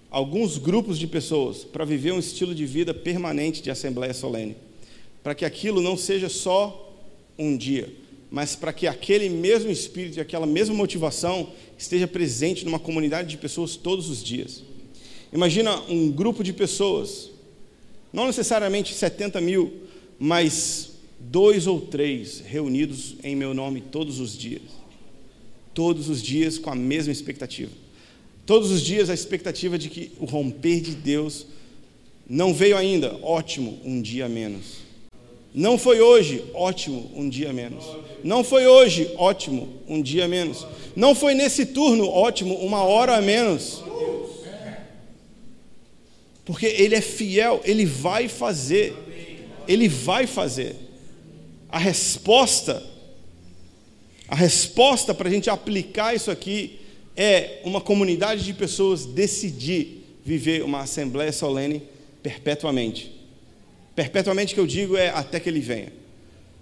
alguns 0.10 0.58
grupos 0.58 0.98
de 0.98 1.06
pessoas 1.06 1.64
para 1.64 1.86
viver 1.86 2.14
um 2.14 2.18
estilo 2.18 2.56
de 2.56 2.66
vida 2.66 2.92
permanente 2.92 3.62
de 3.62 3.70
Assembleia 3.70 4.16
Solene. 4.16 4.58
Para 5.22 5.36
que 5.36 5.46
aquilo 5.46 5.80
não 5.80 5.96
seja 5.96 6.28
só 6.28 6.92
um 7.38 7.56
dia, 7.56 7.94
mas 8.32 8.56
para 8.56 8.74
que 8.74 8.88
aquele 8.88 9.30
mesmo 9.30 9.70
espírito 9.70 10.18
e 10.18 10.20
aquela 10.20 10.48
mesma 10.48 10.74
motivação 10.74 11.52
esteja 11.78 12.08
presente 12.08 12.66
numa 12.66 12.80
comunidade 12.80 13.30
de 13.30 13.38
pessoas 13.38 13.76
todos 13.76 14.10
os 14.10 14.24
dias. 14.24 14.64
Imagina 15.32 15.84
um 15.88 16.12
grupo 16.12 16.44
de 16.44 16.52
pessoas, 16.52 17.30
não 18.12 18.26
necessariamente 18.26 18.92
70 18.96 19.40
mil, 19.40 19.72
mas 20.18 20.97
dois 21.20 21.68
ou 21.68 21.82
três 21.82 22.42
reunidos 22.46 23.16
em 23.24 23.36
meu 23.36 23.54
nome 23.54 23.82
todos 23.82 24.20
os 24.20 24.38
dias. 24.38 24.62
Todos 25.74 26.10
os 26.10 26.22
dias 26.22 26.58
com 26.58 26.70
a 26.70 26.76
mesma 26.76 27.12
expectativa. 27.12 27.72
Todos 28.46 28.72
os 28.72 28.82
dias 28.82 29.10
a 29.10 29.14
expectativa 29.14 29.78
de 29.78 29.90
que 29.90 30.12
o 30.20 30.26
romper 30.26 30.82
de 30.82 30.96
Deus 30.96 31.48
não 32.30 32.54
veio 32.54 32.78
ainda, 32.78 33.18
ótimo, 33.22 33.80
um 33.84 34.02
dia 34.02 34.28
menos. 34.28 34.88
Não 35.54 35.78
foi 35.78 36.02
hoje, 36.02 36.44
ótimo, 36.54 37.12
um 37.16 37.28
dia 37.28 37.52
menos. 37.52 37.84
Não 38.24 38.44
foi 38.44 38.68
hoje, 38.68 39.12
ótimo, 39.18 39.70
um 39.88 40.02
dia 40.02 40.28
menos. 40.28 40.68
Não 40.96 41.16
foi 41.16 41.34
nesse 41.34 41.66
turno, 41.66 42.08
ótimo, 42.08 42.56
uma 42.56 42.84
hora 42.84 43.18
a 43.18 43.22
menos. 43.22 43.84
Porque 46.46 46.66
Ele 46.66 46.96
é 46.96 47.02
fiel, 47.02 47.62
Ele 47.64 47.86
vai 47.86 48.28
fazer. 48.28 48.96
Ele 49.68 49.88
vai 49.88 50.28
fazer. 50.28 50.76
A 51.70 51.78
resposta, 51.78 52.84
a 54.28 54.36
resposta 54.36 55.14
para 55.14 55.28
a 55.28 55.32
gente 55.32 55.50
aplicar 55.50 56.16
isso 56.16 56.32
aqui 56.32 56.80
é 57.16 57.62
uma 57.64 57.82
comunidade 57.82 58.44
de 58.44 58.54
pessoas 58.54 59.06
decidir 59.06 60.06
viver 60.24 60.64
uma 60.64 60.82
assembleia 60.82 61.32
solene 61.32 61.82
perpetuamente. 62.22 63.12
Perpetuamente 63.96 64.54
que 64.54 64.60
eu 64.60 64.68
digo 64.68 64.96
é 64.96 65.10
até 65.10 65.40
que 65.40 65.50
ele 65.50 65.60
venha, 65.60 65.92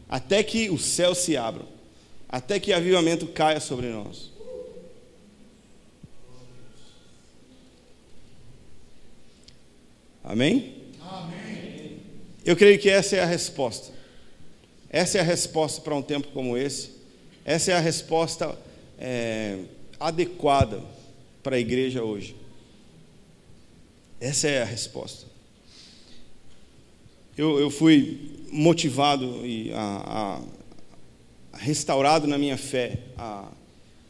até 0.08 0.42
que 0.42 0.70
o 0.70 0.78
céu 0.78 1.14
se 1.14 1.36
abra, 1.36 1.64
até 2.30 2.60
que 2.60 2.72
o 2.72 2.76
avivamento 2.76 3.28
caia 3.28 3.60
sobre 3.60 3.88
nós. 3.88 4.32
Amém? 10.24 10.74
Amém? 11.02 12.00
Eu 12.44 12.56
creio 12.56 12.80
que 12.80 12.90
essa 12.90 13.16
é 13.16 13.20
a 13.20 13.26
resposta. 13.26 13.95
Essa 14.96 15.18
é 15.18 15.22
a 15.22 15.24
resposta 15.24 15.82
para 15.82 15.96
um 15.96 16.02
tempo 16.02 16.30
como 16.30 16.58
esse. 16.58 16.92
Essa 17.44 17.74
é 17.74 17.76
a 17.76 17.80
resposta 17.80 18.58
é, 18.98 19.60
adequada 20.00 20.82
para 21.44 21.58
a 21.58 21.60
igreja 21.60 22.04
hoje. 22.04 22.36
Essa 24.20 24.48
é 24.48 24.62
a 24.62 24.66
resposta 24.66 25.36
eu, 27.38 27.60
eu 27.60 27.70
fui 27.70 28.18
motivado 28.52 29.46
e 29.46 29.72
a, 29.74 30.42
a, 31.54 31.58
restaurado 31.58 32.28
na 32.28 32.38
minha 32.38 32.58
fé 32.58 33.00
a, 33.18 33.52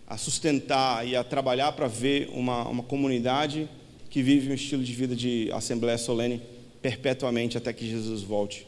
a 0.07 0.17
sustentar 0.17 1.07
e 1.07 1.15
a 1.15 1.23
trabalhar 1.23 1.71
para 1.71 1.87
ver 1.87 2.29
uma, 2.31 2.67
uma 2.67 2.83
comunidade 2.83 3.67
que 4.09 4.21
vive 4.21 4.51
um 4.51 4.53
estilo 4.53 4.83
de 4.83 4.93
vida 4.93 5.15
de 5.15 5.49
Assembleia 5.51 5.97
Solene 5.97 6.41
perpetuamente 6.81 7.57
até 7.57 7.73
que 7.73 7.89
Jesus 7.89 8.21
volte. 8.21 8.67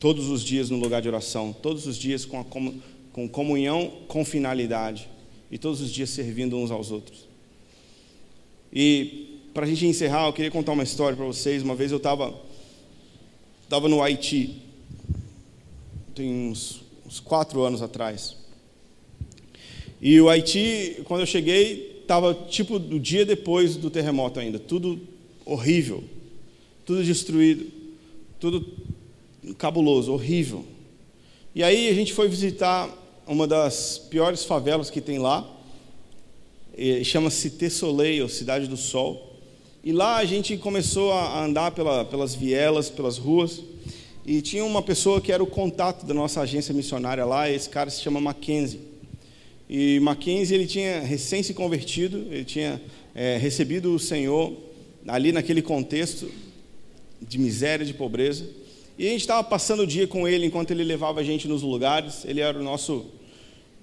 Todos 0.00 0.28
os 0.28 0.42
dias 0.42 0.70
no 0.70 0.78
lugar 0.78 1.00
de 1.00 1.08
oração, 1.08 1.52
todos 1.52 1.86
os 1.86 1.96
dias 1.96 2.24
com, 2.24 2.40
a, 2.40 2.44
com 3.12 3.28
comunhão 3.28 3.92
com 4.08 4.24
finalidade 4.24 5.08
e 5.50 5.58
todos 5.58 5.80
os 5.80 5.92
dias 5.92 6.10
servindo 6.10 6.56
uns 6.56 6.72
aos 6.72 6.90
outros. 6.90 7.28
E 8.72 9.38
para 9.52 9.66
a 9.66 9.68
gente 9.68 9.86
encerrar, 9.86 10.26
eu 10.26 10.32
queria 10.32 10.50
contar 10.50 10.72
uma 10.72 10.82
história 10.82 11.16
para 11.16 11.26
vocês. 11.26 11.62
Uma 11.62 11.74
vez 11.74 11.90
eu 11.90 11.98
estava 11.98 12.34
tava 13.68 13.88
no 13.88 14.02
Haiti, 14.02 14.56
tem 16.14 16.48
uns, 16.50 16.82
uns 17.06 17.20
quatro 17.20 17.62
anos 17.62 17.82
atrás. 17.82 18.36
E 20.00 20.20
o 20.20 20.28
Haiti, 20.28 21.02
quando 21.04 21.20
eu 21.20 21.26
cheguei, 21.26 22.00
estava 22.00 22.34
tipo 22.34 22.78
do 22.78 22.98
dia 22.98 23.24
depois 23.24 23.76
do 23.76 23.90
terremoto 23.90 24.40
ainda, 24.40 24.58
tudo 24.58 25.00
horrível, 25.44 26.02
tudo 26.84 27.04
destruído, 27.04 27.66
tudo 28.40 28.60
cabuloso, 29.58 30.12
horrível. 30.12 30.64
E 31.54 31.62
aí 31.62 31.88
a 31.88 31.94
gente 31.94 32.12
foi 32.12 32.28
visitar 32.28 32.88
uma 33.26 33.46
das 33.46 33.98
piores 33.98 34.44
favelas 34.44 34.90
que 34.90 35.00
tem 35.00 35.18
lá, 35.18 35.48
chama-se 37.04 37.70
Soleil, 37.70 38.24
ou 38.24 38.28
Cidade 38.28 38.66
do 38.66 38.76
Sol. 38.76 39.38
E 39.82 39.92
lá 39.92 40.16
a 40.16 40.24
gente 40.24 40.56
começou 40.56 41.12
a 41.12 41.44
andar 41.44 41.70
pela, 41.70 42.04
pelas 42.04 42.34
vielas, 42.34 42.90
pelas 42.90 43.18
ruas, 43.18 43.62
e 44.26 44.42
tinha 44.42 44.64
uma 44.64 44.82
pessoa 44.82 45.20
que 45.20 45.32
era 45.32 45.42
o 45.42 45.46
contato 45.46 46.04
da 46.04 46.12
nossa 46.12 46.40
agência 46.40 46.74
missionária 46.74 47.24
lá, 47.24 47.50
esse 47.50 47.68
cara 47.68 47.88
se 47.88 48.00
chama 48.00 48.20
Mackenzie. 48.20 48.80
E 49.68 49.98
Mackenzie 50.00 50.56
ele 50.56 50.66
tinha 50.66 51.00
recém 51.00 51.42
se 51.42 51.54
convertido, 51.54 52.26
ele 52.30 52.44
tinha 52.44 52.80
é, 53.14 53.36
recebido 53.38 53.94
o 53.94 53.98
Senhor 53.98 54.52
ali 55.06 55.32
naquele 55.32 55.62
contexto 55.62 56.30
de 57.20 57.38
miséria, 57.38 57.86
de 57.86 57.94
pobreza. 57.94 58.46
E 59.00 59.06
a 59.06 59.10
gente 59.12 59.22
estava 59.22 59.42
passando 59.42 59.80
o 59.80 59.86
dia 59.86 60.06
com 60.06 60.28
ele 60.28 60.44
enquanto 60.44 60.72
ele 60.72 60.84
levava 60.84 61.20
a 61.20 61.22
gente 61.24 61.48
nos 61.48 61.62
lugares. 61.62 62.22
Ele 62.26 62.42
era 62.42 62.60
o 62.60 62.62
nosso, 62.62 63.06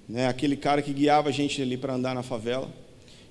né, 0.07 0.27
aquele 0.27 0.55
cara 0.55 0.79
que 0.79 0.93
guiava 0.93 1.29
a 1.29 1.31
gente 1.31 1.59
ali 1.59 1.75
para 1.75 1.95
andar 1.95 2.13
na 2.13 2.21
favela. 2.21 2.71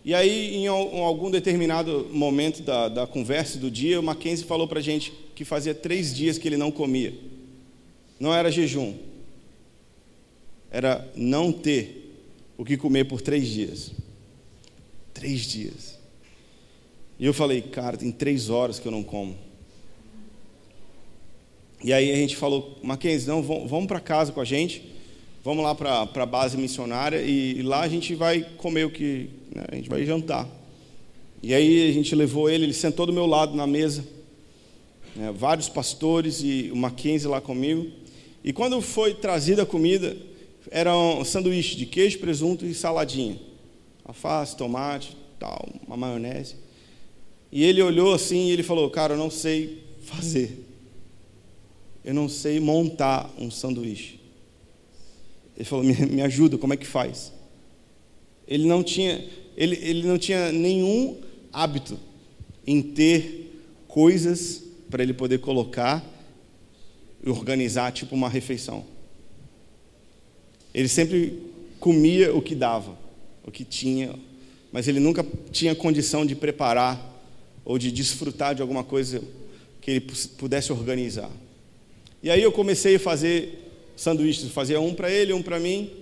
E 0.04 0.12
aí, 0.12 0.56
em 0.56 0.66
algum 0.66 1.30
determinado 1.30 2.08
momento 2.10 2.60
da, 2.64 2.88
da 2.88 3.06
conversa 3.06 3.56
do 3.56 3.70
dia, 3.70 4.00
o 4.00 4.02
Mackenzie 4.02 4.44
falou 4.44 4.66
para 4.66 4.80
a 4.80 4.82
gente 4.82 5.12
que 5.32 5.44
fazia 5.44 5.72
três 5.72 6.12
dias 6.12 6.38
que 6.38 6.48
ele 6.48 6.56
não 6.56 6.72
comia. 6.72 7.14
Não 8.18 8.34
era 8.34 8.50
jejum, 8.50 8.96
era 10.72 11.08
não 11.14 11.52
ter 11.52 12.18
o 12.58 12.64
que 12.64 12.76
comer 12.76 13.04
por 13.04 13.20
três 13.20 13.46
dias. 13.46 13.92
Três 15.14 15.42
dias. 15.42 15.96
E 17.16 17.26
eu 17.26 17.32
falei, 17.32 17.62
cara, 17.62 17.96
tem 17.96 18.10
três 18.10 18.50
horas 18.50 18.80
que 18.80 18.88
eu 18.88 18.92
não 18.92 19.04
como. 19.04 19.45
E 21.82 21.92
aí 21.92 22.10
a 22.10 22.16
gente 22.16 22.36
falou, 22.36 22.78
Mackenzie, 22.82 23.28
não, 23.28 23.42
vamos 23.42 23.86
para 23.86 24.00
casa 24.00 24.32
com 24.32 24.40
a 24.40 24.44
gente 24.44 24.96
vamos 25.46 25.62
lá 25.62 25.76
para 25.76 26.02
a 26.12 26.26
base 26.26 26.56
missionária 26.56 27.22
e, 27.22 27.62
lá 27.62 27.82
a 27.82 27.88
gente 27.88 28.16
vai 28.16 28.44
comer 28.56 28.84
o 28.84 28.90
que. 28.90 29.30
Né, 29.54 29.64
a 29.70 29.76
gente 29.76 29.88
vai 29.88 30.04
jantar. 30.04 30.48
E 31.40 31.54
aí 31.54 31.88
a 31.88 31.92
gente 31.92 32.16
levou 32.16 32.50
ele, 32.50 32.64
ele 32.64 32.74
sentou 32.74 33.06
do 33.06 33.12
meu 33.12 33.26
lado 33.26 33.54
na 33.54 33.64
mesa, 33.64 34.04
né, 35.14 35.32
vários 35.32 35.68
pastores 35.68 36.42
e 36.42 36.68
o 36.72 36.76
Mackenzie 36.76 37.28
lá 37.28 37.40
comigo. 37.40 37.86
E 38.42 38.52
quando 38.52 38.80
foi 38.80 39.14
trazida 39.14 39.62
a 39.62 39.66
comida, 39.66 40.16
era 40.68 40.96
um 40.96 41.24
sanduíche 41.24 41.76
de 41.76 41.86
queijo, 41.86 42.18
presunto 42.18 42.66
e 42.66 42.74
saladinha. 42.74 43.38
Alface, 44.04 44.56
tomate, 44.56 45.16
tal, 45.38 45.68
uma 45.86 45.96
maionese. 45.96 46.56
E 47.52 47.62
ele 47.62 47.80
olhou 47.80 48.12
assim 48.12 48.48
e 48.48 48.50
ele 48.50 48.64
falou: 48.64 48.90
Cara, 48.90 49.14
eu 49.14 49.18
não 49.18 49.30
sei 49.30 49.84
fazer. 50.00 50.65
Eu 52.06 52.14
não 52.14 52.28
sei 52.28 52.60
montar 52.60 53.28
um 53.36 53.50
sanduíche. 53.50 54.20
Ele 55.56 55.64
falou: 55.64 55.84
me, 55.84 55.92
me 56.06 56.22
ajuda, 56.22 56.56
como 56.56 56.72
é 56.72 56.76
que 56.76 56.86
faz? 56.86 57.32
Ele 58.46 58.64
não 58.64 58.80
tinha, 58.84 59.28
ele, 59.56 59.74
ele 59.82 60.06
não 60.06 60.16
tinha 60.16 60.52
nenhum 60.52 61.20
hábito 61.52 61.98
em 62.64 62.80
ter 62.80 63.60
coisas 63.88 64.62
para 64.88 65.02
ele 65.02 65.12
poder 65.12 65.38
colocar 65.38 66.04
e 67.24 67.28
organizar 67.28 67.90
tipo 67.90 68.14
uma 68.14 68.28
refeição. 68.28 68.84
Ele 70.72 70.86
sempre 70.86 71.42
comia 71.80 72.32
o 72.32 72.40
que 72.40 72.54
dava, 72.54 72.96
o 73.44 73.50
que 73.50 73.64
tinha, 73.64 74.14
mas 74.70 74.86
ele 74.86 75.00
nunca 75.00 75.26
tinha 75.50 75.74
condição 75.74 76.24
de 76.24 76.36
preparar 76.36 77.14
ou 77.64 77.78
de 77.78 77.90
desfrutar 77.90 78.54
de 78.54 78.62
alguma 78.62 78.84
coisa 78.84 79.20
que 79.80 79.90
ele 79.90 80.00
pudesse 80.38 80.70
organizar. 80.70 81.30
E 82.26 82.30
aí 82.30 82.42
eu 82.42 82.50
comecei 82.50 82.96
a 82.96 82.98
fazer 82.98 83.70
sanduíches, 83.94 84.50
fazia 84.50 84.80
um 84.80 84.92
para 84.92 85.08
ele, 85.08 85.32
um 85.32 85.40
para 85.40 85.60
mim. 85.60 85.92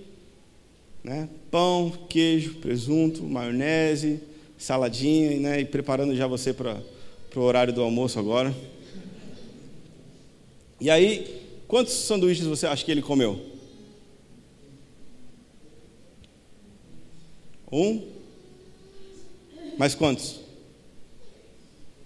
Né? 1.03 1.29
Pão, 1.51 1.91
queijo, 2.09 2.55
presunto, 2.55 3.21
maionese, 3.21 4.19
saladinha, 4.57 5.39
né? 5.39 5.59
e 5.59 5.65
preparando 5.65 6.15
já 6.15 6.25
você 6.25 6.51
para 6.51 6.81
o 7.35 7.39
horário 7.39 7.71
do 7.71 7.83
almoço 7.83 8.17
agora. 8.17 8.55
E 10.81 10.89
aí, 10.89 11.43
quantos 11.67 11.93
sanduíches 11.93 12.47
você 12.47 12.65
acha 12.65 12.83
que 12.83 12.89
ele 12.89 13.03
comeu? 13.03 13.39
Um? 17.71 18.01
Mais 19.77 19.93
quantos? 19.93 20.39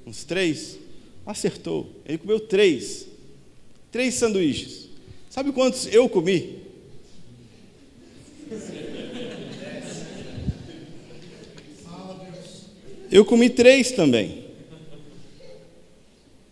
Uns 0.05 0.26
três? 0.26 0.78
Acertou. 1.26 1.89
Ele 2.05 2.17
comeu 2.17 2.41
três. 2.41 3.09
Três 3.92 4.16
sanduíches. 4.16 4.90
Sabe 5.30 5.52
quantos 5.52 5.88
eu 5.88 6.08
comi? 6.08 6.60
Eu 13.12 13.26
comi 13.26 13.50
três 13.50 13.92
também. 13.92 14.46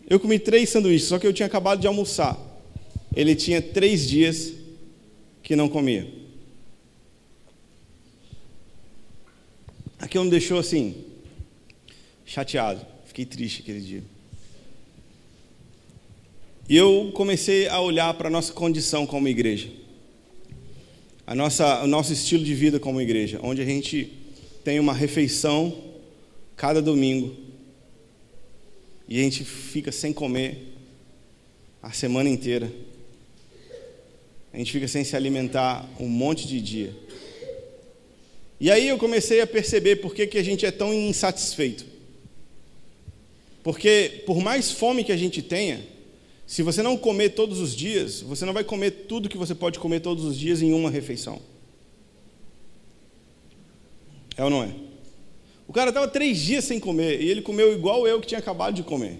Eu 0.09 0.19
comi 0.19 0.39
três 0.39 0.69
sanduíches, 0.69 1.07
só 1.07 1.19
que 1.19 1.27
eu 1.27 1.33
tinha 1.33 1.45
acabado 1.45 1.79
de 1.79 1.87
almoçar. 1.87 2.37
Ele 3.15 3.35
tinha 3.35 3.61
três 3.61 4.07
dias 4.07 4.53
que 5.43 5.55
não 5.55 5.69
comia. 5.69 6.07
Aquilo 9.99 10.23
me 10.23 10.31
deixou 10.31 10.59
assim, 10.59 11.03
chateado. 12.25 12.85
Fiquei 13.05 13.25
triste 13.25 13.61
aquele 13.61 13.81
dia. 13.81 14.03
E 16.69 16.75
eu 16.75 17.11
comecei 17.13 17.67
a 17.67 17.79
olhar 17.79 18.13
para 18.15 18.27
a 18.27 18.31
nossa 18.31 18.51
condição 18.51 19.07
como 19.07 19.27
igreja, 19.27 19.69
a 21.25 21.33
nossa, 21.33 21.83
o 21.83 21.87
nosso 21.87 22.11
estilo 22.11 22.43
de 22.43 22.53
vida 22.53 22.77
como 22.79 22.99
igreja, 22.99 23.39
onde 23.41 23.61
a 23.61 23.65
gente 23.65 24.11
tem 24.65 24.79
uma 24.79 24.93
refeição 24.93 25.81
cada 26.57 26.81
domingo 26.81 27.35
e 29.07 29.17
a 29.19 29.23
gente 29.23 29.45
fica 29.45 29.91
sem 29.91 30.11
comer 30.11 30.73
a 31.81 31.91
semana 31.91 32.29
inteira. 32.29 32.69
A 34.51 34.57
gente 34.57 34.71
fica 34.71 34.87
sem 34.87 35.03
se 35.03 35.15
alimentar 35.15 35.89
um 35.99 36.09
monte 36.09 36.47
de 36.47 36.59
dia. 36.59 36.93
E 38.59 38.69
aí 38.69 38.89
eu 38.89 38.97
comecei 38.97 39.39
a 39.39 39.47
perceber 39.47 39.97
por 39.97 40.13
que, 40.13 40.27
que 40.27 40.37
a 40.37 40.43
gente 40.43 40.65
é 40.65 40.71
tão 40.71 40.93
insatisfeito. 40.93 41.85
Porque 43.63 44.23
por 44.25 44.41
mais 44.41 44.71
fome 44.71 45.03
que 45.03 45.11
a 45.11 45.17
gente 45.17 45.41
tenha, 45.41 45.81
se 46.47 46.63
você 46.63 46.81
não 46.81 46.95
comer 46.97 47.31
todos 47.31 47.59
os 47.59 47.75
dias, 47.75 48.21
você 48.21 48.45
não 48.45 48.53
vai 48.53 48.63
comer 48.63 48.91
tudo 48.91 49.27
que 49.27 49.37
você 49.37 49.53
pode 49.53 49.77
comer 49.79 49.99
todos 49.99 50.23
os 50.23 50.39
dias 50.39 50.61
em 50.61 50.71
uma 50.71 50.89
refeição. 50.89 51.41
É 54.37 54.45
ou 54.45 54.49
não 54.49 54.63
é? 54.63 54.73
O 55.67 55.73
cara 55.73 55.89
estava 55.89 56.07
três 56.07 56.39
dias 56.39 56.63
sem 56.63 56.79
comer 56.79 57.21
e 57.21 57.29
ele 57.29 57.41
comeu 57.41 57.73
igual 57.73 58.07
eu 58.07 58.21
que 58.21 58.27
tinha 58.27 58.39
acabado 58.39 58.75
de 58.75 58.83
comer. 58.83 59.19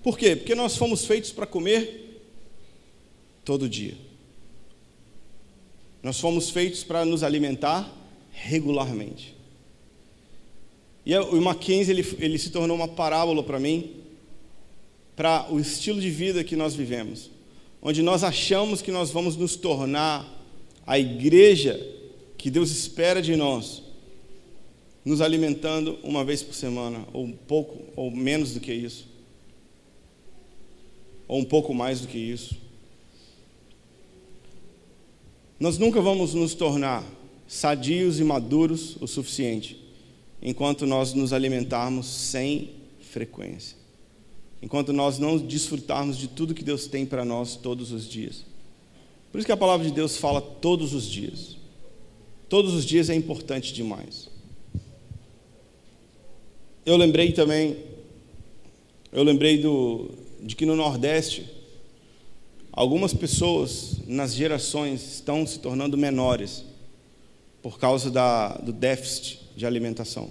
Por 0.00 0.16
quê? 0.16 0.36
Porque 0.36 0.54
nós 0.54 0.76
fomos 0.76 1.04
feitos 1.04 1.32
para 1.32 1.44
comer 1.44 2.22
todo 3.44 3.68
dia. 3.68 3.96
Nós 6.00 6.20
fomos 6.20 6.50
feitos 6.50 6.84
para 6.84 7.04
nos 7.04 7.24
alimentar 7.24 7.92
regularmente. 8.30 9.34
E 11.04 11.18
o 11.18 11.40
Mackenzie 11.40 11.92
ele, 11.92 12.16
ele 12.20 12.38
se 12.38 12.50
tornou 12.50 12.76
uma 12.76 12.86
parábola 12.86 13.42
para 13.42 13.58
mim, 13.58 13.96
para 15.18 15.52
o 15.52 15.58
estilo 15.58 16.00
de 16.00 16.10
vida 16.10 16.44
que 16.44 16.54
nós 16.54 16.76
vivemos, 16.76 17.28
onde 17.82 18.02
nós 18.02 18.22
achamos 18.22 18.80
que 18.80 18.92
nós 18.92 19.10
vamos 19.10 19.34
nos 19.34 19.56
tornar 19.56 20.24
a 20.86 20.96
igreja 20.96 21.76
que 22.36 22.48
Deus 22.48 22.70
espera 22.70 23.20
de 23.20 23.34
nós, 23.34 23.82
nos 25.04 25.20
alimentando 25.20 25.98
uma 26.04 26.24
vez 26.24 26.40
por 26.44 26.54
semana, 26.54 27.04
ou 27.12 27.24
um 27.24 27.32
pouco, 27.32 27.80
ou 27.96 28.12
menos 28.12 28.54
do 28.54 28.60
que 28.60 28.72
isso, 28.72 29.08
ou 31.26 31.40
um 31.40 31.44
pouco 31.44 31.74
mais 31.74 32.00
do 32.00 32.06
que 32.06 32.18
isso. 32.18 32.56
Nós 35.58 35.78
nunca 35.78 36.00
vamos 36.00 36.32
nos 36.32 36.54
tornar 36.54 37.04
sadios 37.48 38.20
e 38.20 38.24
maduros 38.24 38.96
o 39.00 39.08
suficiente 39.08 39.84
enquanto 40.40 40.86
nós 40.86 41.12
nos 41.12 41.32
alimentarmos 41.32 42.06
sem 42.06 42.70
frequência 43.00 43.77
enquanto 44.62 44.92
nós 44.92 45.18
não 45.18 45.36
desfrutarmos 45.38 46.16
de 46.16 46.28
tudo 46.28 46.54
que 46.54 46.64
Deus 46.64 46.86
tem 46.86 47.06
para 47.06 47.24
nós 47.24 47.56
todos 47.56 47.92
os 47.92 48.08
dias. 48.08 48.44
Por 49.30 49.38
isso 49.38 49.46
que 49.46 49.52
a 49.52 49.56
palavra 49.56 49.86
de 49.86 49.92
Deus 49.92 50.16
fala 50.16 50.40
todos 50.40 50.94
os 50.94 51.06
dias. 51.06 51.56
Todos 52.48 52.74
os 52.74 52.84
dias 52.84 53.10
é 53.10 53.14
importante 53.14 53.72
demais. 53.72 54.28
eu 56.84 56.96
lembrei 56.96 57.32
também, 57.32 57.76
eu 59.12 59.22
lembrei 59.22 59.58
do, 59.58 60.10
de 60.42 60.56
que 60.56 60.64
no 60.64 60.74
Nordeste, 60.74 61.46
algumas 62.72 63.12
pessoas 63.12 63.96
nas 64.06 64.34
gerações 64.34 65.16
estão 65.16 65.46
se 65.46 65.58
tornando 65.58 65.98
menores 65.98 66.64
por 67.60 67.78
causa 67.78 68.10
da, 68.10 68.56
do 68.56 68.72
déficit 68.72 69.40
de 69.54 69.66
alimentação. 69.66 70.30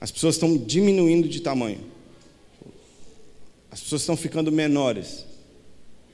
As 0.00 0.10
pessoas 0.10 0.34
estão 0.34 0.56
diminuindo 0.56 1.28
de 1.28 1.40
tamanho. 1.40 1.80
As 3.72 3.80
pessoas 3.80 4.02
estão 4.02 4.16
ficando 4.16 4.52
menores 4.52 5.24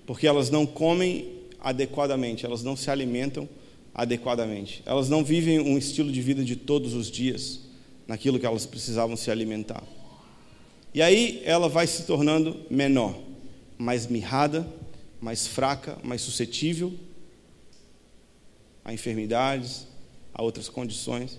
porque 0.06 0.26
elas 0.26 0.48
não 0.48 0.64
comem 0.64 1.42
adequadamente, 1.60 2.46
elas 2.46 2.62
não 2.62 2.76
se 2.76 2.90
alimentam 2.90 3.46
adequadamente. 3.92 4.82
Elas 4.86 5.08
não 5.10 5.24
vivem 5.24 5.58
um 5.58 5.76
estilo 5.76 6.10
de 6.10 6.22
vida 6.22 6.44
de 6.44 6.54
todos 6.54 6.94
os 6.94 7.10
dias 7.10 7.60
naquilo 8.06 8.38
que 8.38 8.46
elas 8.46 8.64
precisavam 8.64 9.16
se 9.16 9.30
alimentar. 9.30 9.82
E 10.94 11.02
aí 11.02 11.42
ela 11.44 11.68
vai 11.68 11.86
se 11.86 12.04
tornando 12.04 12.64
menor, 12.70 13.18
mais 13.76 14.06
mirrada, 14.06 14.66
mais 15.20 15.46
fraca, 15.46 15.98
mais 16.02 16.22
suscetível 16.22 16.94
a 18.84 18.94
enfermidades, 18.94 19.86
a 20.32 20.42
outras 20.42 20.68
condições. 20.68 21.38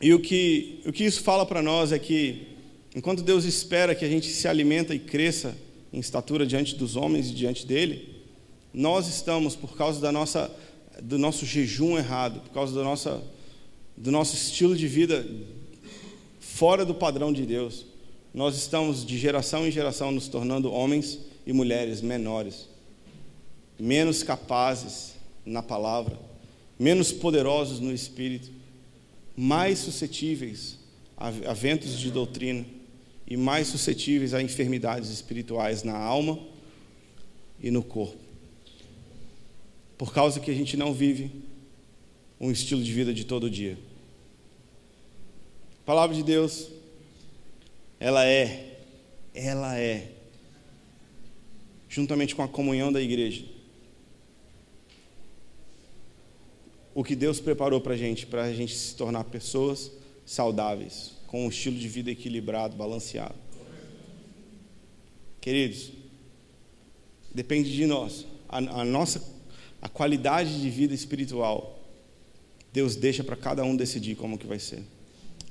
E 0.00 0.14
o 0.14 0.20
que, 0.20 0.80
o 0.86 0.92
que 0.92 1.04
isso 1.04 1.22
fala 1.22 1.44
para 1.44 1.60
nós 1.60 1.92
é 1.92 1.98
que, 1.98 2.46
enquanto 2.94 3.22
Deus 3.22 3.44
espera 3.44 3.94
que 3.94 4.04
a 4.04 4.08
gente 4.08 4.28
se 4.28 4.48
alimenta 4.48 4.94
e 4.94 4.98
cresça 4.98 5.56
em 5.92 5.98
estatura 5.98 6.46
diante 6.46 6.74
dos 6.74 6.96
homens 6.96 7.30
e 7.30 7.34
diante 7.34 7.66
dele, 7.66 8.20
nós 8.72 9.08
estamos, 9.08 9.56
por 9.56 9.76
causa 9.76 10.00
da 10.00 10.12
nossa, 10.12 10.50
do 11.02 11.18
nosso 11.18 11.44
jejum 11.44 11.98
errado, 11.98 12.40
por 12.40 12.50
causa 12.50 12.82
nossa, 12.82 13.22
do 13.96 14.10
nosso 14.10 14.34
estilo 14.34 14.76
de 14.76 14.86
vida 14.86 15.26
fora 16.38 16.84
do 16.84 16.94
padrão 16.94 17.32
de 17.32 17.46
Deus, 17.46 17.86
nós 18.32 18.56
estamos 18.56 19.04
de 19.04 19.18
geração 19.18 19.66
em 19.66 19.70
geração 19.70 20.12
nos 20.12 20.28
tornando 20.28 20.72
homens 20.72 21.18
e 21.46 21.52
mulheres 21.52 22.00
menores, 22.00 22.68
menos 23.78 24.22
capazes 24.22 25.14
na 25.44 25.62
palavra, 25.62 26.18
menos 26.78 27.12
poderosos 27.12 27.80
no 27.80 27.92
espírito, 27.92 28.50
mais 29.36 29.78
suscetíveis 29.78 30.78
a 31.16 31.52
ventos 31.52 31.98
de 31.98 32.10
doutrina 32.10 32.64
e 33.30 33.36
mais 33.36 33.68
suscetíveis 33.68 34.34
a 34.34 34.42
enfermidades 34.42 35.08
espirituais 35.08 35.84
na 35.84 35.96
alma 35.96 36.36
e 37.60 37.70
no 37.70 37.80
corpo. 37.80 38.18
Por 39.96 40.12
causa 40.12 40.40
que 40.40 40.50
a 40.50 40.54
gente 40.54 40.76
não 40.76 40.92
vive 40.92 41.30
um 42.40 42.50
estilo 42.50 42.82
de 42.82 42.92
vida 42.92 43.14
de 43.14 43.24
todo 43.24 43.48
dia. 43.48 43.78
A 45.82 45.86
palavra 45.86 46.16
de 46.16 46.24
Deus, 46.24 46.68
ela 48.00 48.26
é, 48.26 48.80
ela 49.32 49.78
é, 49.78 50.10
juntamente 51.88 52.34
com 52.34 52.42
a 52.42 52.48
comunhão 52.48 52.92
da 52.92 53.00
igreja, 53.00 53.44
o 56.92 57.04
que 57.04 57.14
Deus 57.14 57.38
preparou 57.40 57.80
para 57.80 57.94
a 57.94 57.96
gente, 57.96 58.26
para 58.26 58.42
a 58.42 58.52
gente 58.52 58.74
se 58.74 58.96
tornar 58.96 59.24
pessoas 59.24 59.92
saudáveis, 60.26 61.12
com 61.30 61.46
um 61.46 61.48
estilo 61.48 61.78
de 61.78 61.86
vida 61.86 62.10
equilibrado, 62.10 62.76
balanceado. 62.76 63.36
Queridos, 65.40 65.92
depende 67.32 67.72
de 67.72 67.86
nós. 67.86 68.26
A, 68.48 68.58
a 68.58 68.84
nossa 68.84 69.22
a 69.80 69.88
qualidade 69.88 70.60
de 70.60 70.68
vida 70.68 70.92
espiritual, 70.92 71.78
Deus 72.72 72.96
deixa 72.96 73.22
para 73.22 73.36
cada 73.36 73.62
um 73.62 73.76
decidir 73.76 74.16
como 74.16 74.36
que 74.36 74.46
vai 74.46 74.58
ser. 74.58 74.82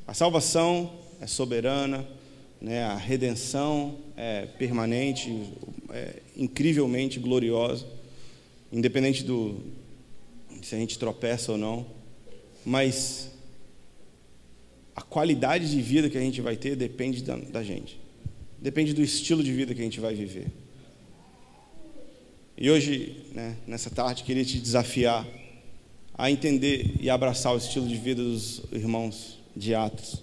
A 0.06 0.14
salvação 0.14 1.00
é 1.22 1.26
soberana, 1.26 2.06
né? 2.60 2.84
a 2.84 2.98
redenção 2.98 4.00
é 4.18 4.48
permanente, 4.48 5.50
é 5.92 6.22
incrivelmente 6.36 7.20
gloriosa, 7.20 7.88
independente 8.70 9.24
do 9.24 9.64
se 10.62 10.76
a 10.76 10.78
gente 10.78 11.00
tropeça 11.00 11.54
ou 11.54 11.58
não, 11.58 11.86
mas 12.66 13.32
a 15.00 15.02
qualidade 15.02 15.72
de 15.72 15.82
vida 15.82 16.10
que 16.10 16.18
a 16.18 16.22
gente 16.22 16.42
vai 16.42 16.58
ter 16.58 16.76
depende 16.76 17.24
da, 17.24 17.38
da 17.38 17.64
gente, 17.64 17.98
depende 18.62 18.94
do 18.94 19.02
estilo 19.02 19.42
de 19.42 19.54
vida 19.54 19.74
que 19.74 19.80
a 19.80 19.84
gente 19.86 20.02
vai 20.02 20.14
viver. 20.14 20.48
E 22.58 22.70
hoje, 22.70 23.16
né, 23.34 23.56
nessa 23.66 23.90
tarde, 23.90 24.24
queria 24.24 24.44
te 24.44 24.60
desafiar 24.60 25.26
a 26.14 26.30
entender 26.30 26.96
e 27.00 27.10
abraçar 27.10 27.54
o 27.54 27.58
estilo 27.58 27.88
de 27.88 27.96
vida 27.96 28.22
dos 28.22 28.62
irmãos 28.74 29.40
de 29.56 29.74
Atos, 29.74 30.22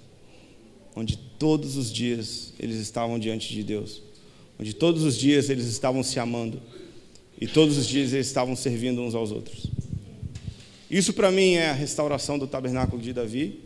onde 0.94 1.16
todos 1.16 1.78
os 1.78 1.90
dias 1.90 2.52
eles 2.60 2.76
estavam 2.76 3.18
diante 3.18 3.54
de 3.54 3.62
Deus, 3.62 4.02
onde 4.60 4.74
todos 4.74 5.04
os 5.04 5.16
dias 5.16 5.48
eles 5.48 5.64
estavam 5.64 6.02
se 6.02 6.20
amando 6.20 6.60
e 7.40 7.46
todos 7.46 7.78
os 7.78 7.86
dias 7.86 8.12
eles 8.12 8.26
estavam 8.26 8.54
servindo 8.54 9.00
uns 9.00 9.14
aos 9.14 9.32
outros. 9.32 9.68
Isso 10.90 11.14
para 11.14 11.30
mim 11.30 11.54
é 11.54 11.70
a 11.70 11.72
restauração 11.72 12.38
do 12.38 12.46
tabernáculo 12.46 13.00
de 13.00 13.14
Davi 13.14 13.65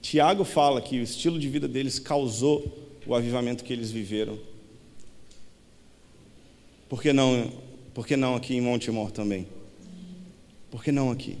Tiago 0.00 0.44
fala 0.44 0.80
que 0.80 0.98
o 0.98 1.02
estilo 1.02 1.38
de 1.38 1.48
vida 1.48 1.66
deles 1.68 1.98
causou 1.98 2.88
o 3.06 3.14
avivamento 3.14 3.64
que 3.64 3.72
eles 3.72 3.90
viveram. 3.90 4.38
Por 6.88 7.02
que 7.02 7.12
não, 7.12 7.52
por 7.94 8.06
que 8.06 8.16
não 8.16 8.34
aqui 8.34 8.54
em 8.54 8.60
Montemor 8.60 9.10
também? 9.10 9.46
Por 10.70 10.82
que 10.82 10.92
não 10.92 11.10
aqui? 11.10 11.38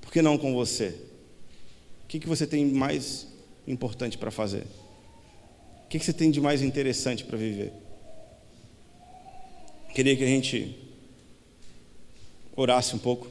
Por 0.00 0.12
que 0.12 0.20
não 0.20 0.36
com 0.36 0.54
você? 0.54 0.94
O 2.04 2.06
que, 2.06 2.20
que 2.20 2.28
você 2.28 2.46
tem 2.46 2.66
mais 2.66 3.28
importante 3.66 4.18
para 4.18 4.30
fazer? 4.30 4.64
O 5.84 5.88
que, 5.88 5.98
que 5.98 6.04
você 6.04 6.12
tem 6.12 6.30
de 6.30 6.40
mais 6.40 6.62
interessante 6.62 7.24
para 7.24 7.38
viver? 7.38 7.72
Queria 9.94 10.16
que 10.16 10.24
a 10.24 10.28
gente 10.28 10.76
orasse 12.56 12.94
um 12.94 12.98
pouco. 12.98 13.28